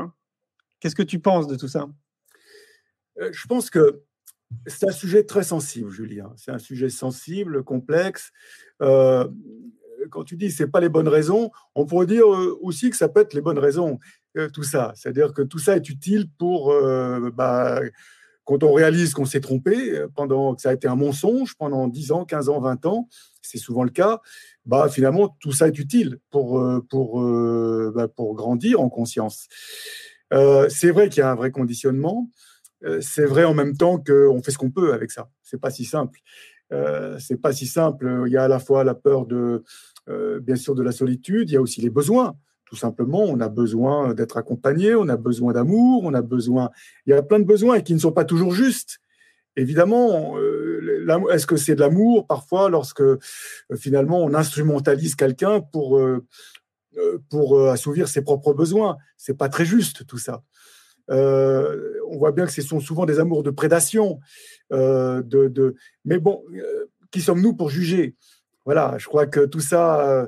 Qu'est-ce 0.81 0.95
que 0.95 1.03
tu 1.03 1.19
penses 1.19 1.49
de 1.49 1.57
tout 1.57 1.69
ça? 1.69 1.89
Euh, 3.21 3.31
Je 3.33 3.47
pense 3.47 3.71
que 3.71 4.03
c'est 4.67 4.89
un 4.89 4.93
sujet 4.93 5.25
très 5.25 5.43
sensible, 5.43 5.91
Julien. 5.91 6.33
C'est 6.37 6.53
un 6.53 6.59
sujet 6.59 6.89
sensible, 6.89 7.65
complexe. 7.65 8.33
Quand 10.11 10.25
tu 10.25 10.37
dis 10.37 10.51
c'est 10.51 10.69
pas 10.69 10.81
les 10.81 10.89
bonnes 10.89 11.09
raisons, 11.09 11.51
on 11.75 11.85
pourrait 11.85 12.07
dire 12.07 12.27
aussi 12.27 12.89
que 12.89 12.97
ça 12.97 13.11
peut 13.11 13.21
être 13.21 13.35
les 13.35 13.43
bonnes 13.43 13.59
raisons, 13.59 13.99
tout 14.55 14.63
ça. 14.63 14.93
C'est-à-dire 14.95 15.35
que 15.35 15.43
tout 15.43 15.59
ça 15.59 15.77
est 15.77 15.91
utile 15.91 16.31
pour 16.39 16.73
bah, 17.35 17.83
quand 18.49 18.63
on 18.63 18.73
réalise 18.73 19.13
qu'on 19.13 19.27
s'est 19.27 19.43
trompé, 19.43 19.91
euh, 19.91 20.09
pendant 20.15 20.55
que 20.55 20.63
ça 20.63 20.71
a 20.71 20.73
été 20.73 20.89
un 20.89 20.97
mensonge 20.97 21.55
pendant 21.59 21.87
10 21.87 22.13
ans, 22.13 22.25
15 22.25 22.49
ans, 22.49 22.61
20 22.61 22.87
ans, 22.87 23.07
c'est 23.43 23.59
souvent 23.59 23.83
le 23.83 23.91
cas, 23.91 24.23
bah, 24.65 24.89
finalement, 24.89 25.37
tout 25.39 25.53
ça 25.53 25.69
est 25.69 25.79
utile 25.79 26.19
pour, 26.31 26.59
euh, 26.59 26.81
pour, 26.89 27.21
euh, 27.21 27.93
bah, 27.95 28.09
pour 28.09 28.35
grandir 28.35 28.81
en 28.81 28.89
conscience. 28.89 29.49
c'est 30.31 30.91
vrai 30.91 31.11
qu'il 31.11 31.21
y 31.21 31.23
a 31.23 31.31
un 31.31 31.35
vrai 31.35 31.51
conditionnement. 31.51 32.31
c'est 33.01 33.27
vrai 33.27 33.45
en 33.45 33.55
même 33.55 33.77
temps 33.77 33.99
qu'on 33.99 34.41
fait 34.43 34.51
ce 34.51 34.59
qu'on 34.59 34.71
peut 34.71 34.95
avec 34.95 35.11
ça. 35.11 35.29
C'est 35.43 35.61
pas 35.61 35.71
si 35.71 35.85
simple. 35.85 36.21
c'est 37.19 37.41
pas 37.41 37.53
si 37.53 37.67
simple. 37.67 38.23
Il 38.27 38.33
y 38.33 38.37
a 38.37 38.45
à 38.45 38.49
la 38.49 38.61
fois 38.61 38.83
la 38.85 38.95
peur 38.95 39.27
de, 39.27 39.65
bien 40.41 40.57
sûr, 40.57 40.75
de 40.75 40.83
la 40.83 40.93
solitude. 40.93 41.51
Il 41.51 41.55
y 41.55 41.57
a 41.57 41.63
aussi 41.63 41.81
les 41.81 41.91
besoins 41.91 42.37
tout 42.69 42.77
simplement, 42.77 43.23
on 43.23 43.41
a 43.41 43.49
besoin 43.49 44.13
d'être 44.13 44.37
accompagné, 44.37 44.95
on 44.95 45.09
a 45.09 45.17
besoin 45.17 45.55
d'amour, 45.55 46.03
on 46.05 46.13
a 46.13 46.21
besoin. 46.21 46.71
Il 47.07 47.11
y 47.11 47.15
a 47.15 47.23
plein 47.23 47.39
de 47.39 47.45
besoins 47.45 47.81
qui 47.81 47.95
ne 47.95 47.99
sont 47.99 48.13
pas 48.13 48.27
toujours 48.27 48.53
justes. 48.53 48.99
Évidemment, 49.57 50.37
euh, 50.37 51.27
est-ce 51.33 51.47
que 51.47 51.57
c'est 51.57 51.75
de 51.75 51.81
l'amour 51.81 52.27
parfois 52.27 52.69
lorsque 52.69 53.01
euh, 53.01 53.19
finalement 53.75 54.23
on 54.23 54.35
instrumentalise 54.35 55.15
quelqu'un 55.15 55.63
pour, 55.63 55.99
euh, 55.99 56.23
assouvir 57.73 58.07
ses 58.07 58.21
propres 58.21 58.53
besoins? 58.53 58.99
C'est 59.17 59.39
pas 59.39 59.49
très 59.49 59.65
juste 59.65 60.07
tout 60.07 60.19
ça. 60.19 60.43
on 61.09 62.19
voit 62.19 62.33
bien 62.33 62.45
que 62.45 62.53
ce 62.53 62.61
sont 62.61 62.81
souvent 62.81 63.07
des 63.07 63.19
amours 63.19 63.43
de 63.43 63.51
prédation. 63.51 64.21
de... 64.71 65.75
Mais 66.05 66.19
bon, 66.19 66.45
qui 67.11 67.23
sommes-nous 67.23 67.55
pour 67.55 67.71
juger? 67.71 68.15
Voilà, 68.69 68.97
je 68.99 69.07
crois 69.07 69.27
que 69.27 69.47
tout 69.47 69.61
ça, 69.61 70.07
euh, 70.11 70.27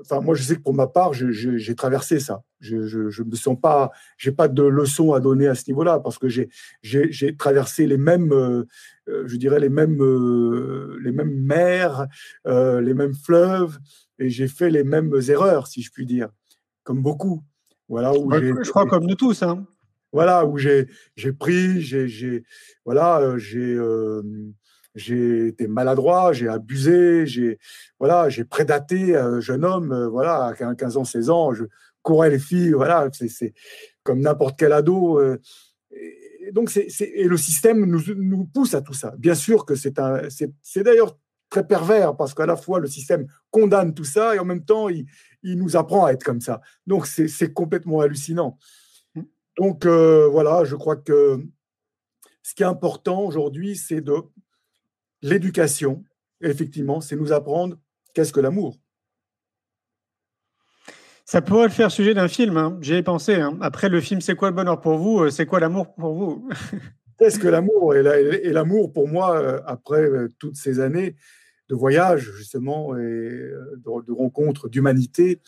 enfin 0.00 0.20
moi 0.20 0.34
je 0.34 0.42
sais 0.42 0.56
que 0.56 0.60
pour 0.60 0.74
ma 0.74 0.88
part, 0.88 1.12
j'ai 1.12 1.74
traversé 1.76 2.18
ça. 2.18 2.42
Je, 2.58 2.74
ne 2.74 3.30
me 3.30 3.36
sens 3.36 3.56
pas, 3.56 3.92
j'ai 4.16 4.32
pas 4.32 4.48
de 4.48 4.64
leçons 4.64 5.12
à 5.12 5.20
donner 5.20 5.46
à 5.46 5.54
ce 5.54 5.62
niveau-là 5.68 6.00
parce 6.00 6.18
que 6.18 6.26
j'ai 6.28 7.36
traversé 7.36 7.86
les 7.86 7.96
mêmes, 7.96 8.32
euh, 8.32 8.64
euh, 9.08 9.22
je 9.28 9.36
dirais 9.36 9.60
les 9.60 9.68
mêmes, 9.68 10.02
les 11.00 11.12
mêmes 11.12 11.32
mers, 11.32 12.08
les 12.44 12.94
mêmes 12.94 13.14
fleuves 13.14 13.78
et 14.18 14.30
j'ai 14.30 14.48
fait 14.48 14.68
les 14.68 14.82
mêmes 14.82 15.14
erreurs, 15.28 15.68
si 15.68 15.80
je 15.82 15.92
puis 15.92 16.06
dire, 16.06 16.30
comme 16.82 17.02
beaucoup. 17.02 17.44
Voilà 17.88 18.14
où 18.14 18.32
je 18.32 18.68
crois 18.68 18.86
comme 18.86 19.06
nous 19.06 19.14
tous. 19.14 19.44
Hein. 19.44 19.64
Voilà 20.12 20.44
où 20.44 20.58
j'ai 20.58 20.88
pris, 21.38 21.82
j'ai 21.82 22.42
voilà 22.84 23.34
j'ai 23.38 23.78
j'ai 24.98 25.48
été 25.48 25.66
maladroit, 25.68 26.32
j'ai 26.32 26.48
abusé, 26.48 27.26
j'ai 27.26 27.58
voilà, 27.98 28.28
j'ai 28.28 28.44
prédaté 28.44 29.16
un 29.16 29.40
jeune 29.40 29.64
homme, 29.64 29.92
euh, 29.92 30.08
voilà, 30.08 30.46
à 30.46 30.54
15 30.54 30.96
ans, 30.96 31.04
16 31.04 31.30
ans, 31.30 31.54
je 31.54 31.64
courais 32.02 32.30
les 32.30 32.38
filles, 32.38 32.72
voilà, 32.72 33.08
c'est 33.12 33.54
comme 34.02 34.20
n'importe 34.20 34.58
quel 34.58 34.72
ado. 34.72 35.18
Euh, 35.18 35.40
et 35.90 36.52
donc, 36.52 36.70
c'est 36.70 36.88
et 37.00 37.24
le 37.24 37.36
système 37.36 37.84
nous, 37.84 38.02
nous, 38.16 38.44
pousse 38.46 38.74
à 38.74 38.82
tout 38.82 38.94
ça. 38.94 39.14
Bien 39.18 39.34
sûr 39.34 39.64
que 39.64 39.74
c'est 39.74 39.98
un, 39.98 40.22
c'est 40.30 40.82
d'ailleurs 40.82 41.18
très 41.50 41.66
pervers 41.66 42.16
parce 42.16 42.34
qu'à 42.34 42.46
la 42.46 42.56
fois 42.56 42.78
le 42.78 42.88
système 42.88 43.26
condamne 43.50 43.94
tout 43.94 44.04
ça 44.04 44.34
et 44.34 44.38
en 44.38 44.44
même 44.44 44.64
temps 44.64 44.90
il, 44.90 45.06
il 45.42 45.56
nous 45.58 45.76
apprend 45.76 46.04
à 46.04 46.12
être 46.12 46.24
comme 46.24 46.40
ça. 46.40 46.60
Donc 46.86 47.06
c'est 47.06 47.52
complètement 47.52 48.00
hallucinant. 48.00 48.58
Mmh. 49.14 49.22
Donc 49.58 49.86
euh, 49.86 50.28
voilà, 50.28 50.64
je 50.64 50.76
crois 50.76 50.96
que 50.96 51.42
ce 52.48 52.54
qui 52.54 52.62
est 52.62 52.66
important 52.66 53.24
aujourd'hui, 53.24 53.76
c'est 53.76 54.00
de 54.00 54.14
l'éducation, 55.22 56.04
effectivement, 56.40 57.00
c'est 57.00 57.16
nous 57.16 57.32
apprendre 57.32 57.76
qu'est-ce 58.14 58.32
que 58.32 58.40
l'amour. 58.40 58.76
Ça 61.24 61.42
pourrait 61.42 61.66
le 61.66 61.72
faire 61.72 61.90
sujet 61.90 62.14
d'un 62.14 62.26
film, 62.26 62.56
hein. 62.56 62.78
j'y 62.80 62.94
ai 62.94 63.02
pensé. 63.02 63.34
Hein. 63.34 63.58
Après 63.60 63.90
le 63.90 64.00
film 64.00 64.22
C'est 64.22 64.34
quoi 64.34 64.48
le 64.48 64.56
bonheur 64.56 64.80
pour 64.80 64.96
vous 64.96 65.20
euh, 65.20 65.30
C'est 65.30 65.44
quoi 65.44 65.60
l'amour 65.60 65.94
pour 65.94 66.14
vous? 66.14 66.48
Qu'est-ce 67.18 67.38
que 67.38 67.48
l'amour? 67.48 67.94
Et 67.94 68.50
l'amour 68.50 68.94
pour 68.94 69.08
moi, 69.08 69.36
euh, 69.36 69.60
après 69.66 70.00
euh, 70.00 70.32
toutes 70.38 70.56
ces 70.56 70.80
années 70.80 71.16
de 71.68 71.74
voyage, 71.74 72.32
justement, 72.34 72.96
et 72.96 73.00
de, 73.76 74.12
rencontres 74.12 74.70
d'humanité, 74.70 75.42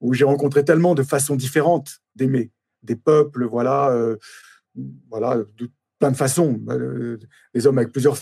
où 0.00 0.14
j'ai 0.14 0.24
rencontré 0.24 0.64
tellement 0.64 0.96
de 0.96 1.04
façons 1.04 1.36
différentes 1.36 2.00
d'aimer, 2.16 2.50
des 2.82 2.96
peuples, 2.96 3.44
voilà, 3.44 3.96
voilà, 5.08 5.44
de 5.56 5.70
plein 6.00 6.10
de 6.10 6.16
façons, 6.16 6.60
des 7.54 7.66
hommes 7.68 7.78
avec 7.78 7.92
plusieurs 7.92 8.16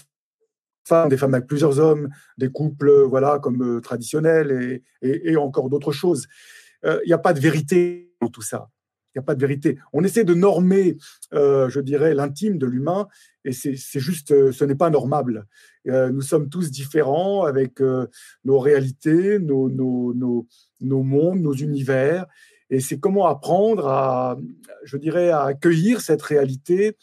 des 1.09 1.17
femmes 1.17 1.35
avec 1.35 1.47
plusieurs 1.47 1.79
hommes, 1.79 2.09
des 2.39 2.51
couples 2.51 2.91
voilà 3.05 3.39
comme 3.39 3.63
euh, 3.63 3.81
traditionnels 3.81 4.83
et, 5.03 5.37
encore 5.37 5.71
d'autres 5.71 5.93
choses. 5.93 6.27
Il 6.83 6.91
euh, 6.91 7.01
n'y 7.07 7.13
a 7.13 7.19
pas 7.19 7.33
de 7.33 7.41
vérité 7.41 8.13
dans 8.21 8.29
tout 8.29 8.43
ça. 8.43 8.69
Il 9.15 9.19
n'y 9.19 9.21
a 9.21 9.25
pas 9.25 9.35
de 9.35 9.41
vérité. 9.41 9.79
On 9.93 10.03
essaie 10.05 10.25
de 10.25 10.35
normer, 10.35 10.97
euh, 11.35 11.69
je 11.69 11.81
dirais, 11.81 12.15
l'intime 12.15 12.57
de 12.57 12.67
l'humain, 12.67 13.09
et 13.45 13.53
c'est 13.53 14.01
juste, 14.01 14.53
ce 14.53 14.65
n'est 14.65 14.75
pas 14.75 14.89
normable. 14.89 15.47
nous 15.85 16.23
sommes 16.23 16.49
tous 16.49 16.71
différents 16.71 17.43
avec 17.45 17.83
nos 18.45 18.59
réalités, 18.59 19.39
nos, 19.39 19.69
nos, 19.69 21.03
mondes, 21.03 21.41
nos 21.41 21.53
univers, 21.53 22.25
et 22.71 22.81
c'est 22.81 22.99
comment 22.99 23.27
apprendre 23.27 23.87
à, 23.89 24.39
je 24.85 24.97
dirais, 24.97 25.29
à 25.29 25.43
accueillir 25.43 26.01
cette 26.01 26.23
réalité, 26.23 26.97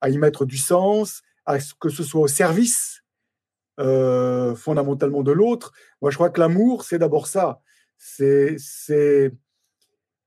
à 0.00 0.10
y 0.10 0.18
mettre 0.18 0.44
du 0.44 0.58
sens, 0.58 1.22
à 1.46 1.58
ce 1.58 1.72
que 1.80 1.88
ce 1.88 2.04
soit 2.04 2.20
au 2.20 2.28
service 2.28 3.02
euh, 3.78 4.54
fondamentalement 4.54 5.22
de 5.22 5.32
l'autre. 5.32 5.72
Moi, 6.00 6.10
je 6.10 6.16
crois 6.16 6.30
que 6.30 6.40
l'amour, 6.40 6.84
c'est 6.84 6.98
d'abord 6.98 7.26
ça. 7.26 7.60
C'est, 7.98 8.56
c'est, 8.58 9.32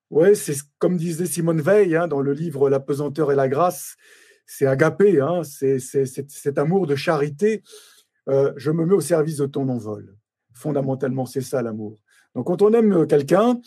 ouais, 0.09 0.35
c'est 0.35 0.55
comme 0.77 0.97
disait 0.97 1.25
Simone 1.25 1.61
Veil 1.61 1.95
hein, 1.95 2.07
dans 2.07 2.21
le 2.21 2.33
livre 2.33 2.69
La 2.69 2.79
pesanteur 2.79 3.31
et 3.31 3.35
la 3.35 3.47
grâce. 3.47 3.95
C'est 4.45 4.65
agapé, 4.65 5.21
hein, 5.21 5.43
c'est, 5.43 5.79
cet 5.79 6.57
amour 6.57 6.87
de 6.87 6.95
charité. 6.95 7.63
Euh, 8.27 8.53
je 8.57 8.71
me 8.71 8.85
mets 8.85 8.95
au 8.95 9.01
service 9.01 9.37
de 9.37 9.45
ton 9.45 9.67
envol. 9.69 10.15
Fondamentalement, 10.53 11.25
c'est 11.25 11.41
ça 11.41 11.61
l'amour. 11.61 11.99
Donc, 12.35 12.47
quand 12.47 12.61
on 12.61 12.73
aime 12.73 13.07
quelqu'un, 13.07 13.59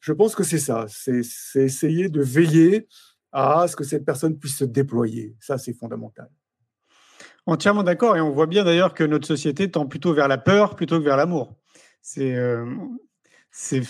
je 0.00 0.12
pense 0.12 0.34
que 0.34 0.44
c'est 0.44 0.58
ça. 0.58 0.86
C'est, 0.88 1.22
c'est 1.22 1.64
essayer 1.64 2.08
de 2.08 2.22
veiller 2.22 2.88
à 3.32 3.66
ce 3.68 3.76
que 3.76 3.84
cette 3.84 4.04
personne 4.04 4.38
puisse 4.38 4.56
se 4.56 4.64
déployer. 4.64 5.36
Ça, 5.40 5.58
c'est 5.58 5.74
fondamental. 5.74 6.28
Entièrement 7.48 7.82
d'accord. 7.82 8.14
Et 8.14 8.20
on 8.20 8.30
voit 8.30 8.46
bien 8.46 8.62
d'ailleurs 8.62 8.92
que 8.92 9.02
notre 9.02 9.26
société 9.26 9.70
tend 9.70 9.86
plutôt 9.86 10.12
vers 10.12 10.28
la 10.28 10.36
peur 10.36 10.76
plutôt 10.76 10.98
que 10.98 11.04
vers 11.04 11.16
l'amour. 11.16 11.54
C'est, 12.02 12.36
euh, 12.36 12.66
c'est, 13.50 13.80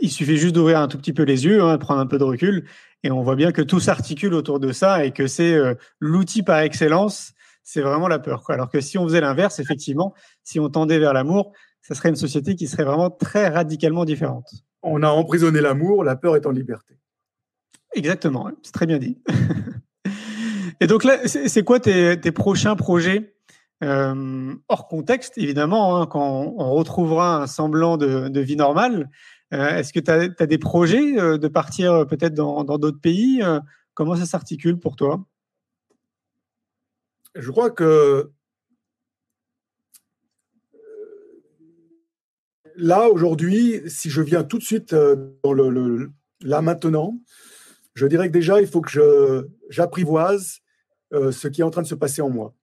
il 0.00 0.10
suffit 0.10 0.36
juste 0.36 0.54
d'ouvrir 0.54 0.78
un 0.78 0.86
tout 0.86 0.96
petit 0.96 1.12
peu 1.12 1.24
les 1.24 1.44
yeux, 1.44 1.60
hein, 1.60 1.76
prendre 1.78 2.00
un 2.00 2.06
peu 2.06 2.18
de 2.18 2.24
recul, 2.24 2.68
et 3.02 3.10
on 3.10 3.20
voit 3.24 3.34
bien 3.34 3.50
que 3.50 3.62
tout 3.62 3.80
s'articule 3.80 4.32
autour 4.32 4.60
de 4.60 4.70
ça 4.70 5.04
et 5.04 5.10
que 5.10 5.26
c'est 5.26 5.54
euh, 5.54 5.74
l'outil 5.98 6.44
par 6.44 6.60
excellence. 6.60 7.32
C'est 7.64 7.80
vraiment 7.80 8.06
la 8.06 8.20
peur. 8.20 8.44
Quoi. 8.44 8.54
Alors 8.54 8.70
que 8.70 8.80
si 8.80 8.96
on 8.96 9.08
faisait 9.08 9.20
l'inverse, 9.20 9.58
effectivement, 9.58 10.14
si 10.44 10.60
on 10.60 10.68
tendait 10.68 11.00
vers 11.00 11.12
l'amour, 11.12 11.52
ça 11.82 11.96
serait 11.96 12.10
une 12.10 12.16
société 12.16 12.54
qui 12.54 12.68
serait 12.68 12.84
vraiment 12.84 13.10
très 13.10 13.48
radicalement 13.48 14.04
différente. 14.04 14.54
On 14.82 15.02
a 15.02 15.08
emprisonné 15.08 15.60
l'amour, 15.60 16.04
la 16.04 16.14
peur 16.14 16.36
est 16.36 16.46
en 16.46 16.52
liberté. 16.52 16.96
Exactement, 17.92 18.48
c'est 18.62 18.72
très 18.72 18.86
bien 18.86 18.98
dit. 18.98 19.20
Et 20.80 20.86
donc 20.86 21.04
là, 21.04 21.26
c'est 21.26 21.64
quoi 21.64 21.80
tes, 21.80 22.32
prochains 22.32 22.76
projets 22.76 23.34
euh, 23.82 24.54
hors 24.68 24.88
contexte, 24.88 25.38
évidemment, 25.38 26.00
hein, 26.00 26.06
quand 26.06 26.54
on 26.56 26.72
retrouvera 26.72 27.42
un 27.42 27.46
semblant 27.46 27.96
de, 27.96 28.40
vie 28.40 28.56
normale 28.56 29.10
euh, 29.54 29.76
Est-ce 29.76 29.92
que 29.92 30.00
tu 30.00 30.10
as, 30.10 30.46
des 30.46 30.58
projets 30.58 31.18
euh, 31.18 31.38
de 31.38 31.48
partir 31.48 32.06
peut-être 32.06 32.34
dans 32.34 32.64
d'autres 32.64 33.00
pays 33.00 33.42
Comment 33.94 34.16
ça 34.16 34.26
s'articule 34.26 34.78
pour 34.78 34.94
toi? 34.94 35.24
Je 37.34 37.50
crois 37.50 37.70
que 37.70 38.30
là, 42.76 43.08
aujourd'hui, 43.08 43.80
si 43.86 44.10
je 44.10 44.22
viens 44.22 44.44
tout 44.44 44.58
de 44.58 44.62
suite 44.62 44.94
dans 44.94 45.52
le, 45.52 46.10
là 46.40 46.62
maintenant, 46.62 47.18
je 47.94 48.06
dirais 48.06 48.28
que 48.28 48.32
déjà, 48.32 48.60
il 48.60 48.68
faut 48.68 48.80
que 48.80 49.48
j'apprivoise 49.70 50.60
ce 51.12 51.48
qui 51.48 51.60
est 51.60 51.64
en 51.64 51.70
train 51.70 51.82
de 51.82 51.86
se 51.86 51.94
passer 51.94 52.22
en 52.22 52.30
moi. 52.30 52.54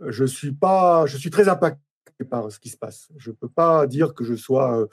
Je 0.00 0.24
suis 0.24 0.52
pas, 0.52 1.06
je 1.06 1.16
suis 1.16 1.30
très 1.30 1.48
impacté 1.48 1.80
par 2.28 2.50
ce 2.52 2.60
qui 2.60 2.68
se 2.68 2.76
passe. 2.76 3.08
Je 3.16 3.30
ne 3.30 3.34
peux 3.34 3.48
pas 3.48 3.86
dire 3.86 4.14
que 4.14 4.24
je 4.24 4.34
sois 4.34 4.86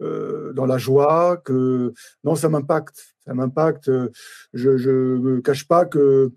euh, 0.00 0.52
dans 0.52 0.66
la 0.66 0.78
joie, 0.78 1.36
que 1.44 1.92
non, 2.24 2.34
ça 2.34 2.48
m'impacte, 2.48 3.14
ça 3.24 3.34
m'impacte. 3.34 3.90
Je 4.52 4.70
ne 4.70 5.18
me 5.18 5.40
cache 5.40 5.68
pas 5.68 5.84
que 5.84 6.32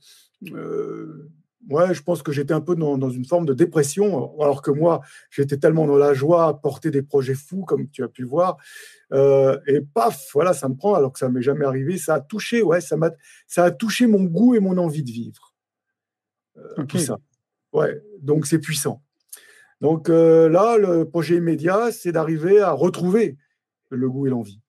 ouais, 1.70 1.94
je 1.94 2.02
pense 2.02 2.24
que 2.24 2.32
j'étais 2.32 2.54
un 2.54 2.62
peu 2.62 2.76
dans, 2.76 3.10
une 3.10 3.26
forme 3.26 3.46
de 3.46 3.54
dépression, 3.54 4.40
alors 4.42 4.62
que 4.62 4.72
moi, 4.72 5.02
j'étais 5.30 5.58
tellement 5.58 5.86
dans 5.86 5.98
la 5.98 6.14
joie 6.14 6.48
à 6.48 6.54
porter 6.54 6.92
des 6.92 7.02
projets 7.02 7.34
fous, 7.34 7.64
comme 7.64 7.90
tu 7.90 8.04
as 8.04 8.08
pu 8.08 8.24
voir. 8.24 8.58
Euh, 9.14 9.60
et 9.68 9.82
paf, 9.82 10.30
voilà, 10.34 10.54
ça 10.54 10.70
me 10.70 10.76
prend, 10.76 10.94
alors 10.94 11.14
que 11.14 11.20
ça 11.20 11.30
m'est 11.30 11.42
jamais 11.42 11.66
arrivé. 11.66 11.98
Ça 11.98 12.16
a 12.16 12.20
touché, 12.20 12.62
ouais, 12.62 12.82
ça 12.82 12.98
m'a, 12.98 13.12
ça 13.48 13.66
a 13.66 13.72
touché 13.72 14.08
mon 14.08 14.24
goût 14.24 14.56
et 14.56 14.60
mon 14.60 14.78
envie 14.78 15.04
de 15.04 15.12
vivre. 15.12 15.54
Euh, 16.58 16.86
Tout 16.86 17.00
ça. 17.00 17.18
Ouais, 17.74 18.02
donc 18.22 18.46
c'est 18.46 18.60
puissant. 18.60 19.04
Donc 19.82 20.10
euh, 20.10 20.50
là, 20.50 20.78
le 20.78 21.06
projet 21.06 21.36
immédiat, 21.36 21.92
c'est 21.92 22.12
d'arriver 22.12 22.62
à 22.62 22.72
retrouver 22.72 23.38
le 23.90 24.10
goût 24.10 24.28
et 24.28 24.30
l'envie. 24.30 24.62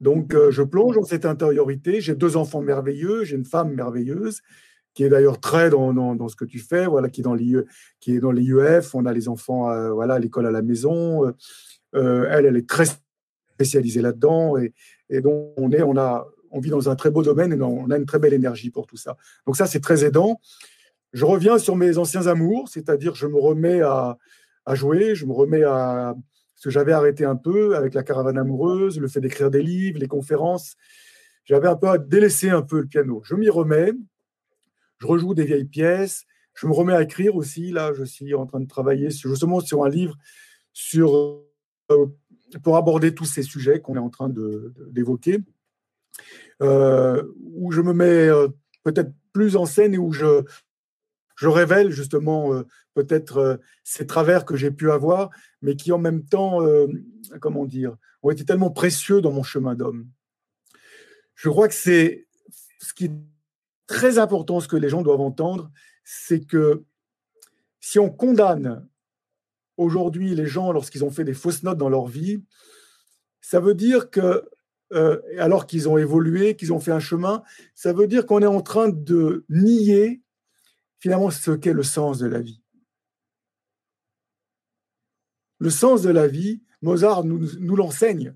Donc 0.00 0.36
je 0.50 0.62
plonge 0.62 0.96
dans 0.96 1.04
cette 1.04 1.24
intériorité. 1.24 2.00
J'ai 2.00 2.14
deux 2.14 2.36
enfants 2.36 2.60
merveilleux, 2.60 3.24
j'ai 3.24 3.36
une 3.36 3.44
femme 3.44 3.72
merveilleuse 3.72 4.42
qui 4.94 5.02
est 5.02 5.08
d'ailleurs 5.08 5.40
très 5.40 5.70
dans, 5.70 5.92
dans, 5.92 6.28
ce 6.28 6.36
que 6.36 6.44
tu 6.44 6.58
fais, 6.60 6.86
voilà, 6.86 7.08
qui 7.08 7.20
est 7.20 7.24
dans 7.24 7.34
l'IE, 7.34 7.56
qui 8.00 8.14
est 8.14 8.20
dans 8.20 8.30
l'IEF. 8.30 8.94
On 8.94 9.04
a 9.06 9.12
les 9.12 9.28
enfants, 9.28 9.70
euh, 9.70 9.90
voilà, 9.90 10.14
à 10.14 10.18
l'école 10.18 10.46
à 10.46 10.50
la 10.50 10.62
maison. 10.62 11.26
Euh, 11.26 11.32
euh, 11.96 12.28
elle, 12.30 12.46
elle 12.46 12.56
est 12.56 12.68
très 12.68 12.84
spécialisée 13.54 14.02
là-dedans, 14.02 14.56
et, 14.56 14.72
et, 15.10 15.20
donc 15.20 15.52
on 15.56 15.70
est, 15.70 15.82
on 15.82 15.96
a, 15.96 16.26
on 16.50 16.60
vit 16.60 16.70
dans 16.70 16.88
un 16.88 16.96
très 16.96 17.10
beau 17.10 17.22
domaine 17.22 17.52
et 17.52 17.60
on 17.60 17.90
a 17.90 17.96
une 17.96 18.06
très 18.06 18.18
belle 18.18 18.32
énergie 18.32 18.70
pour 18.70 18.86
tout 18.86 18.96
ça. 18.96 19.16
Donc 19.46 19.56
ça, 19.56 19.66
c'est 19.66 19.80
très 19.80 20.04
aidant. 20.04 20.40
Je 21.12 21.24
reviens 21.24 21.58
sur 21.58 21.76
mes 21.76 21.98
anciens 21.98 22.26
amours, 22.26 22.68
c'est-à-dire 22.68 23.14
je 23.14 23.26
me 23.26 23.38
remets 23.38 23.80
à, 23.80 24.18
à 24.66 24.74
jouer, 24.74 25.14
je 25.14 25.26
me 25.26 25.32
remets 25.32 25.62
à 25.62 26.16
ce 26.56 26.64
que 26.64 26.70
j'avais 26.70 26.92
arrêté 26.92 27.24
un 27.24 27.36
peu 27.36 27.76
avec 27.76 27.94
la 27.94 28.02
caravane 28.02 28.38
amoureuse, 28.38 28.98
le 28.98 29.08
fait 29.08 29.20
d'écrire 29.20 29.50
des 29.50 29.62
livres, 29.62 29.98
les 29.98 30.08
conférences. 30.08 30.76
J'avais 31.44 31.68
un 31.68 31.76
peu 31.76 31.88
à 31.88 31.98
délaisser 31.98 32.50
un 32.50 32.62
peu 32.62 32.80
le 32.80 32.86
piano. 32.86 33.20
Je 33.24 33.34
m'y 33.34 33.50
remets, 33.50 33.92
je 35.04 35.08
rejoue 35.08 35.34
des 35.34 35.44
vieilles 35.44 35.66
pièces, 35.66 36.24
je 36.54 36.66
me 36.66 36.72
remets 36.72 36.94
à 36.94 37.02
écrire 37.02 37.36
aussi. 37.36 37.70
Là, 37.70 37.92
je 37.92 38.04
suis 38.04 38.34
en 38.34 38.46
train 38.46 38.60
de 38.60 38.66
travailler 38.66 39.10
justement 39.10 39.60
sur 39.60 39.84
un 39.84 39.90
livre 39.90 40.16
sur, 40.72 41.14
euh, 41.90 42.06
pour 42.62 42.78
aborder 42.78 43.14
tous 43.14 43.26
ces 43.26 43.42
sujets 43.42 43.82
qu'on 43.82 43.96
est 43.96 43.98
en 43.98 44.08
train 44.08 44.30
d'évoquer, 44.30 45.40
euh, 46.62 47.22
où 47.42 47.70
je 47.70 47.82
me 47.82 47.92
mets 47.92 48.28
euh, 48.28 48.48
peut-être 48.82 49.12
plus 49.34 49.56
en 49.56 49.66
scène 49.66 49.92
et 49.92 49.98
où 49.98 50.10
je, 50.10 50.42
je 51.36 51.48
révèle 51.48 51.90
justement 51.90 52.62
peut-être 52.94 53.60
ces 53.82 54.06
travers 54.06 54.46
que 54.46 54.56
j'ai 54.56 54.70
pu 54.70 54.90
avoir, 54.90 55.28
mais 55.60 55.76
qui 55.76 55.92
en 55.92 55.98
même 55.98 56.24
temps, 56.24 56.60
comment 57.40 57.66
dire, 57.66 57.96
ont 58.22 58.30
été 58.30 58.44
tellement 58.44 58.70
précieux 58.70 59.20
dans 59.20 59.32
mon 59.32 59.42
chemin 59.42 59.74
d'homme. 59.74 60.06
Je 61.34 61.50
crois 61.50 61.66
que 61.68 61.74
c'est 61.74 62.26
ce 62.78 62.94
qui 62.94 63.10
très 63.86 64.18
important, 64.18 64.60
ce 64.60 64.68
que 64.68 64.76
les 64.76 64.88
gens 64.88 65.02
doivent 65.02 65.20
entendre, 65.20 65.70
c'est 66.04 66.44
que 66.44 66.84
si 67.80 67.98
on 67.98 68.10
condamne 68.10 68.88
aujourd'hui 69.76 70.34
les 70.34 70.46
gens 70.46 70.72
lorsqu'ils 70.72 71.04
ont 71.04 71.10
fait 71.10 71.24
des 71.24 71.34
fausses 71.34 71.62
notes 71.62 71.78
dans 71.78 71.88
leur 71.88 72.06
vie, 72.06 72.42
ça 73.40 73.60
veut 73.60 73.74
dire 73.74 74.10
que, 74.10 74.48
euh, 74.92 75.20
alors 75.38 75.66
qu'ils 75.66 75.88
ont 75.88 75.98
évolué, 75.98 76.56
qu'ils 76.56 76.72
ont 76.72 76.80
fait 76.80 76.92
un 76.92 77.00
chemin, 77.00 77.42
ça 77.74 77.92
veut 77.92 78.06
dire 78.06 78.26
qu'on 78.26 78.40
est 78.40 78.46
en 78.46 78.62
train 78.62 78.88
de 78.88 79.44
nier 79.48 80.22
finalement 80.98 81.30
ce 81.30 81.50
qu'est 81.50 81.74
le 81.74 81.82
sens 81.82 82.18
de 82.18 82.26
la 82.26 82.40
vie. 82.40 82.62
Le 85.58 85.70
sens 85.70 86.02
de 86.02 86.10
la 86.10 86.26
vie, 86.26 86.62
Mozart 86.80 87.24
nous, 87.24 87.46
nous 87.58 87.76
l'enseigne. 87.76 88.34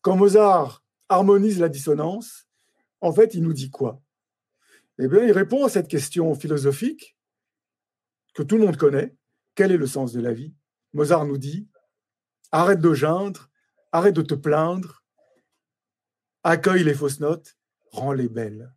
Quand 0.00 0.16
Mozart 0.16 0.84
harmonise 1.08 1.60
la 1.60 1.68
dissonance, 1.68 2.48
en 3.02 3.12
fait, 3.12 3.34
il 3.34 3.42
nous 3.42 3.52
dit 3.52 3.68
quoi? 3.68 4.00
Eh 4.98 5.08
bien, 5.08 5.24
il 5.24 5.32
répond 5.32 5.64
à 5.64 5.68
cette 5.68 5.88
question 5.88 6.34
philosophique 6.34 7.16
que 8.34 8.42
tout 8.42 8.56
le 8.56 8.64
monde 8.64 8.76
connaît. 8.76 9.14
Quel 9.54 9.72
est 9.72 9.76
le 9.76 9.86
sens 9.86 10.12
de 10.12 10.20
la 10.20 10.32
vie? 10.32 10.54
Mozart 10.94 11.26
nous 11.26 11.36
dit, 11.36 11.68
arrête 12.52 12.80
de 12.80 12.94
geindre, 12.94 13.50
arrête 13.90 14.14
de 14.14 14.22
te 14.22 14.34
plaindre, 14.34 15.04
accueille 16.44 16.84
les 16.84 16.94
fausses 16.94 17.20
notes, 17.20 17.58
rends-les 17.90 18.28
belles. 18.28 18.72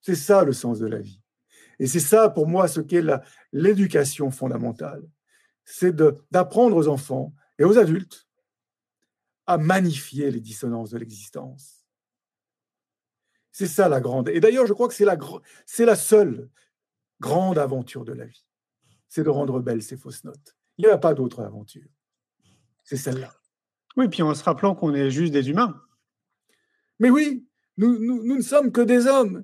C'est 0.00 0.16
ça 0.16 0.44
le 0.44 0.52
sens 0.52 0.78
de 0.78 0.86
la 0.86 0.98
vie. 0.98 1.22
Et 1.78 1.86
c'est 1.86 2.00
ça 2.00 2.28
pour 2.28 2.46
moi 2.46 2.68
ce 2.68 2.80
qu'est 2.80 3.04
l'éducation 3.52 4.30
fondamentale. 4.30 5.02
C'est 5.64 5.94
d'apprendre 6.30 6.76
aux 6.76 6.88
enfants 6.88 7.34
et 7.58 7.64
aux 7.64 7.78
adultes 7.78 8.26
à 9.46 9.58
magnifier 9.58 10.30
les 10.30 10.40
dissonances 10.40 10.90
de 10.90 10.98
l'existence 10.98 11.75
c'est 13.56 13.66
ça 13.66 13.88
la 13.88 14.02
grande. 14.02 14.28
Et 14.28 14.38
d'ailleurs, 14.38 14.66
je 14.66 14.74
crois 14.74 14.86
que 14.86 14.92
c'est 14.92 15.06
la, 15.06 15.16
c'est 15.64 15.86
la 15.86 15.96
seule 15.96 16.50
grande 17.20 17.56
aventure 17.56 18.04
de 18.04 18.12
la 18.12 18.26
vie. 18.26 18.44
C'est 19.08 19.22
de 19.22 19.30
rendre 19.30 19.60
belles 19.60 19.82
ces 19.82 19.96
fausses 19.96 20.24
notes. 20.24 20.54
Il 20.76 20.84
n'y 20.84 20.90
a 20.90 20.98
pas 20.98 21.14
d'autre 21.14 21.40
aventure. 21.40 21.88
C'est 22.84 22.98
celle-là. 22.98 23.32
Oui, 23.96 24.08
puis 24.08 24.20
en 24.20 24.34
se 24.34 24.44
rappelant 24.44 24.74
qu'on 24.74 24.92
est 24.92 25.08
juste 25.08 25.32
des 25.32 25.48
humains. 25.48 25.80
Mais 26.98 27.08
oui, 27.08 27.46
nous, 27.78 27.98
nous, 27.98 28.36
ne 28.36 28.42
sommes 28.42 28.72
que 28.72 28.82
des 28.82 29.06
hommes. 29.06 29.42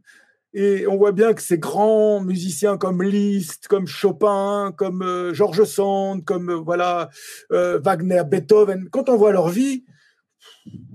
Et 0.53 0.87
on 0.87 0.99
voit 0.99 1.13
bien 1.13 1.33
que 1.33 1.41
ces 1.41 1.57
grands 1.57 2.21
musiciens 2.21 2.77
comme 2.77 3.03
Liszt, 3.03 3.67
comme 3.67 3.87
Chopin, 3.87 4.75
comme 4.77 5.01
euh, 5.01 5.33
Georges 5.33 5.65
Sand, 5.65 6.23
comme 6.27 6.51
euh, 6.51 6.57
voilà 6.57 7.09
euh, 7.51 7.79
Wagner, 7.79 8.25
Beethoven, 8.27 8.91
quand 8.91 9.09
on 9.09 9.17
voit 9.17 9.33
leur 9.33 9.49
vie, 9.49 9.87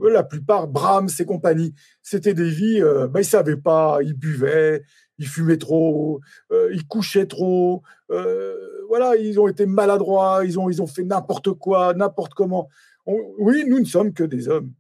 la 0.02 0.24
plupart, 0.24 0.68
Brahms 0.68 1.10
et 1.20 1.26
compagnie, 1.26 1.74
c'était 2.02 2.34
des 2.34 2.50
vies, 2.50 2.82
euh, 2.82 3.08
ben, 3.08 3.22
ils 3.22 3.26
savaient 3.26 3.58
pas, 3.58 4.00
ils 4.02 4.14
buvaient, 4.14 4.84
ils 5.18 5.28
fumaient 5.28 5.58
trop, 5.58 6.22
euh, 6.52 6.70
ils 6.74 6.86
couchaient 6.88 7.28
trop, 7.28 7.82
euh, 8.12 8.56
voilà, 8.88 9.16
ils 9.16 9.40
ont 9.40 9.48
été 9.48 9.66
maladroits, 9.66 10.42
ils 10.46 10.60
ont, 10.60 10.70
ils 10.70 10.82
ont 10.82 10.88
fait 10.88 11.04
n'importe 11.04 11.54
quoi, 11.54 11.94
n'importe 11.94 12.34
comment. 12.34 12.70
oui, 13.06 13.64
nous 13.68 13.80
ne 13.80 13.86
sommes 13.86 14.14
que 14.14 14.24
des 14.24 14.48
hommes. 14.48 14.74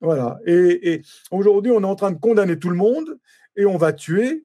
Voilà. 0.00 0.38
Et, 0.46 1.02
aujourd'hui, 1.32 1.72
on 1.72 1.82
est 1.82 1.86
en 1.86 1.96
train 1.96 2.12
de 2.12 2.18
condamner 2.18 2.58
tout 2.58 2.70
le 2.70 2.76
monde 2.76 3.18
et 3.56 3.66
on 3.66 3.76
va 3.76 3.92
tuer 3.92 4.44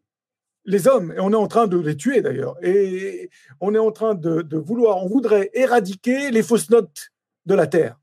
les 0.66 0.88
hommes. 0.88 1.14
Et 1.16 1.20
on 1.20 1.32
est 1.32 1.36
en 1.36 1.48
train 1.48 1.68
de 1.68 1.78
les 1.78 1.96
tuer 1.96 2.22
d'ailleurs. 2.22 2.56
Et 2.64 3.30
on 3.60 3.76
est 3.76 3.80
en 3.80 3.92
train 3.92 4.16
de 4.16 4.58
vouloir, 4.58 5.04
on 5.04 5.08
voudrait 5.08 5.52
éradiquer 5.54 6.32
les 6.32 6.42
fausses 6.42 6.72
notes 6.72 7.12
de 7.46 7.54
la 7.54 7.68
Terre. 7.68 8.00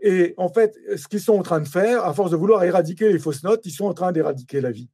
Et 0.00 0.34
en 0.36 0.48
fait, 0.48 0.76
ce 0.96 1.08
qu'ils 1.08 1.20
sont 1.20 1.34
en 1.34 1.42
train 1.42 1.60
de 1.60 1.68
faire, 1.68 2.04
à 2.04 2.14
force 2.14 2.30
de 2.30 2.36
vouloir 2.36 2.62
éradiquer 2.62 3.12
les 3.12 3.18
fausses 3.18 3.42
notes, 3.42 3.64
ils 3.64 3.72
sont 3.72 3.86
en 3.86 3.94
train 3.94 4.12
d'éradiquer 4.12 4.60
la 4.60 4.70
vie. 4.70 4.88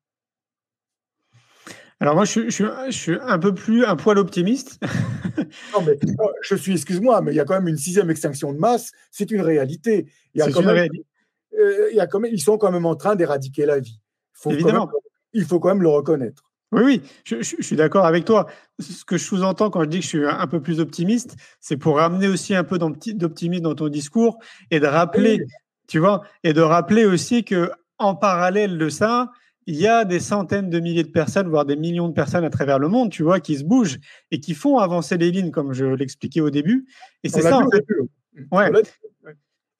Alors 2.00 2.14
moi, 2.14 2.24
je, 2.24 2.50
suis 2.90 3.18
un 3.20 3.38
peu 3.38 3.54
plus 3.54 3.84
un 3.84 3.96
poil 3.96 4.18
optimiste. 4.18 4.80
non, 5.72 5.82
mais 5.86 5.98
je 6.42 6.54
suis, 6.54 6.72
excuse-moi, 6.72 7.20
mais 7.20 7.32
il 7.32 7.36
y 7.36 7.40
a 7.40 7.44
quand 7.44 7.54
même 7.54 7.68
une 7.68 7.76
sixième 7.76 8.10
extinction 8.10 8.52
de 8.52 8.58
masse. 8.58 8.92
C'est 9.10 9.30
une 9.30 9.40
réalité. 9.40 10.06
Il 10.34 10.40
y 10.40 10.42
a 10.42 10.50
quand 10.50 10.60
même, 10.60 10.70
réalité. 10.70 11.06
Euh, 11.58 11.88
il 11.90 11.96
y 11.96 12.00
a 12.00 12.06
quand 12.06 12.20
même, 12.20 12.32
ils 12.32 12.42
sont 12.42 12.58
quand 12.58 12.72
même 12.72 12.86
en 12.86 12.96
train 12.96 13.14
d'éradiquer 13.14 13.64
la 13.66 13.78
vie. 13.78 14.00
Évidemment. 14.46 14.90
il 15.32 15.44
faut 15.44 15.60
quand 15.60 15.68
même 15.68 15.82
le 15.82 15.88
reconnaître. 15.88 16.50
Oui, 16.74 16.82
oui, 16.82 17.02
je, 17.24 17.42
suis 17.42 17.76
d'accord 17.76 18.04
avec 18.04 18.24
toi. 18.24 18.46
Ce 18.80 19.04
que 19.04 19.16
je 19.16 19.24
sous-entends 19.24 19.70
quand 19.70 19.82
je 19.82 19.88
dis 19.88 19.98
que 19.98 20.04
je 20.04 20.08
suis 20.08 20.26
un 20.26 20.46
peu 20.48 20.60
plus 20.60 20.80
optimiste, 20.80 21.36
c'est 21.60 21.76
pour 21.76 21.98
ramener 21.98 22.26
aussi 22.26 22.54
un 22.54 22.64
peu 22.64 22.78
d'optimisme 22.78 23.62
dans 23.62 23.74
ton 23.74 23.88
discours 23.88 24.38
et 24.70 24.80
de 24.80 24.86
rappeler, 24.86 25.44
tu 25.86 26.00
vois, 26.00 26.22
et 26.42 26.52
de 26.52 26.60
rappeler 26.60 27.04
aussi 27.04 27.44
que 27.44 27.70
en 27.98 28.16
parallèle 28.16 28.76
de 28.76 28.88
ça, 28.88 29.30
il 29.66 29.76
y 29.76 29.86
a 29.86 30.04
des 30.04 30.18
centaines 30.18 30.68
de 30.68 30.80
milliers 30.80 31.04
de 31.04 31.10
personnes, 31.10 31.48
voire 31.48 31.64
des 31.64 31.76
millions 31.76 32.08
de 32.08 32.12
personnes 32.12 32.44
à 32.44 32.50
travers 32.50 32.78
le 32.78 32.88
monde, 32.88 33.10
tu 33.10 33.22
vois, 33.22 33.40
qui 33.40 33.56
se 33.56 33.64
bougent 33.64 33.98
et 34.30 34.40
qui 34.40 34.52
font 34.54 34.78
avancer 34.78 35.16
les 35.16 35.30
lignes, 35.30 35.52
comme 35.52 35.72
je 35.72 35.84
l'expliquais 35.84 36.40
au 36.40 36.50
début. 36.50 36.86
Et 37.22 37.28
c'est 37.28 37.42
ça, 37.42 37.58
en 37.58 37.70
fait. 37.70 37.84
Ouais. 38.50 38.70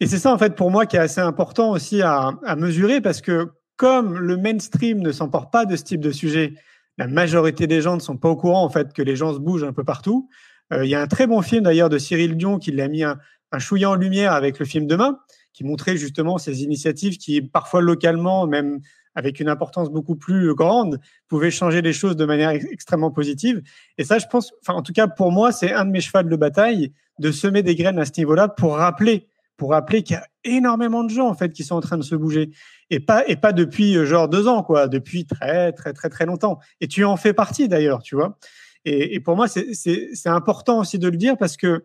Et 0.01 0.07
c'est 0.07 0.19
ça, 0.19 0.33
en 0.33 0.39
fait, 0.39 0.55
pour 0.55 0.71
moi, 0.71 0.87
qui 0.87 0.97
est 0.97 1.01
assez 1.01 1.21
important 1.21 1.73
aussi 1.73 2.03
à, 2.03 2.33
à 2.45 2.57
mesurer, 2.57 3.01
parce 3.01 3.21
que 3.21 3.49
comme 3.77 4.19
le 4.19 4.37
mainstream 4.37 5.01
ne 5.01 5.13
s'emporte 5.13 5.53
pas 5.53 5.67
de 5.67 5.77
ce 5.77 5.83
type 5.83 6.01
de 6.01 6.13
sujet, 6.13 6.55
la 6.99 7.07
majorité 7.07 7.67
des 7.67 7.81
gens 7.81 7.95
ne 7.95 8.01
sont 8.01 8.17
pas 8.17 8.29
au 8.29 8.37
courant 8.37 8.65
en 8.65 8.71
fait 8.71 8.93
que 8.93 9.03
les 9.03 9.17
gens 9.17 9.33
se 9.35 9.39
bougent 9.39 9.65
un 9.65 9.73
peu 9.73 9.85
partout. 9.85 10.29
Euh, 10.73 10.85
il 10.85 10.91
y 10.91 10.95
a 10.95 11.03
un 11.03 11.07
très 11.07 11.27
bon 11.27 11.43
film 11.43 11.65
d'ailleurs 11.65 11.89
de 11.89 11.99
Cyril 11.99 12.37
Dion 12.37 12.59
qui 12.59 12.73
l'a 12.73 12.89
mis 12.89 13.03
un, 13.03 13.19
un 13.53 13.59
chouillant 13.59 13.93
en 13.93 13.95
lumière 13.95 14.33
avec 14.33 14.59
le 14.59 14.67
film 14.67 14.87
Demain, 14.87 15.19
qui 15.53 15.65
montrait 15.65 15.97
justement 15.97 16.39
ces 16.39 16.63
initiatives 16.63 17.17
qui 17.17 17.41
parfois 17.43 17.81
localement, 17.81 18.47
même 18.47 18.81
avec 19.15 19.41
une 19.41 19.49
importance 19.49 19.91
beaucoup 19.91 20.17
plus 20.17 20.55
grande, 20.55 21.01
pouvait 21.29 21.51
changer 21.51 21.83
les 21.83 21.93
choses 21.93 22.17
de 22.17 22.25
manière 22.25 22.51
extrêmement 22.51 23.13
positive. 23.13 23.63
Et 23.97 24.05
ça, 24.05 24.19
je 24.19 24.27
pense, 24.27 24.53
enfin, 24.61 24.77
en 24.77 24.83
tout 24.83 24.93
cas, 24.93 25.07
pour 25.07 25.31
moi, 25.31 25.53
c'est 25.53 25.73
un 25.73 25.85
de 25.85 25.91
mes 25.91 26.01
chevals 26.01 26.29
de 26.29 26.37
bataille 26.37 26.93
de 27.21 27.31
semer 27.31 27.63
des 27.63 27.77
graines 27.77 27.99
à 27.99 28.05
ce 28.05 28.13
niveau-là 28.19 28.49
pour 28.49 28.75
rappeler, 28.75 29.29
pour 29.57 29.71
rappeler 29.71 30.03
qu'il 30.03 30.15
y 30.15 30.19
a 30.19 30.27
énormément 30.43 31.05
de 31.05 31.11
gens, 31.11 31.29
en 31.29 31.35
fait, 31.35 31.53
qui 31.53 31.63
sont 31.63 31.77
en 31.77 31.81
train 31.81 31.97
de 31.97 32.03
se 32.03 32.17
bouger. 32.17 32.51
Et 32.91 33.01
pas, 33.01 33.27
et 33.27 33.37
pas 33.37 33.53
depuis 33.53 33.97
euh, 33.97 34.05
genre 34.05 34.29
deux 34.29 34.47
ans, 34.47 34.63
quoi, 34.63 34.89
depuis 34.89 35.27
très, 35.27 35.73
très, 35.73 35.93
très, 35.93 36.09
très 36.09 36.27
longtemps. 36.27 36.59
Et 36.81 36.89
tu 36.89 37.05
en 37.05 37.17
fais 37.17 37.33
partie 37.33 37.69
d'ailleurs, 37.69 38.03
tu 38.03 38.15
vois. 38.15 38.39
Et, 38.85 39.15
et 39.15 39.21
pour 39.21 39.37
moi, 39.37 39.47
c'est 39.49 40.27
important 40.27 40.81
aussi 40.81 40.99
de 40.99 41.09
le 41.09 41.17
dire 41.17 41.37
parce 41.39 41.57
que 41.57 41.85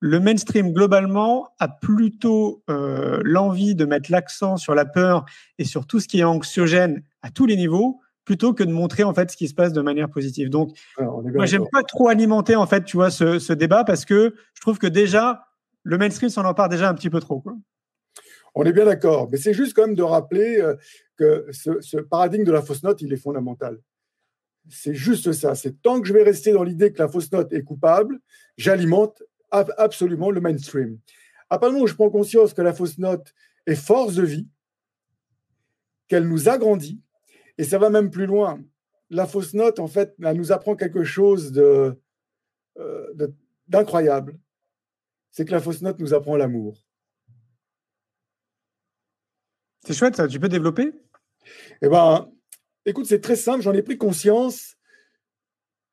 le 0.00 0.18
mainstream 0.18 0.72
globalement 0.72 1.50
a 1.58 1.68
plutôt 1.68 2.64
euh, 2.70 3.20
l'envie 3.22 3.74
de 3.74 3.84
mettre 3.84 4.10
l'accent 4.10 4.56
sur 4.56 4.74
la 4.74 4.86
peur 4.86 5.26
et 5.58 5.64
sur 5.64 5.86
tout 5.86 6.00
ce 6.00 6.08
qui 6.08 6.20
est 6.20 6.24
anxiogène 6.24 7.02
à 7.22 7.30
tous 7.30 7.44
les 7.44 7.56
niveaux 7.56 8.00
plutôt 8.24 8.54
que 8.54 8.64
de 8.64 8.72
montrer 8.72 9.02
en 9.02 9.12
fait 9.12 9.30
ce 9.30 9.36
qui 9.36 9.48
se 9.48 9.54
passe 9.54 9.72
de 9.72 9.80
manière 9.82 10.08
positive. 10.08 10.48
Donc, 10.48 10.76
moi, 10.98 11.46
j'aime 11.46 11.66
pas 11.70 11.82
trop 11.82 12.08
alimenter 12.08 12.56
en 12.56 12.66
fait, 12.66 12.84
tu 12.84 12.96
vois, 12.96 13.10
ce, 13.10 13.52
débat 13.52 13.84
parce 13.84 14.04
que 14.04 14.34
je 14.54 14.60
trouve 14.60 14.78
que 14.78 14.86
déjà 14.86 15.44
le 15.82 15.98
mainstream 15.98 16.30
s'en 16.30 16.44
empare 16.44 16.68
déjà 16.68 16.88
un 16.88 16.94
petit 16.94 17.10
peu 17.10 17.20
trop. 17.20 17.40
Quoi. 17.40 17.54
On 18.54 18.64
est 18.64 18.72
bien 18.72 18.84
d'accord, 18.84 19.28
mais 19.30 19.38
c'est 19.38 19.54
juste 19.54 19.74
quand 19.74 19.86
même 19.86 19.94
de 19.94 20.02
rappeler 20.02 20.60
euh, 20.60 20.74
que 21.16 21.46
ce, 21.52 21.98
paradigme 21.98 22.44
de 22.44 22.52
la 22.52 22.62
fausse 22.62 22.82
note, 22.82 23.00
il 23.02 23.12
est 23.12 23.16
fondamental. 23.16 23.78
C'est 24.68 24.94
juste 24.94 25.32
ça. 25.32 25.54
C'est 25.54 25.80
tant 25.82 26.00
que 26.00 26.08
je 26.08 26.12
vais 26.12 26.22
rester 26.22 26.52
dans 26.52 26.62
l'idée 26.62 26.92
que 26.92 26.98
la 26.98 27.08
fausse 27.08 27.30
note 27.32 27.52
est 27.52 27.62
coupable, 27.62 28.18
j'alimente 28.56 29.22
absolument 29.50 30.30
le 30.30 30.40
mainstream. 30.40 30.98
À 31.48 31.58
partir 31.58 31.70
du 31.70 31.74
moment 31.74 31.84
où 31.84 31.88
je 31.88 31.94
prends 31.94 32.10
conscience 32.10 32.54
que 32.54 32.62
la 32.62 32.72
fausse 32.72 32.98
note 32.98 33.32
est 33.66 33.74
force 33.74 34.14
de 34.14 34.22
vie, 34.22 34.48
qu'elle 36.08 36.28
nous 36.28 36.48
agrandit, 36.48 37.00
et 37.58 37.64
ça 37.64 37.78
va 37.78 37.90
même 37.90 38.10
plus 38.10 38.26
loin. 38.26 38.60
La 39.10 39.26
fausse 39.26 39.54
note, 39.54 39.80
en 39.80 39.88
fait, 39.88 40.14
elle 40.22 40.36
nous 40.36 40.52
apprend 40.52 40.76
quelque 40.76 41.02
chose 41.02 41.52
euh, 41.56 41.92
d'incroyable. 43.68 44.38
c'est 45.30 45.44
que 45.44 45.52
la 45.52 45.60
fausse 45.60 45.82
note 45.82 45.98
nous 45.98 46.14
apprend 46.14 46.36
l'amour. 46.36 46.89
C'est 49.84 49.94
chouette, 49.94 50.16
ça. 50.16 50.28
Tu 50.28 50.38
peux 50.38 50.48
développer? 50.48 50.92
Eh 51.82 51.88
ben, 51.88 52.30
écoute, 52.84 53.06
c'est 53.06 53.20
très 53.20 53.36
simple. 53.36 53.62
J'en 53.62 53.72
ai 53.72 53.82
pris 53.82 53.98
conscience 53.98 54.76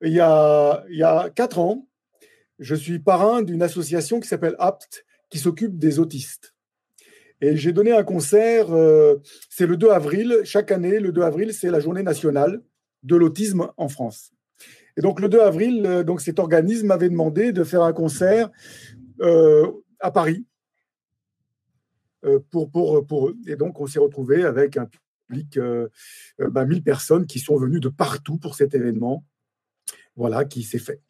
il 0.02 0.14
y 0.14 0.22
a, 0.22 1.30
quatre 1.36 1.60
ans 1.60 1.88
je 2.60 2.74
suis 2.74 2.98
parrain 2.98 3.44
d'une 3.44 3.62
association 3.62 4.20
qui 4.20 4.28
s'appelle 4.28 4.56
APT, 4.58 5.06
qui 5.30 5.38
s'occupe 5.38 5.78
des 5.78 6.00
autistes. 6.00 6.56
Et 7.40 7.56
j'ai 7.56 7.72
donné 7.72 7.92
un 7.92 8.04
concert, 8.04 8.74
euh, 8.74 9.18
c'est 9.48 9.68
le 9.68 9.78
2 9.78 9.92
avril, 9.92 10.40
chaque 10.44 10.72
année, 10.72 11.00
le 11.00 11.12
2 11.12 11.22
avril, 11.22 11.54
c'est 11.54 11.70
la 11.70 11.80
journée 11.80 12.02
nationale 12.02 12.64
de 13.04 13.16
l'autisme 13.16 13.68
en 13.78 13.90
France. 13.90 14.32
Et 14.98 15.02
donc 15.02 15.20
le 15.20 15.30
2 15.30 15.40
avril, 15.40 15.86
euh, 15.86 16.04
donc 16.04 16.20
cet 16.20 16.40
organisme 16.40 16.88
m'avait 16.88 17.10
demandé 17.10 17.52
de 17.52 17.64
faire 17.64 17.84
un 17.84 17.94
concert 17.94 18.50
euh, 19.22 19.72
à 20.00 20.10
Paris. 20.10 20.47
Pour, 22.52 22.70
pour, 22.70 23.06
pour, 23.06 23.32
et 23.46 23.56
donc 23.56 23.80
on 23.80 23.88
s'est 23.88 24.00
retrouvé 24.00 24.44
avec 24.44 24.78
un 24.78 24.88
public, 25.28 25.58
euh, 25.58 25.88
1000 26.40 26.50
ben, 26.50 26.84
personnes 26.84 27.26
qui 27.26 27.40
sont 27.40 27.58
venues 27.58 27.80
de 27.80 27.90
partout 27.90 28.38
pour 28.38 28.56
cet 28.56 28.74
événement. 28.74 29.26
Voilà, 30.16 30.46
qui 30.46 30.64
s'est 30.64 30.80
fait. 30.80 31.02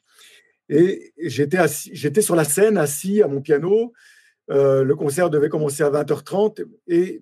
Et 0.70 1.14
j'étais, 1.18 2.22
sur 2.22 2.36
la 2.36 2.44
scène, 2.44 2.78
assis 2.78 3.22
à 3.22 3.28
mon 3.28 3.42
piano. 3.42 3.94
Euh, 4.50 4.84
le 4.84 4.96
concert 4.96 5.30
devait 5.30 5.50
commencer 5.50 5.84
à 5.84 5.90
20h30. 5.90 6.66
Et 6.88 7.22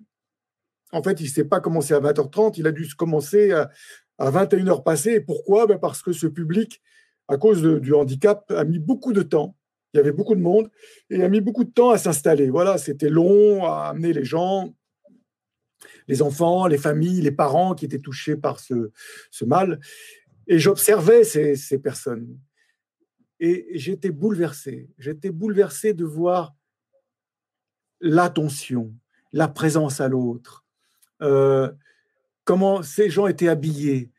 en 0.92 1.02
fait, 1.02 1.20
il 1.20 1.24
ne 1.24 1.28
s'est 1.28 1.44
pas 1.44 1.60
commencé 1.60 1.94
à 1.94 2.00
20h30. 2.00 2.54
Il 2.56 2.66
a 2.66 2.72
dû 2.72 2.88
commencer 2.94 3.52
à, 3.52 3.70
21h 4.18 4.82
passées. 4.82 5.20
pourquoi? 5.20 5.66
Ben 5.66 5.78
Parce 5.78 6.02
que 6.02 6.12
ce 6.12 6.26
public, 6.26 6.82
à 7.28 7.36
cause 7.36 7.62
du 7.62 7.94
handicap, 7.94 8.50
a 8.50 8.64
mis 8.64 8.78
beaucoup 8.78 9.12
de 9.12 9.22
temps. 9.22 9.56
Il 9.96 10.00
y 10.00 10.00
avait 10.00 10.12
beaucoup 10.12 10.34
de 10.34 10.40
monde 10.40 10.70
et 11.10 11.22
a 11.22 11.28
mis 11.28 11.40
beaucoup 11.40 11.64
de 11.64 11.70
temps 11.70 11.90
à 11.90 11.98
s'installer. 11.98 12.50
Voilà, 12.50 12.76
c'était 12.76 13.08
long 13.08 13.64
à 13.64 13.88
amener 13.88 14.12
les 14.12 14.24
gens, 14.24 14.74
les 16.06 16.20
enfants, 16.22 16.66
les 16.66 16.78
familles, 16.78 17.22
les 17.22 17.32
parents 17.32 17.74
qui 17.74 17.86
étaient 17.86 17.98
touchés 17.98 18.36
par 18.36 18.60
ce, 18.60 18.90
mal. 19.44 19.80
Et 20.46 20.58
j'observais 20.58 21.24
ces, 21.24 21.56
ces 21.56 21.78
personnes. 21.78 22.38
Et 23.40 23.66
j'étais 23.72 24.10
bouleversé. 24.10 24.90
J'étais 24.98 25.30
bouleversé 25.30 25.94
de 25.94 26.04
voir 26.04 26.54
l'attention, 28.00 28.94
la 29.32 29.48
présence 29.48 30.00
à 30.00 30.08
l'autre, 30.08 30.66
euh, 31.22 31.72
comment 32.44 32.82
ces 32.82 33.08
gens 33.08 33.26
étaient 33.26 33.48
habillés 33.48 34.10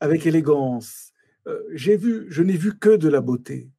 avec 0.00 0.26
élégance. 0.26 1.12
Euh, 1.46 1.62
j'ai 1.72 1.96
vu, 1.96 2.26
je 2.28 2.42
n'ai 2.42 2.56
vu 2.56 2.78
que 2.78 2.96
de 2.96 3.08
la 3.08 3.20
beauté. 3.20 3.70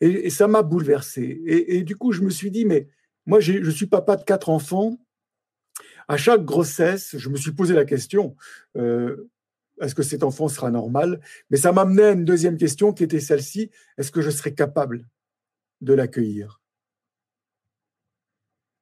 Et, 0.00 0.30
ça 0.30 0.46
m'a 0.46 0.62
bouleversé. 0.62 1.42
Et, 1.46 1.82
du 1.82 1.96
coup, 1.96 2.12
je 2.12 2.22
me 2.22 2.30
suis 2.30 2.50
dit, 2.50 2.64
mais 2.64 2.88
moi, 3.24 3.40
je 3.40 3.70
suis 3.70 3.86
papa 3.86 4.16
de 4.16 4.24
quatre 4.24 4.50
enfants. 4.50 4.98
À 6.08 6.16
chaque 6.16 6.44
grossesse, 6.44 7.16
je 7.16 7.28
me 7.28 7.36
suis 7.36 7.52
posé 7.52 7.74
la 7.74 7.84
question, 7.84 8.36
euh, 8.76 9.28
est-ce 9.80 9.94
que 9.94 10.02
cet 10.02 10.22
enfant 10.22 10.48
sera 10.48 10.70
normal? 10.70 11.20
Mais 11.50 11.56
ça 11.56 11.72
m'amenait 11.72 12.04
à 12.04 12.12
une 12.12 12.24
deuxième 12.24 12.56
question 12.56 12.92
qui 12.92 13.04
était 13.04 13.20
celle-ci, 13.20 13.70
est-ce 13.98 14.12
que 14.12 14.22
je 14.22 14.30
serai 14.30 14.54
capable 14.54 15.08
de 15.80 15.92
l'accueillir? 15.94 16.60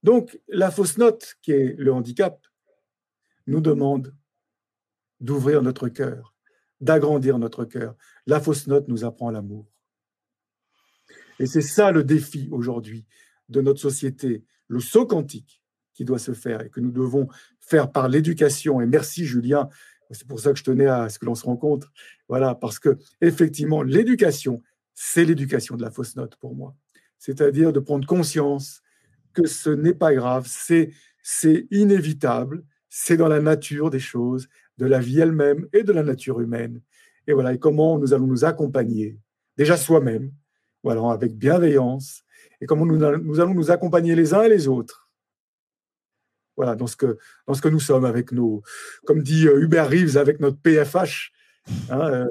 Donc, 0.02 0.38
la 0.48 0.70
fausse 0.70 0.98
note, 0.98 1.36
qui 1.40 1.52
est 1.52 1.74
le 1.78 1.92
handicap, 1.92 2.46
nous 3.46 3.60
demande 3.60 4.14
d'ouvrir 5.20 5.62
notre 5.62 5.88
cœur, 5.88 6.34
d'agrandir 6.80 7.38
notre 7.38 7.64
cœur. 7.64 7.96
La 8.26 8.40
fausse 8.40 8.66
note 8.66 8.88
nous 8.88 9.04
apprend 9.04 9.30
l'amour. 9.30 9.73
Et 11.38 11.46
c'est 11.46 11.60
ça 11.60 11.90
le 11.92 12.04
défi 12.04 12.48
aujourd'hui 12.50 13.04
de 13.48 13.60
notre 13.60 13.80
société, 13.80 14.44
le 14.68 14.80
saut 14.80 15.06
quantique 15.06 15.62
qui 15.92 16.04
doit 16.04 16.18
se 16.18 16.32
faire 16.32 16.60
et 16.62 16.70
que 16.70 16.80
nous 16.80 16.90
devons 16.90 17.28
faire 17.60 17.90
par 17.92 18.08
l'éducation. 18.08 18.80
Et 18.80 18.86
merci 18.86 19.24
Julien 19.24 19.68
c'est 20.10 20.26
pour 20.26 20.40
ça 20.40 20.52
que 20.52 20.58
je 20.58 20.64
tenais 20.64 20.86
à 20.86 21.08
ce 21.08 21.18
que 21.18 21.26
l'on 21.26 21.34
se 21.34 21.44
rencontre. 21.44 21.92
Voilà, 22.28 22.54
parce 22.54 22.78
que 22.78 22.98
effectivement, 23.20 23.82
l'éducation, 23.82 24.62
c'est 24.94 25.24
l'éducation 25.24 25.76
de 25.76 25.82
la 25.82 25.90
fausse 25.90 26.16
note 26.16 26.36
pour 26.36 26.54
moi. 26.54 26.74
C'est-à-dire 27.18 27.72
de 27.72 27.80
prendre 27.80 28.06
conscience 28.06 28.82
que 29.32 29.46
ce 29.46 29.70
n'est 29.70 29.94
pas 29.94 30.14
grave, 30.14 30.46
c'est 30.48 30.90
c'est 31.22 31.66
inévitable, 31.70 32.64
c'est 32.90 33.16
dans 33.16 33.28
la 33.28 33.40
nature 33.40 33.90
des 33.90 33.98
choses, 33.98 34.46
de 34.76 34.84
la 34.84 35.00
vie 35.00 35.20
elle-même 35.20 35.66
et 35.72 35.82
de 35.82 35.92
la 35.92 36.02
nature 36.02 36.40
humaine. 36.40 36.82
Et 37.26 37.32
voilà, 37.32 37.54
et 37.54 37.58
comment 37.58 37.98
nous 37.98 38.12
allons 38.12 38.26
nous 38.26 38.44
accompagner, 38.44 39.18
déjà 39.56 39.78
soi-même, 39.78 40.32
voilà, 40.84 41.10
avec 41.10 41.36
bienveillance, 41.36 42.22
et 42.60 42.66
comment 42.66 42.86
nous, 42.86 43.02
allons 43.02 43.54
nous 43.54 43.70
accompagner 43.72 44.14
les 44.14 44.34
uns 44.34 44.42
et 44.42 44.48
les 44.48 44.68
autres 44.68 45.04
voilà, 46.56 46.76
dans 46.76 46.86
ce 46.86 46.94
que, 46.94 47.18
dans 47.48 47.54
ce 47.54 47.60
que 47.60 47.68
nous 47.68 47.80
sommes 47.80 48.04
avec 48.04 48.30
nos, 48.30 48.62
comme 49.06 49.22
dit 49.22 49.48
euh, 49.48 49.60
Hubert 49.60 49.88
Reeves, 49.88 50.16
avec 50.16 50.38
notre 50.38 50.56
PFH, 50.58 51.32
hein, 51.90 52.00
euh, 52.00 52.28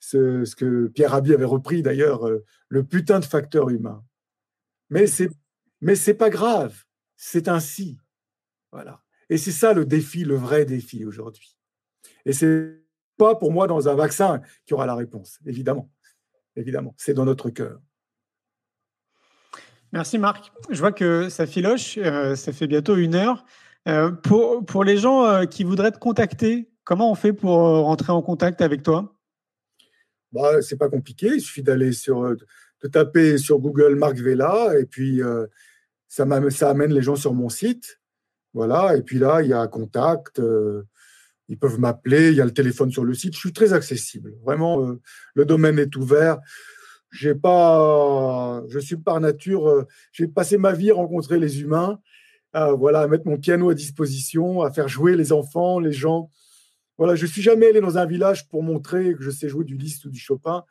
ce, 0.00 0.54
que 0.54 0.88
Pierre 0.88 1.12
Rabhi 1.12 1.32
avait 1.32 1.44
repris 1.44 1.82
d'ailleurs, 1.82 2.28
euh, 2.28 2.44
le 2.68 2.84
putain 2.84 3.20
de 3.20 3.24
facteur 3.24 3.70
humain. 3.70 4.04
Mais 4.90 5.06
c'est, 5.06 5.30
mais 5.80 5.94
c'est 5.94 6.14
pas 6.14 6.28
grave, 6.28 6.84
c'est 7.16 7.48
ainsi, 7.48 7.98
voilà. 8.70 9.02
Et 9.30 9.38
c'est 9.38 9.52
ça 9.52 9.72
le 9.72 9.86
défi, 9.86 10.24
le 10.24 10.36
vrai 10.36 10.66
défi 10.66 11.06
aujourd'hui. 11.06 11.56
Et 12.26 12.34
c'est 12.34 12.82
pas 13.16 13.34
pour 13.34 13.50
moi 13.50 13.66
dans 13.66 13.88
un 13.88 13.94
vaccin 13.94 14.42
qui 14.66 14.74
aura 14.74 14.84
la 14.84 14.94
réponse, 14.94 15.38
évidemment, 15.46 15.90
évidemment, 16.56 16.94
c'est 16.96 17.14
dans 17.14 17.24
notre 17.24 17.50
cœur. 17.50 17.80
Merci 19.94 20.18
Marc. 20.18 20.52
Je 20.70 20.80
vois 20.80 20.90
que 20.90 21.28
ça 21.28 21.46
filoche, 21.46 21.98
euh, 21.98 22.34
ça 22.34 22.52
fait 22.52 22.66
bientôt 22.66 22.96
une 22.96 23.14
heure. 23.14 23.44
Euh, 23.86 24.10
pour, 24.10 24.64
pour 24.64 24.82
les 24.82 24.96
gens 24.96 25.24
euh, 25.24 25.44
qui 25.44 25.62
voudraient 25.62 25.92
te 25.92 25.98
contacter, 25.98 26.68
comment 26.82 27.12
on 27.12 27.14
fait 27.14 27.32
pour 27.32 27.52
rentrer 27.52 28.10
en 28.10 28.20
contact 28.20 28.60
avec 28.60 28.82
toi? 28.82 29.14
Bah, 30.32 30.60
C'est 30.62 30.76
pas 30.76 30.88
compliqué, 30.88 31.28
il 31.34 31.40
suffit 31.40 31.62
d'aller 31.62 31.92
sur, 31.92 32.34
de 32.34 32.88
taper 32.88 33.38
sur 33.38 33.60
Google 33.60 33.94
Marc 33.94 34.16
Vella 34.16 34.76
et 34.80 34.84
puis 34.84 35.20
ça, 36.08 36.26
ça 36.50 36.70
amène 36.70 36.92
les 36.92 37.02
gens 37.02 37.16
sur 37.16 37.32
mon 37.32 37.48
site. 37.48 38.00
Voilà, 38.52 38.96
et 38.96 39.02
puis 39.02 39.18
là, 39.18 39.42
il 39.42 39.48
y 39.48 39.52
a 39.52 39.66
contact, 39.68 40.40
ils 41.48 41.58
peuvent 41.58 41.78
m'appeler, 41.78 42.30
il 42.30 42.36
y 42.36 42.40
a 42.40 42.44
le 42.44 42.52
téléphone 42.52 42.90
sur 42.90 43.04
le 43.04 43.14
site, 43.14 43.34
je 43.34 43.38
suis 43.38 43.52
très 43.52 43.72
accessible. 43.72 44.34
Vraiment, 44.44 44.96
le 45.34 45.44
domaine 45.44 45.78
est 45.78 45.94
ouvert 45.96 46.38
j'ai 47.14 47.34
pas, 47.34 48.62
je 48.68 48.78
suis 48.78 48.96
par 48.96 49.20
nature, 49.20 49.68
euh, 49.68 49.86
j'ai 50.12 50.26
passé 50.26 50.58
ma 50.58 50.72
vie 50.72 50.90
à 50.90 50.94
rencontrer 50.94 51.38
les 51.38 51.60
humains, 51.62 52.00
à, 52.52 52.72
voilà, 52.72 53.02
à 53.02 53.06
mettre 53.06 53.26
mon 53.26 53.38
piano 53.38 53.70
à 53.70 53.74
disposition, 53.74 54.62
à 54.62 54.72
faire 54.72 54.88
jouer 54.88 55.16
les 55.16 55.32
enfants, 55.32 55.78
les 55.78 55.92
gens. 55.92 56.30
Voilà, 56.98 57.14
je 57.14 57.26
suis 57.26 57.40
jamais 57.40 57.68
allé 57.68 57.80
dans 57.80 57.98
un 57.98 58.06
village 58.06 58.48
pour 58.48 58.62
montrer 58.62 59.14
que 59.14 59.22
je 59.22 59.30
sais 59.30 59.48
jouer 59.48 59.64
du 59.64 59.76
Liszt 59.76 60.04
ou 60.04 60.10
du 60.10 60.18
Chopin. 60.18 60.64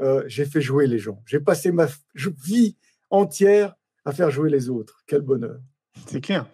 Euh, 0.00 0.22
j'ai 0.26 0.44
fait 0.44 0.60
jouer 0.60 0.86
les 0.86 0.98
gens. 0.98 1.22
J'ai 1.26 1.40
passé 1.40 1.72
ma 1.72 1.88
vie 2.14 2.76
entière 3.10 3.74
à 4.04 4.12
faire 4.12 4.30
jouer 4.30 4.50
les 4.50 4.68
autres. 4.68 5.02
Quel 5.06 5.22
bonheur. 5.22 5.58
C'est 6.06 6.20
clair. 6.20 6.46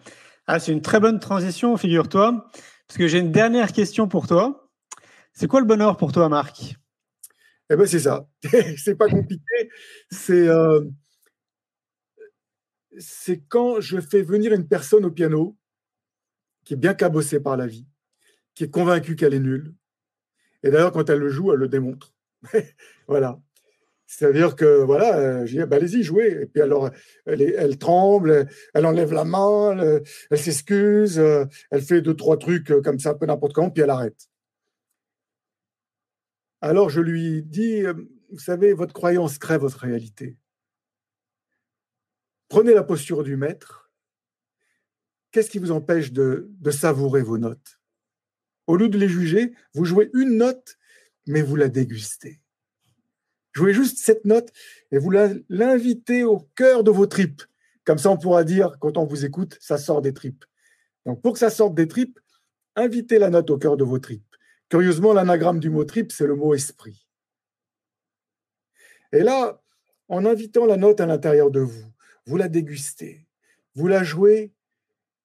Ah, 0.47 0.59
c'est 0.59 0.71
une 0.71 0.81
très 0.81 0.99
bonne 0.99 1.19
transition, 1.19 1.75
figure-toi, 1.75 2.49
Parce 2.87 2.97
que 2.97 3.07
j'ai 3.07 3.19
une 3.19 3.31
dernière 3.31 3.71
question 3.71 4.07
pour 4.07 4.27
toi. 4.27 4.69
C'est 5.33 5.47
quoi 5.47 5.59
le 5.59 5.65
bonheur 5.65 5.97
pour 5.97 6.11
toi, 6.11 6.29
Marc? 6.29 6.75
Eh 7.69 7.75
ben 7.75 7.87
c'est 7.87 7.99
ça. 7.99 8.27
c'est 8.77 8.95
pas 8.95 9.07
compliqué. 9.07 9.69
Euh, 10.29 10.85
c'est 12.97 13.41
quand 13.47 13.81
je 13.81 13.99
fais 13.99 14.21
venir 14.21 14.53
une 14.53 14.67
personne 14.67 15.05
au 15.05 15.11
piano 15.11 15.57
qui 16.63 16.73
est 16.73 16.77
bien 16.77 16.93
cabossée 16.93 17.39
par 17.39 17.57
la 17.57 17.67
vie, 17.67 17.87
qui 18.53 18.63
est 18.63 18.69
convaincue 18.69 19.15
qu'elle 19.15 19.33
est 19.33 19.39
nulle. 19.39 19.73
Et 20.63 20.71
d'ailleurs, 20.71 20.91
quand 20.91 21.09
elle 21.09 21.19
le 21.19 21.29
joue, 21.29 21.51
elle 21.51 21.59
le 21.59 21.67
démontre. 21.67 22.13
voilà. 23.07 23.39
C'est-à-dire 24.17 24.55
que, 24.55 24.81
voilà, 24.81 25.17
euh, 25.17 25.45
je 25.45 25.59
dis, 25.59 25.65
bah, 25.65 25.75
allez-y, 25.75 26.01
jouez. 26.01 26.43
Et 26.43 26.45
puis 26.45 26.61
alors, 26.61 26.89
elle, 27.25 27.77
tremble, 27.77 28.47
elle 28.73 28.85
enlève 28.85 29.11
la 29.11 29.25
main, 29.25 29.77
elle, 30.31 30.39
s'excuse, 30.39 31.19
euh, 31.19 31.43
elle 31.69 31.81
fait 31.81 32.01
deux, 32.01 32.15
trois 32.15 32.37
trucs 32.37 32.71
euh, 32.71 32.81
comme 32.81 32.97
ça, 32.97 33.09
un 33.09 33.13
peu 33.15 33.25
n'importe 33.25 33.51
comment, 33.51 33.69
puis 33.69 33.83
elle 33.83 33.89
arrête. 33.89 34.29
Alors 36.61 36.89
je 36.89 37.01
lui 37.01 37.43
dis, 37.43 37.83
vous 38.29 38.39
savez, 38.39 38.71
votre 38.71 38.93
croyance 38.93 39.37
crée 39.37 39.57
votre 39.57 39.79
réalité. 39.79 40.37
Prenez 42.47 42.73
la 42.73 42.83
posture 42.83 43.21
du 43.21 43.35
maître. 43.35 43.91
Qu'est-ce 45.31 45.49
qui 45.49 45.59
vous 45.59 45.71
empêche 45.71 46.13
de 46.13 46.71
savourer 46.71 47.21
vos 47.21 47.37
notes? 47.37 47.81
Au 48.65 48.77
lieu 48.77 48.87
de 48.87 48.97
les 48.97 49.09
juger, 49.09 49.53
vous 49.73 49.83
jouez 49.83 50.09
une 50.13 50.37
note, 50.37 50.77
mais 51.27 51.41
vous 51.41 51.57
la 51.57 51.67
dégustez. 51.67 52.39
Jouez 53.55 53.73
juste 53.73 53.97
cette 53.97 54.25
note 54.25 54.51
et 54.91 54.97
vous 54.97 55.09
l'invitez 55.09 56.23
au 56.23 56.39
cœur 56.55 56.83
de 56.83 56.91
vos 56.91 57.05
tripes. 57.07 57.41
Comme 57.85 57.97
ça, 57.97 58.09
on 58.09 58.17
pourra 58.17 58.43
dire, 58.43 58.77
quand 58.79 58.97
on 58.97 59.05
vous 59.05 59.23
écoute, 59.23 59.57
ça 59.61 59.77
sort 59.77 60.01
des 60.01 60.13
tripes. 60.13 60.43
Donc, 61.05 61.21
pour 61.21 61.33
que 61.33 61.39
ça 61.39 61.49
sorte 61.49 61.73
des 61.73 61.87
tripes, 61.87 62.19
invitez 62.75 63.17
la 63.17 63.29
note 63.29 63.49
au 63.49 63.57
cœur 63.57 63.77
de 63.77 63.85
vos 63.85 63.99
tripes. 63.99 64.35
Curieusement, 64.69 65.13
l'anagramme 65.13 65.59
du 65.59 65.69
mot 65.69 65.85
tripe, 65.85 66.11
c'est 66.11 66.27
le 66.27 66.35
mot 66.35 66.53
esprit. 66.53 67.07
Et 69.13 69.21
là, 69.21 69.61
en 70.09 70.25
invitant 70.25 70.65
la 70.65 70.75
note 70.75 70.99
à 70.99 71.05
l'intérieur 71.05 71.49
de 71.49 71.61
vous, 71.61 71.93
vous 72.25 72.37
la 72.37 72.49
dégustez, 72.49 73.25
vous 73.75 73.87
la 73.87 74.03
jouez 74.03 74.51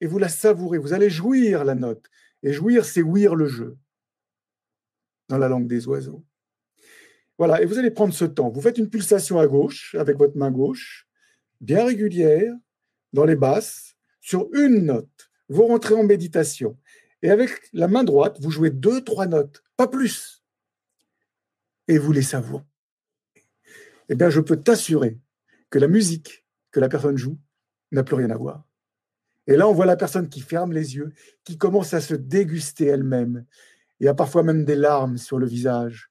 et 0.01 0.07
vous 0.07 0.19
la 0.19 0.29
savourez. 0.29 0.79
Vous 0.79 0.93
allez 0.93 1.11
jouir 1.11 1.65
la 1.65 1.75
note. 1.75 2.07
Et 2.43 2.53
jouir, 2.53 2.85
c'est 2.85 3.03
ouïr 3.03 3.35
le 3.35 3.47
jeu 3.47 3.77
dans 5.29 5.39
la 5.39 5.49
langue 5.49 5.67
des 5.67 5.89
oiseaux. 5.89 6.25
Voilà, 7.41 7.63
et 7.63 7.65
vous 7.65 7.79
allez 7.79 7.91
prendre 7.91 8.13
ce 8.13 8.27
temps. 8.27 8.51
Vous 8.51 8.61
faites 8.61 8.77
une 8.77 8.91
pulsation 8.91 9.39
à 9.39 9.47
gauche 9.47 9.95
avec 9.99 10.19
votre 10.19 10.37
main 10.37 10.51
gauche, 10.51 11.09
bien 11.63 11.87
régulière, 11.87 12.53
dans 13.15 13.25
les 13.25 13.35
basses, 13.35 13.97
sur 14.21 14.51
une 14.53 14.85
note. 14.85 15.31
Vous 15.49 15.67
rentrez 15.67 15.95
en 15.95 16.03
méditation. 16.03 16.77
Et 17.23 17.31
avec 17.31 17.71
la 17.73 17.89
main 17.89 18.05
droite, 18.05 18.37
vous 18.43 18.51
jouez 18.51 18.69
deux, 18.69 19.03
trois 19.03 19.25
notes, 19.25 19.63
pas 19.79 19.89
plus. 19.89 20.45
Et 21.89 21.97
vous 21.97 22.13
les 22.13 22.21
savourez. 22.21 22.63
Eh 24.11 24.17
bien, 24.17 24.29
je 24.29 24.43
peux 24.43 24.57
t'assurer 24.57 25.19
que 25.71 25.79
la 25.79 25.89
musique 25.89 26.45
que 26.73 26.79
la 26.79 26.91
personne 26.91 27.17
joue 27.17 27.39
n'a 27.91 28.05
plus 28.05 28.17
rien 28.17 28.29
à 28.29 28.37
voir. 28.37 28.69
Et 29.47 29.57
là, 29.57 29.67
on 29.67 29.73
voit 29.73 29.87
la 29.87 29.97
personne 29.97 30.29
qui 30.29 30.43
ferme 30.43 30.75
les 30.75 30.95
yeux, 30.95 31.15
qui 31.45 31.57
commence 31.57 31.95
à 31.95 32.03
se 32.03 32.13
déguster 32.13 32.85
elle-même. 32.85 33.47
Y 33.99 34.09
a 34.09 34.15
parfois 34.15 34.43
même 34.43 34.67
des 34.67 34.77
larmes 34.77 35.17
sur 35.17 35.39
le 35.39 35.47
visage 35.47 36.10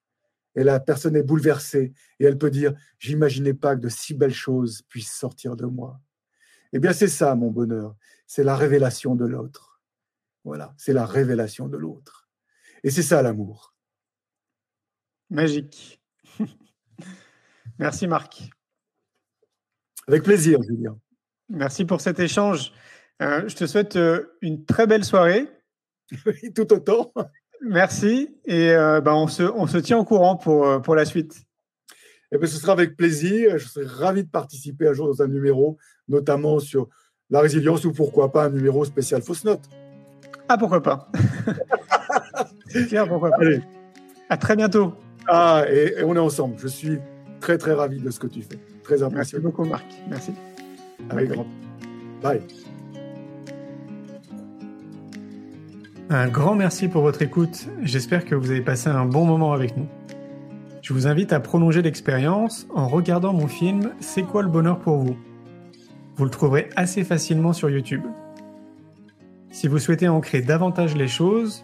et 0.59 0.63
la 0.63 0.81
personne 0.81 1.15
est 1.15 1.23
bouleversée 1.23 1.93
et 2.19 2.25
elle 2.25 2.37
peut 2.37 2.51
dire 2.51 2.73
J'imaginais 2.97 3.53
pas 3.53 3.77
que 3.77 3.81
de 3.81 3.87
si 3.87 4.13
belles 4.13 4.33
choses 4.33 4.81
puissent 4.89 5.13
sortir 5.13 5.55
de 5.55 5.65
moi. 5.65 6.01
Eh 6.73 6.79
bien, 6.79 6.91
c'est 6.91 7.07
ça 7.07 7.33
mon 7.33 7.49
bonheur. 7.49 7.95
C'est 8.27 8.43
la 8.43 8.57
révélation 8.57 9.15
de 9.15 9.25
l'autre. 9.25 9.81
Voilà, 10.43 10.73
c'est 10.77 10.91
la 10.91 11.05
révélation 11.05 11.69
de 11.69 11.77
l'autre. 11.77 12.29
Et 12.83 12.91
c'est 12.91 13.03
ça 13.03 13.21
l'amour. 13.21 13.73
Magique. 15.29 16.01
Merci 17.79 18.07
Marc. 18.07 18.49
Avec 20.09 20.23
plaisir, 20.23 20.61
Julien. 20.61 20.99
Merci 21.47 21.85
pour 21.85 22.01
cet 22.01 22.19
échange. 22.19 22.73
Euh, 23.21 23.47
je 23.47 23.55
te 23.55 23.65
souhaite 23.65 23.95
euh, 23.95 24.37
une 24.41 24.65
très 24.65 24.87
belle 24.87 25.05
soirée. 25.05 25.47
Oui, 26.25 26.51
tout 26.53 26.73
autant. 26.73 27.13
Merci 27.61 28.29
et 28.45 28.71
euh, 28.71 29.01
ben 29.01 29.13
on, 29.13 29.27
se, 29.27 29.43
on 29.43 29.67
se 29.67 29.77
tient 29.77 29.97
au 29.97 30.05
courant 30.05 30.35
pour, 30.35 30.67
euh, 30.67 30.79
pour 30.79 30.95
la 30.95 31.05
suite. 31.05 31.43
Eh 32.31 32.37
bien, 32.37 32.47
ce 32.47 32.57
sera 32.57 32.73
avec 32.73 32.95
plaisir. 32.95 33.57
Je 33.57 33.67
serai 33.67 33.85
ravi 33.85 34.23
de 34.23 34.29
participer 34.29 34.87
un 34.87 34.93
jour 34.93 35.07
dans 35.07 35.21
un 35.23 35.27
numéro, 35.27 35.77
notamment 36.07 36.59
sur 36.59 36.87
la 37.29 37.41
résilience 37.41 37.85
ou 37.85 37.91
pourquoi 37.91 38.31
pas 38.31 38.45
un 38.45 38.49
numéro 38.49 38.85
spécial 38.85 39.21
fausse 39.21 39.43
note. 39.43 39.61
Ah, 40.47 40.57
pourquoi 40.57 40.81
pas 40.81 41.11
Tiens, 42.87 43.07
pourquoi 43.07 43.31
pas. 43.31 43.37
Allez. 43.41 43.61
À 44.29 44.37
très 44.37 44.55
bientôt. 44.55 44.93
Ah, 45.27 45.63
et, 45.69 46.03
on 46.03 46.15
est 46.15 46.19
ensemble. 46.19 46.55
Je 46.57 46.67
suis 46.67 46.99
très, 47.39 47.57
très 47.57 47.73
ravi 47.73 47.99
de 47.99 48.09
ce 48.09 48.19
que 48.19 48.27
tu 48.27 48.41
fais. 48.41 48.59
Très 48.83 49.03
impressionnant. 49.03 49.15
Merci 49.15 49.39
beaucoup, 49.39 49.65
Marc. 49.65 49.85
Merci. 50.07 50.31
Avec 51.09 51.29
grand. 51.29 51.45
Bye. 52.21 52.41
Un 56.11 56.27
grand 56.27 56.55
merci 56.55 56.87
pour 56.87 57.03
votre 57.03 57.21
écoute. 57.21 57.67
J'espère 57.83 58.25
que 58.25 58.33
vous 58.33 58.49
avez 58.49 58.61
passé 58.61 58.89
un 58.89 59.05
bon 59.05 59.25
moment 59.25 59.53
avec 59.53 59.77
nous. 59.77 59.85
Je 60.81 60.91
vous 60.91 61.05
invite 61.05 61.31
à 61.33 61.39
prolonger 61.39 61.83
l'expérience 61.83 62.65
en 62.73 62.87
regardant 62.87 63.31
mon 63.31 63.47
film 63.47 63.91
C'est 63.99 64.23
quoi 64.23 64.41
le 64.41 64.49
bonheur 64.49 64.79
pour 64.79 64.97
vous? 64.97 65.15
Vous 66.15 66.23
le 66.23 66.31
trouverez 66.31 66.67
assez 66.75 67.03
facilement 67.03 67.53
sur 67.53 67.69
YouTube. 67.69 68.01
Si 69.51 69.67
vous 69.67 69.77
souhaitez 69.77 70.07
ancrer 70.07 70.41
davantage 70.41 70.95
les 70.95 71.07
choses, 71.07 71.63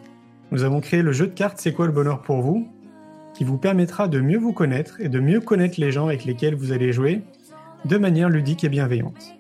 nous 0.52 0.64
avons 0.64 0.80
créé 0.80 1.02
le 1.02 1.12
jeu 1.12 1.26
de 1.26 1.34
cartes 1.34 1.58
C'est 1.60 1.74
quoi 1.74 1.88
le 1.88 1.92
bonheur 1.92 2.22
pour 2.22 2.42
vous 2.42 2.68
qui 3.34 3.46
vous 3.46 3.58
permettra 3.58 4.08
de 4.08 4.20
mieux 4.20 4.38
vous 4.38 4.54
connaître 4.54 5.02
et 5.02 5.10
de 5.10 5.20
mieux 5.20 5.42
connaître 5.42 5.82
les 5.82 5.92
gens 5.92 6.06
avec 6.06 6.24
lesquels 6.24 6.54
vous 6.54 6.72
allez 6.72 6.94
jouer 6.94 7.24
de 7.86 7.98
manière 7.98 8.30
ludique 8.30 8.64
et 8.64 8.70
bienveillante. 8.70 9.36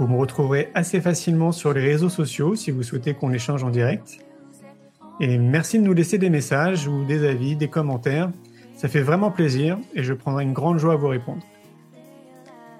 Vous 0.00 0.06
me 0.06 0.16
retrouverez 0.16 0.70
assez 0.72 0.98
facilement 1.02 1.52
sur 1.52 1.74
les 1.74 1.82
réseaux 1.82 2.08
sociaux 2.08 2.54
si 2.54 2.70
vous 2.70 2.82
souhaitez 2.82 3.12
qu'on 3.12 3.34
échange 3.34 3.64
en 3.64 3.68
direct. 3.68 4.16
Et 5.20 5.36
merci 5.36 5.78
de 5.78 5.84
nous 5.84 5.92
laisser 5.92 6.16
des 6.16 6.30
messages 6.30 6.88
ou 6.88 7.04
des 7.04 7.28
avis, 7.28 7.54
des 7.54 7.68
commentaires. 7.68 8.30
Ça 8.74 8.88
fait 8.88 9.02
vraiment 9.02 9.30
plaisir 9.30 9.76
et 9.92 10.02
je 10.02 10.14
prendrai 10.14 10.44
une 10.44 10.54
grande 10.54 10.78
joie 10.78 10.94
à 10.94 10.96
vous 10.96 11.08
répondre. 11.08 11.42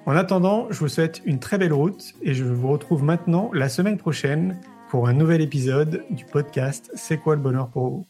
En 0.07 0.17
attendant, 0.17 0.69
je 0.71 0.79
vous 0.79 0.89
souhaite 0.89 1.21
une 1.27 1.41
très 1.41 1.59
belle 1.59 1.75
route 1.75 2.15
et 2.23 2.33
je 2.33 2.43
vous 2.43 2.69
retrouve 2.69 3.05
maintenant 3.05 3.51
la 3.53 3.69
semaine 3.69 3.99
prochaine 3.99 4.57
pour 4.89 5.07
un 5.07 5.13
nouvel 5.13 5.43
épisode 5.43 6.05
du 6.09 6.25
podcast 6.25 6.91
C'est 6.95 7.19
quoi 7.19 7.35
le 7.35 7.43
bonheur 7.43 7.69
pour 7.69 7.91
vous? 7.91 8.10